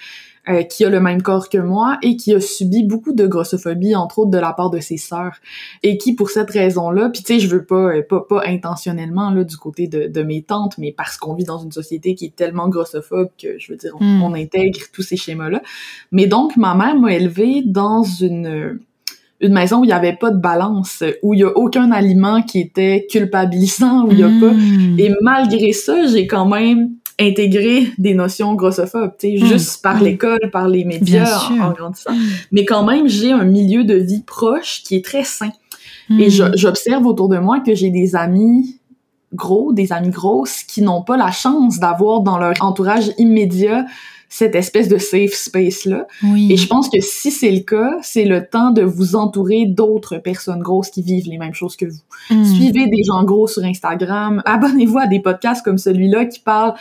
euh, 0.49 0.63
qui 0.65 0.85
a 0.85 0.89
le 0.91 0.99
même 1.01 1.23
corps 1.23 1.49
que 1.49 1.59
moi 1.59 1.99
et 2.03 2.17
qui 2.17 2.35
a 2.35 2.41
subi 2.41 2.83
beaucoup 2.83 3.13
de 3.13 3.27
grossophobie, 3.27 3.95
entre 3.95 4.19
autres 4.21 4.31
de 4.33 4.39
la 4.39 4.53
part 4.53 4.71
de 4.71 4.81
ses 4.81 4.97
sœurs, 4.97 5.37
et 5.85 5.99
qui, 5.99 6.15
pour 6.15 6.31
cette 6.31 6.51
raison-là, 6.51 7.11
puis 7.11 7.23
tu 7.23 7.35
sais, 7.35 7.41
je 7.41 7.49
veux 7.49 7.65
pas, 7.65 7.95
euh, 7.95 8.03
pas, 8.03 8.21
pas 8.29 8.43
intentionnellement 8.47 9.31
là 9.31 9.45
du 9.45 9.57
côté 9.57 9.87
de, 9.87 10.09
de 10.09 10.23
mes 10.25 10.43
tantes, 10.43 10.79
mais 10.79 10.91
parce 10.91 11.17
qu'on 11.17 11.35
vit 11.35 11.45
dans 11.45 11.59
une 11.59 11.71
société 11.73 12.15
qui 12.17 12.25
est 12.27 12.35
tellement 12.35 12.69
grossophobe 12.69 13.29
que, 13.41 13.59
je 13.59 13.71
veux 13.73 13.79
dire, 13.79 13.93
on, 14.01 14.05
Mm. 14.05 14.23
on 14.23 14.35
intègre 14.35 14.81
tous 14.93 15.03
ces 15.03 15.17
schémas-là. 15.17 15.63
Mais 16.11 16.27
donc, 16.27 16.57
ma 16.57 16.75
mère 16.75 16.97
m'a 16.97 17.13
élevée 17.15 17.63
dans 17.65 18.03
une 18.03 18.81
une 19.45 19.55
maison 19.55 19.81
où 19.81 19.85
il 19.85 19.91
y 19.91 19.93
avait 19.93 20.13
pas 20.15 20.31
de 20.31 20.39
balance, 20.39 21.03
où 21.25 21.35
il 21.35 21.41
y 21.41 21.43
a 21.43 21.51
aucun 21.57 21.91
aliment 21.91 22.43
qui 22.43 22.61
était 22.61 23.09
culpabilisant, 23.11 24.05
où 24.07 24.13
il 24.13 24.21
y 24.21 24.23
a 24.23 24.29
pas 24.29 24.53
Mm. 24.53 25.01
et 25.01 25.13
malgré 25.21 25.73
ça, 25.73 26.07
j'ai 26.07 26.29
quand 26.29 26.47
même 26.47 26.91
intégré 27.21 27.89
des 27.99 28.15
notions 28.15 28.55
grossophobes, 28.55 29.13
tu 29.19 29.39
sais, 29.39 29.45
Mm. 29.45 29.47
juste 29.49 29.83
par 29.83 29.97
Mm. 30.01 30.05
l'école, 30.05 30.51
par 30.53 30.69
les 30.69 30.85
médias, 30.85 31.49
en, 31.61 31.71
grandissant. 31.73 32.13
Mais 32.51 32.65
quand 32.65 32.85
même, 32.85 33.09
j'ai 33.09 33.33
un 33.33 33.45
milieu 33.45 33.85
de 33.85 33.95
vie 33.95 34.23
proche 34.23 34.83
qui 34.85 34.97
est 34.97 35.05
très 35.05 35.25
sain. 35.25 35.51
Et 36.19 36.29
j'observe 36.31 37.07
autour 37.07 37.29
de 37.29 37.39
moi 37.39 37.61
que 37.61 37.75
j'ai 37.75 37.89
des 37.91 38.15
amis 38.17 38.79
gros, 39.35 39.73
des 39.73 39.93
amis 39.95 40.11
grosses 40.11 40.63
qui 40.63 40.83
n'ont 40.83 41.01
pas 41.03 41.17
la 41.17 41.31
chance 41.31 41.79
d'avoir 41.79 42.21
dans 42.21 42.37
leur 42.37 42.53
entourage 42.61 43.13
immédiat 43.17 43.87
cette 44.33 44.55
espèce 44.55 44.89
de 44.89 44.97
safe 44.97 45.35
space-là. 45.35 46.07
oui. 46.23 46.51
Et 46.51 46.57
je 46.57 46.67
pense 46.67 46.89
que 46.89 47.01
si 47.01 47.31
c'est 47.31 47.51
le 47.51 47.61
cas, 47.61 47.99
c'est 48.01 48.25
le 48.25 48.47
temps 48.47 48.71
de 48.71 48.81
vous 48.81 49.15
entourer 49.15 49.67
d'autres 49.67 50.17
personnes 50.17 50.61
grosses 50.61 50.89
qui 50.89 51.03
vivent 51.03 51.29
les 51.29 51.37
mêmes 51.37 51.53
choses 51.53 51.77
que 51.77 51.85
vous. 51.85 52.01
Mm. 52.31 52.45
Suivez 52.47 52.87
des 52.87 53.05
gens 53.05 53.25
gros 53.25 53.47
sur 53.47 53.63
Instagram. 53.63 54.43
Abonnez-vous 54.47 54.97
à 54.97 55.07
des 55.07 55.21
podcasts 55.21 55.63
comme 55.63 55.77
celui-là 55.77 56.25
qui 56.25 56.41
parlent 56.41 56.73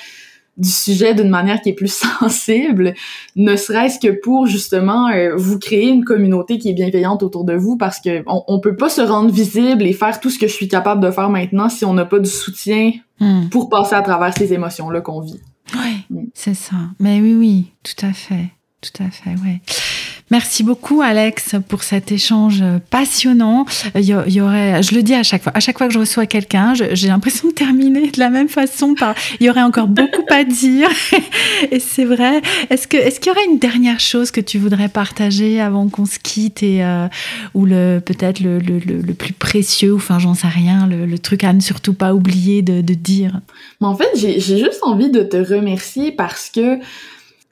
du 0.55 0.69
sujet 0.69 1.13
d'une 1.13 1.29
manière 1.29 1.61
qui 1.61 1.69
est 1.69 1.73
plus 1.73 1.93
sensible, 2.19 2.93
ne 3.35 3.55
serait-ce 3.57 3.99
que 3.99 4.13
pour 4.21 4.47
justement 4.47 5.09
euh, 5.09 5.35
vous 5.35 5.59
créer 5.59 5.89
une 5.89 6.05
communauté 6.05 6.57
qui 6.57 6.69
est 6.69 6.73
bienveillante 6.73 7.21
autour 7.23 7.43
de 7.43 7.53
vous 7.53 7.75
parce 7.77 7.99
que 7.99 8.23
on, 8.27 8.43
on 8.47 8.59
peut 8.61 8.75
pas 8.77 8.89
se 8.89 9.01
rendre 9.01 9.31
visible 9.31 9.83
et 9.83 9.93
faire 9.93 10.19
tout 10.21 10.29
ce 10.29 10.39
que 10.39 10.47
je 10.47 10.53
suis 10.53 10.67
capable 10.69 11.01
de 11.03 11.11
faire 11.11 11.29
maintenant 11.29 11.67
si 11.67 11.83
on 11.83 11.93
n'a 11.93 12.05
pas 12.05 12.19
du 12.19 12.29
soutien 12.29 12.91
Mm. 13.21 13.49
pour 13.49 13.69
passer 13.69 13.93
à 13.93 14.01
travers 14.01 14.35
ces 14.35 14.51
émotions-là 14.51 14.99
qu'on 15.01 15.21
vit. 15.21 15.39
Mm. 16.09 16.25
c'est 16.33 16.53
ça. 16.53 16.75
Mais 16.99 17.21
oui, 17.21 17.33
oui, 17.33 17.71
tout 17.83 18.05
à 18.05 18.13
fait. 18.13 18.49
Tout 18.81 19.03
à 19.03 19.11
fait, 19.11 19.35
ouais. 19.43 19.61
Merci 20.31 20.63
beaucoup, 20.63 21.01
Alex, 21.01 21.55
pour 21.67 21.83
cet 21.83 22.11
échange 22.11 22.63
passionnant. 22.89 23.65
Il 23.95 24.05
y, 24.05 24.41
aurait, 24.41 24.81
je 24.81 24.95
le 24.95 25.03
dis 25.03 25.13
à 25.13 25.23
chaque 25.23 25.43
fois, 25.43 25.51
à 25.53 25.59
chaque 25.59 25.77
fois 25.77 25.87
que 25.87 25.93
je 25.93 25.99
reçois 25.99 26.25
quelqu'un, 26.25 26.73
j'ai 26.73 27.07
l'impression 27.07 27.49
de 27.49 27.53
terminer 27.53 28.09
de 28.11 28.19
la 28.19 28.29
même 28.29 28.47
façon. 28.47 28.95
Il 29.39 29.45
y 29.45 29.49
aurait 29.49 29.61
encore 29.61 29.87
beaucoup 29.87 30.25
à 30.29 30.43
dire. 30.43 30.89
Et 31.71 31.79
c'est 31.79 32.05
vrai. 32.05 32.41
Est-ce 32.69 32.87
que, 32.87 32.97
est-ce 32.97 33.19
qu'il 33.19 33.31
y 33.31 33.35
aurait 33.35 33.45
une 33.45 33.59
dernière 33.59 33.99
chose 33.99 34.31
que 34.31 34.41
tu 34.41 34.57
voudrais 34.57 34.87
partager 34.87 35.59
avant 35.59 35.89
qu'on 35.89 36.05
se 36.05 36.17
quitte 36.17 36.63
euh, 36.63 37.07
ou 37.53 37.65
le 37.65 37.99
peut-être 38.03 38.39
le, 38.39 38.59
le, 38.59 38.79
le, 38.79 39.13
plus 39.13 39.33
précieux, 39.33 39.95
enfin 39.95 40.19
j'en 40.19 40.33
sais 40.33 40.47
rien, 40.47 40.87
le, 40.87 41.19
truc 41.19 41.43
à 41.43 41.53
ne 41.53 41.59
surtout 41.59 41.93
pas 41.93 42.13
oublier 42.13 42.61
de, 42.61 42.81
dire? 42.93 43.41
En 43.79 43.95
fait, 43.95 44.09
j'ai 44.15 44.39
juste 44.39 44.79
envie 44.81 45.09
de 45.09 45.23
te 45.23 45.37
remercier 45.37 46.11
parce 46.11 46.49
que, 46.49 46.79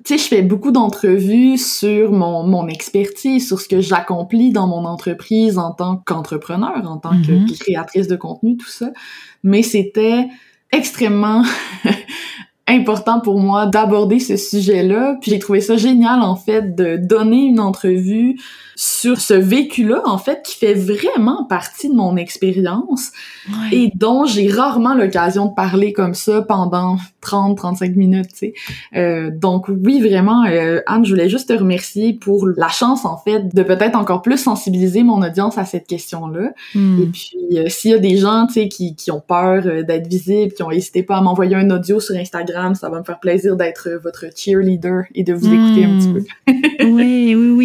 tu 0.06 0.18
sais, 0.18 0.24
je 0.24 0.28
fais 0.30 0.42
beaucoup 0.42 0.72
d'entrevues 0.72 1.58
sur 1.58 2.12
mon, 2.12 2.44
mon 2.44 2.68
expertise, 2.68 3.46
sur 3.46 3.60
ce 3.60 3.68
que 3.68 3.82
j'accomplis 3.82 4.52
dans 4.52 4.66
mon 4.66 4.86
entreprise 4.86 5.58
en 5.58 5.72
tant 5.72 5.98
qu'entrepreneur, 5.98 6.90
en 6.90 6.98
tant 6.98 7.22
que 7.22 7.60
créatrice 7.60 8.08
de 8.08 8.16
contenu, 8.16 8.56
tout 8.56 8.70
ça. 8.70 8.92
Mais 9.44 9.62
c'était 9.62 10.28
extrêmement 10.72 11.44
important 12.68 13.20
pour 13.20 13.40
moi 13.40 13.66
d'aborder 13.66 14.20
ce 14.20 14.38
sujet-là. 14.38 15.18
Puis 15.22 15.32
j'ai 15.32 15.40
trouvé 15.40 15.60
ça 15.60 15.76
génial, 15.76 16.22
en 16.22 16.38
fait, 16.38 16.76
de 16.76 16.96
donner 16.96 17.48
une 17.48 17.60
entrevue 17.60 18.38
sur 18.82 19.20
ce 19.20 19.34
vécu-là, 19.34 20.02
en 20.06 20.18
fait, 20.18 20.42
qui 20.42 20.56
fait 20.56 20.74
vraiment 20.74 21.44
partie 21.44 21.90
de 21.90 21.96
mon 21.96 22.16
expérience 22.16 23.12
Ouais. 23.50 23.76
et 23.78 23.92
dont 23.96 24.26
j'ai 24.26 24.48
rarement 24.48 24.94
l'occasion 24.94 25.48
de 25.48 25.54
parler 25.54 25.92
comme 25.92 26.14
ça 26.14 26.42
pendant 26.44 26.98
30-35 27.22 27.96
minutes, 27.96 28.30
tu 28.30 28.38
sais. 28.38 28.54
Euh, 28.96 29.32
donc 29.34 29.68
oui, 29.68 30.00
vraiment, 30.00 30.46
euh, 30.46 30.80
Anne, 30.88 31.04
je 31.04 31.10
voulais 31.10 31.28
juste 31.28 31.50
te 31.50 31.54
remercier 31.54 32.14
pour 32.14 32.48
la 32.48 32.70
chance, 32.70 33.04
en 33.04 33.18
fait, 33.18 33.54
de 33.54 33.64
peut-être 33.64 33.98
encore 33.98 34.22
plus 34.22 34.38
sensibiliser 34.38 35.04
mon 35.04 35.22
audience 35.22 35.58
à 35.58 35.66
cette 35.66 35.88
question-là. 35.88 36.52
Mm. 36.74 37.02
Et 37.02 37.06
puis, 37.08 37.60
euh, 37.60 37.66
s'il 37.68 37.92
y 37.92 37.94
a 37.94 37.98
des 38.00 38.16
gens, 38.16 38.48
tu 38.48 38.54
sais, 38.54 38.68
qui, 38.70 38.96
qui 38.96 39.12
ont 39.12 39.22
peur 39.26 39.64
euh, 39.66 39.84
d'être 39.84 40.08
visibles, 40.08 40.54
qui 40.54 40.64
ont 40.64 40.72
hésité 40.72 41.04
pas 41.04 41.18
à 41.18 41.22
m'envoyer 41.22 41.56
un 41.56 41.70
audio 41.70 42.00
sur 42.00 42.16
Instagram, 42.16 42.76
ça 42.76 42.90
va 42.90 43.00
me 43.00 43.04
faire 43.04 43.20
plaisir 43.20 43.58
d'être 43.58 43.90
euh, 43.90 43.98
votre 43.98 44.26
cheerleader 44.36 45.04
et 45.16 45.24
de 45.24 45.34
vous 45.34 45.48
écouter 45.48 45.84
un 45.84 45.98
petit 45.98 46.14
peu. 46.14 46.24
oui, 46.86 47.36
oui, 47.36 47.50
oui. 47.50 47.59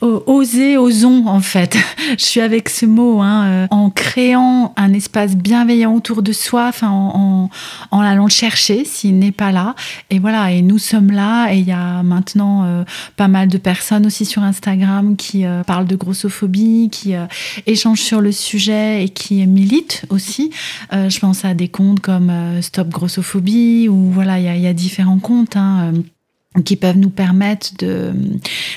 Oser, 0.00 0.76
osons, 0.76 1.26
en 1.26 1.40
fait. 1.40 1.76
Je 2.18 2.24
suis 2.24 2.40
avec 2.40 2.68
ce 2.68 2.86
mot, 2.86 3.20
hein, 3.20 3.46
euh, 3.46 3.66
en 3.70 3.90
créant 3.90 4.72
un 4.76 4.92
espace 4.92 5.36
bienveillant 5.36 5.94
autour 5.94 6.22
de 6.22 6.32
soi, 6.32 6.70
en, 6.82 6.86
en, 6.86 7.50
en 7.90 8.00
allant 8.00 8.24
le 8.24 8.30
chercher 8.30 8.84
s'il 8.84 9.18
n'est 9.18 9.32
pas 9.32 9.52
là. 9.52 9.74
Et 10.10 10.18
voilà, 10.18 10.52
et 10.52 10.62
nous 10.62 10.78
sommes 10.78 11.10
là, 11.10 11.52
et 11.52 11.58
il 11.58 11.66
y 11.66 11.72
a 11.72 12.02
maintenant 12.02 12.64
euh, 12.64 12.84
pas 13.16 13.28
mal 13.28 13.48
de 13.48 13.58
personnes 13.58 14.06
aussi 14.06 14.24
sur 14.24 14.42
Instagram 14.42 15.16
qui 15.16 15.44
euh, 15.44 15.62
parlent 15.62 15.86
de 15.86 15.96
grossophobie, 15.96 16.88
qui 16.90 17.14
euh, 17.14 17.26
échangent 17.66 18.02
sur 18.02 18.20
le 18.20 18.32
sujet 18.32 19.04
et 19.04 19.08
qui 19.08 19.46
militent 19.46 20.04
aussi. 20.10 20.50
Euh, 20.92 21.08
je 21.08 21.18
pense 21.18 21.44
à 21.44 21.54
des 21.54 21.68
comptes 21.68 22.00
comme 22.00 22.30
euh, 22.30 22.62
Stop 22.62 22.88
Grossophobie, 22.88 23.88
ou 23.88 24.10
voilà, 24.10 24.38
il 24.38 24.60
y 24.60 24.62
y 24.62 24.66
a 24.66 24.72
différents 24.72 25.18
comptes. 25.18 25.56
Hein, 25.56 25.92
qui 26.64 26.76
peuvent 26.76 26.96
nous 26.96 27.10
permettre 27.10 27.72
de 27.78 28.12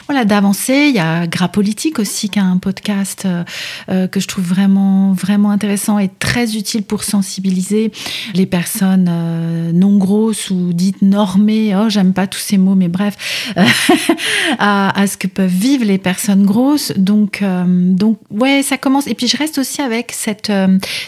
voilà 0.05 0.25
d'avancer. 0.25 0.87
Il 0.89 0.95
y 0.95 0.99
a 0.99 1.25
Gras 1.25 1.47
Politique 1.47 1.99
aussi 1.99 2.29
qui 2.29 2.37
a 2.37 2.43
un 2.43 2.57
podcast 2.57 3.23
euh, 3.25 3.43
euh, 3.89 4.07
que 4.07 4.19
je 4.19 4.27
trouve 4.27 4.43
vraiment 4.43 5.13
vraiment 5.13 5.51
intéressant 5.51 5.97
et 5.97 6.09
très 6.19 6.57
utile 6.57 6.83
pour 6.83 7.03
sensibiliser 7.03 7.91
les 8.33 8.45
personnes 8.45 9.07
euh, 9.09 9.71
non 9.71 9.97
grosses 9.97 10.49
ou 10.51 10.73
dites 10.73 11.01
normées. 11.01 11.73
Oh, 11.75 11.89
j'aime 11.89 12.13
pas 12.13 12.27
tous 12.27 12.39
ces 12.39 12.57
mots, 12.57 12.75
mais 12.75 12.89
bref, 12.89 13.53
à, 14.59 14.99
à, 14.99 15.07
ce 15.07 15.17
que 15.17 15.27
peuvent 15.27 15.49
vivre 15.49 15.85
les 15.85 15.97
personnes 15.97 16.45
grosses. 16.45 16.91
Donc 16.97 17.41
donc 17.67 18.19
ouais, 18.29 18.63
ça 18.63 18.77
commence. 18.77 19.07
Et 19.07 19.15
puis 19.15 19.27
je 19.27 19.37
reste 19.37 19.57
aussi 19.57 19.81
avec 19.81 20.11
cette 20.11 20.51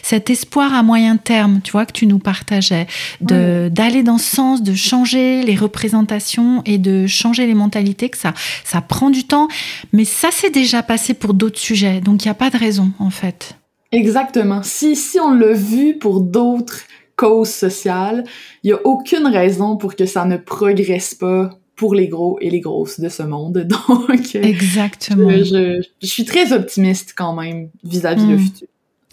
cet 0.02 0.30
espoir 0.30 0.74
à 0.74 0.82
moyen 0.82 1.18
terme, 1.18 1.60
tu 1.62 1.74
vois, 1.74 1.86
que 1.86 1.94
tu 1.94 2.08
nous 2.08 2.20
partageais, 2.20 2.88
de 3.22 3.70
d'aller 3.70 4.02
dans 4.02 4.18
ce 4.18 4.36
sens, 4.36 4.64
de 4.64 4.74
changer 4.74 5.44
les 5.44 5.56
représentations 5.56 6.63
et 6.66 6.78
de 6.78 7.08
changer 7.08 7.46
les 7.46 7.54
mentalités, 7.54 8.10
que 8.10 8.18
ça, 8.18 8.34
ça 8.64 8.82
prend 8.82 9.10
du 9.10 9.26
temps. 9.26 9.48
Mais 9.92 10.06
ça, 10.06 10.30
c'est 10.32 10.50
déjà 10.50 10.84
passé 10.84 11.14
pour 11.14 11.34
d'autres 11.34 11.60
sujets. 11.60 12.02
Donc, 12.02 12.24
il 12.24 12.28
n'y 12.28 12.32
a 12.32 12.36
pas 12.36 12.50
de 12.50 12.58
raison, 12.58 12.92
en 13.00 13.10
fait. 13.10 13.56
Exactement. 13.92 14.62
Si, 14.64 14.96
si 14.96 15.20
on 15.20 15.34
l'a 15.34 15.54
vu 15.54 15.98
pour 15.98 16.22
d'autres 16.22 16.82
causes 17.16 17.50
sociales, 17.50 18.24
il 18.64 18.68
n'y 18.68 18.74
a 18.74 18.80
aucune 18.86 19.28
raison 19.28 19.78
pour 19.78 19.96
que 19.96 20.06
ça 20.06 20.26
ne 20.26 20.38
progresse 20.38 21.14
pas 21.14 21.52
pour 21.76 21.96
les 21.96 22.08
gros 22.08 22.38
et 22.42 22.50
les 22.50 22.60
grosses 22.60 23.00
de 23.00 23.10
ce 23.10 23.24
monde. 23.24 23.68
Donc, 23.90 24.36
Exactement. 24.36 25.30
Je, 25.30 25.82
je, 26.02 26.08
suis 26.08 26.26
très 26.26 26.54
optimiste 26.54 27.14
quand 27.16 27.34
même 27.36 27.70
vis-à-vis 27.84 28.26
du 28.26 28.36
mm. 28.36 28.40
futur. 28.40 28.68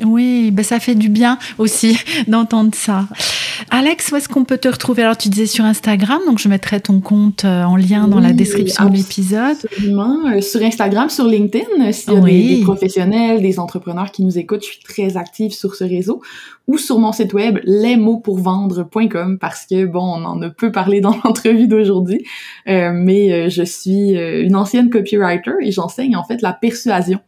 Oui, 0.04 0.50
ben 0.50 0.64
ça 0.64 0.80
fait 0.80 0.94
du 0.94 1.08
bien 1.08 1.38
aussi 1.58 1.98
d'entendre 2.28 2.74
ça. 2.74 3.06
Alex, 3.70 4.10
où 4.10 4.16
est-ce 4.16 4.28
qu'on 4.28 4.44
peut 4.44 4.58
te 4.58 4.68
retrouver? 4.68 5.02
Alors, 5.02 5.16
tu 5.16 5.28
disais 5.28 5.46
sur 5.46 5.64
Instagram, 5.64 6.20
donc 6.26 6.38
je 6.38 6.48
mettrai 6.48 6.80
ton 6.80 7.00
compte 7.00 7.44
euh, 7.44 7.64
en 7.64 7.76
lien 7.76 8.08
dans 8.08 8.20
la 8.20 8.32
description 8.32 8.88
de 8.88 8.96
l'épisode. 8.96 9.56
Absolument. 9.64 10.16
Euh, 10.26 10.40
sur 10.40 10.62
Instagram, 10.62 11.10
sur 11.10 11.26
LinkedIn, 11.26 11.66
euh, 11.80 11.92
s'il 11.92 12.14
y 12.14 12.16
a 12.16 12.20
des, 12.20 12.60
professionnels, 12.62 13.42
des 13.42 13.58
entrepreneurs 13.58 14.10
qui 14.10 14.24
nous 14.24 14.38
écoutent, 14.38 14.62
je 14.62 14.70
suis 14.70 14.82
très 14.82 15.16
active 15.16 15.52
sur 15.52 15.74
ce 15.74 15.84
réseau. 15.84 16.22
Ou 16.70 16.78
sur 16.78 17.00
mon 17.00 17.10
site 17.10 17.32
web, 17.34 17.58
lesmotspourvendre.com, 17.64 19.38
parce 19.40 19.66
que, 19.66 19.86
bon, 19.86 20.04
on 20.04 20.24
en 20.24 20.40
a 20.42 20.50
peu 20.50 20.70
parlé 20.70 21.00
dans 21.00 21.16
l'entrevue 21.24 21.66
d'aujourd'hui, 21.66 22.24
mais 22.66 23.50
je 23.50 23.62
suis 23.64 24.10
une 24.10 24.54
ancienne 24.54 24.88
copywriter 24.88 25.50
et 25.60 25.72
j'enseigne 25.72 26.16
en 26.16 26.22
fait 26.22 26.42
la 26.42 26.52
persuasion. 26.52 27.18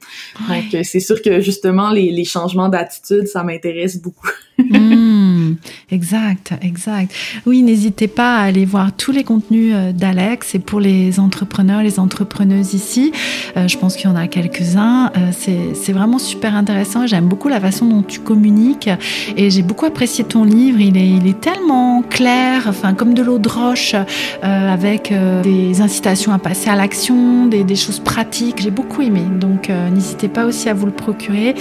Donc, 0.48 0.84
c'est 0.84 1.00
sûr 1.00 1.20
que 1.22 1.40
justement, 1.40 1.90
les, 1.90 2.12
les 2.12 2.24
changements 2.24 2.68
d'attitude, 2.68 3.26
ça 3.26 3.42
m'intéresse 3.42 4.00
beaucoup. 4.00 4.28
Hmm, 4.70 5.54
exact, 5.90 6.54
exact. 6.62 7.12
Oui, 7.46 7.62
n'hésitez 7.62 8.06
pas 8.06 8.36
à 8.36 8.42
aller 8.42 8.64
voir 8.64 8.94
tous 8.94 9.12
les 9.12 9.24
contenus 9.24 9.72
euh, 9.74 9.92
d'Alex 9.92 10.54
et 10.54 10.58
pour 10.58 10.78
les 10.78 11.18
entrepreneurs, 11.18 11.82
les 11.82 11.98
entrepreneuses 11.98 12.74
ici, 12.74 13.12
euh, 13.56 13.66
je 13.66 13.76
pense 13.78 13.96
qu'il 13.96 14.08
y 14.08 14.12
en 14.12 14.16
a 14.16 14.28
quelques-uns. 14.28 15.10
Euh, 15.16 15.30
c'est 15.32 15.92
vraiment 15.92 16.18
super 16.18 16.54
intéressant. 16.54 17.06
J'aime 17.06 17.28
beaucoup 17.28 17.48
la 17.48 17.60
façon 17.60 17.86
dont 17.86 18.02
tu 18.02 18.20
communiques 18.20 18.90
et 19.36 19.50
j'ai 19.50 19.62
beaucoup 19.62 19.86
apprécié 19.86 20.24
ton 20.24 20.44
livre. 20.44 20.80
Il 20.80 20.96
est, 20.96 21.40
tellement 21.40 22.02
clair, 22.02 22.64
enfin 22.66 22.94
comme 22.94 23.14
de 23.14 23.22
l'eau 23.22 23.38
de 23.38 23.48
roche, 23.48 23.94
avec 24.42 25.12
des 25.42 25.80
incitations 25.80 26.32
à 26.32 26.38
passer 26.38 26.70
à 26.70 26.76
l'action, 26.76 27.46
des, 27.46 27.64
des, 27.64 27.76
choses 27.76 27.98
pratiques. 28.00 28.60
J'ai 28.62 28.70
beaucoup 28.70 29.02
aimé. 29.02 29.22
Donc 29.40 29.70
n'hésitez 29.92 30.28
pas 30.28 30.44
aussi 30.44 30.68
à 30.68 30.74
vous 30.74 30.86
le 30.86 30.92
procurer. 30.92 31.54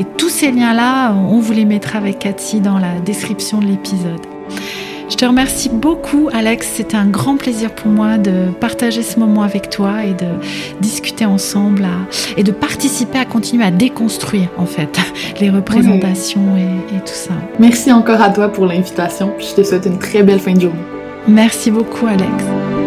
Et 0.00 0.04
tous 0.16 0.30
ces 0.30 0.50
liens-là, 0.50 1.14
on 1.14 1.38
vous 1.38 1.52
les 1.52 1.64
mettra 1.64 1.98
avec 1.98 2.18
Cathy 2.20 2.60
dans 2.60 2.78
la 2.78 2.98
description 3.00 3.58
de 3.58 3.66
l'épisode. 3.66 4.20
Je 5.08 5.16
te 5.16 5.24
remercie 5.24 5.70
beaucoup, 5.70 6.28
Alex. 6.32 6.68
C'était 6.74 6.96
un 6.96 7.06
grand 7.06 7.36
plaisir 7.36 7.74
pour 7.74 7.90
moi 7.90 8.18
de 8.18 8.50
partager 8.60 9.02
ce 9.02 9.18
moment 9.18 9.42
avec 9.42 9.70
toi 9.70 10.04
et 10.04 10.12
de 10.12 10.26
discuter 10.80 11.24
ensemble 11.24 11.86
et 12.36 12.42
de 12.42 12.52
participer 12.52 13.18
à 13.18 13.24
continuer 13.24 13.64
à 13.64 13.70
déconstruire, 13.70 14.48
en 14.58 14.66
fait, 14.66 14.98
les 15.40 15.50
représentations 15.50 16.56
et, 16.56 16.96
et, 16.96 17.00
tout 17.00 17.14
ça. 17.14 17.32
Merci 17.58 17.90
encore 17.90 18.20
à 18.20 18.30
toi 18.30 18.48
pour 18.48 18.66
l'invitation. 18.66 19.32
Je 19.38 19.54
te 19.54 19.62
souhaite 19.66 19.86
une 19.86 19.98
très 19.98 20.22
belle 20.22 20.40
fin 20.40 20.52
de 20.52 20.60
journée. 20.60 20.78
Merci 21.26 21.70
beaucoup, 21.70 22.06
Alex. 22.06 22.77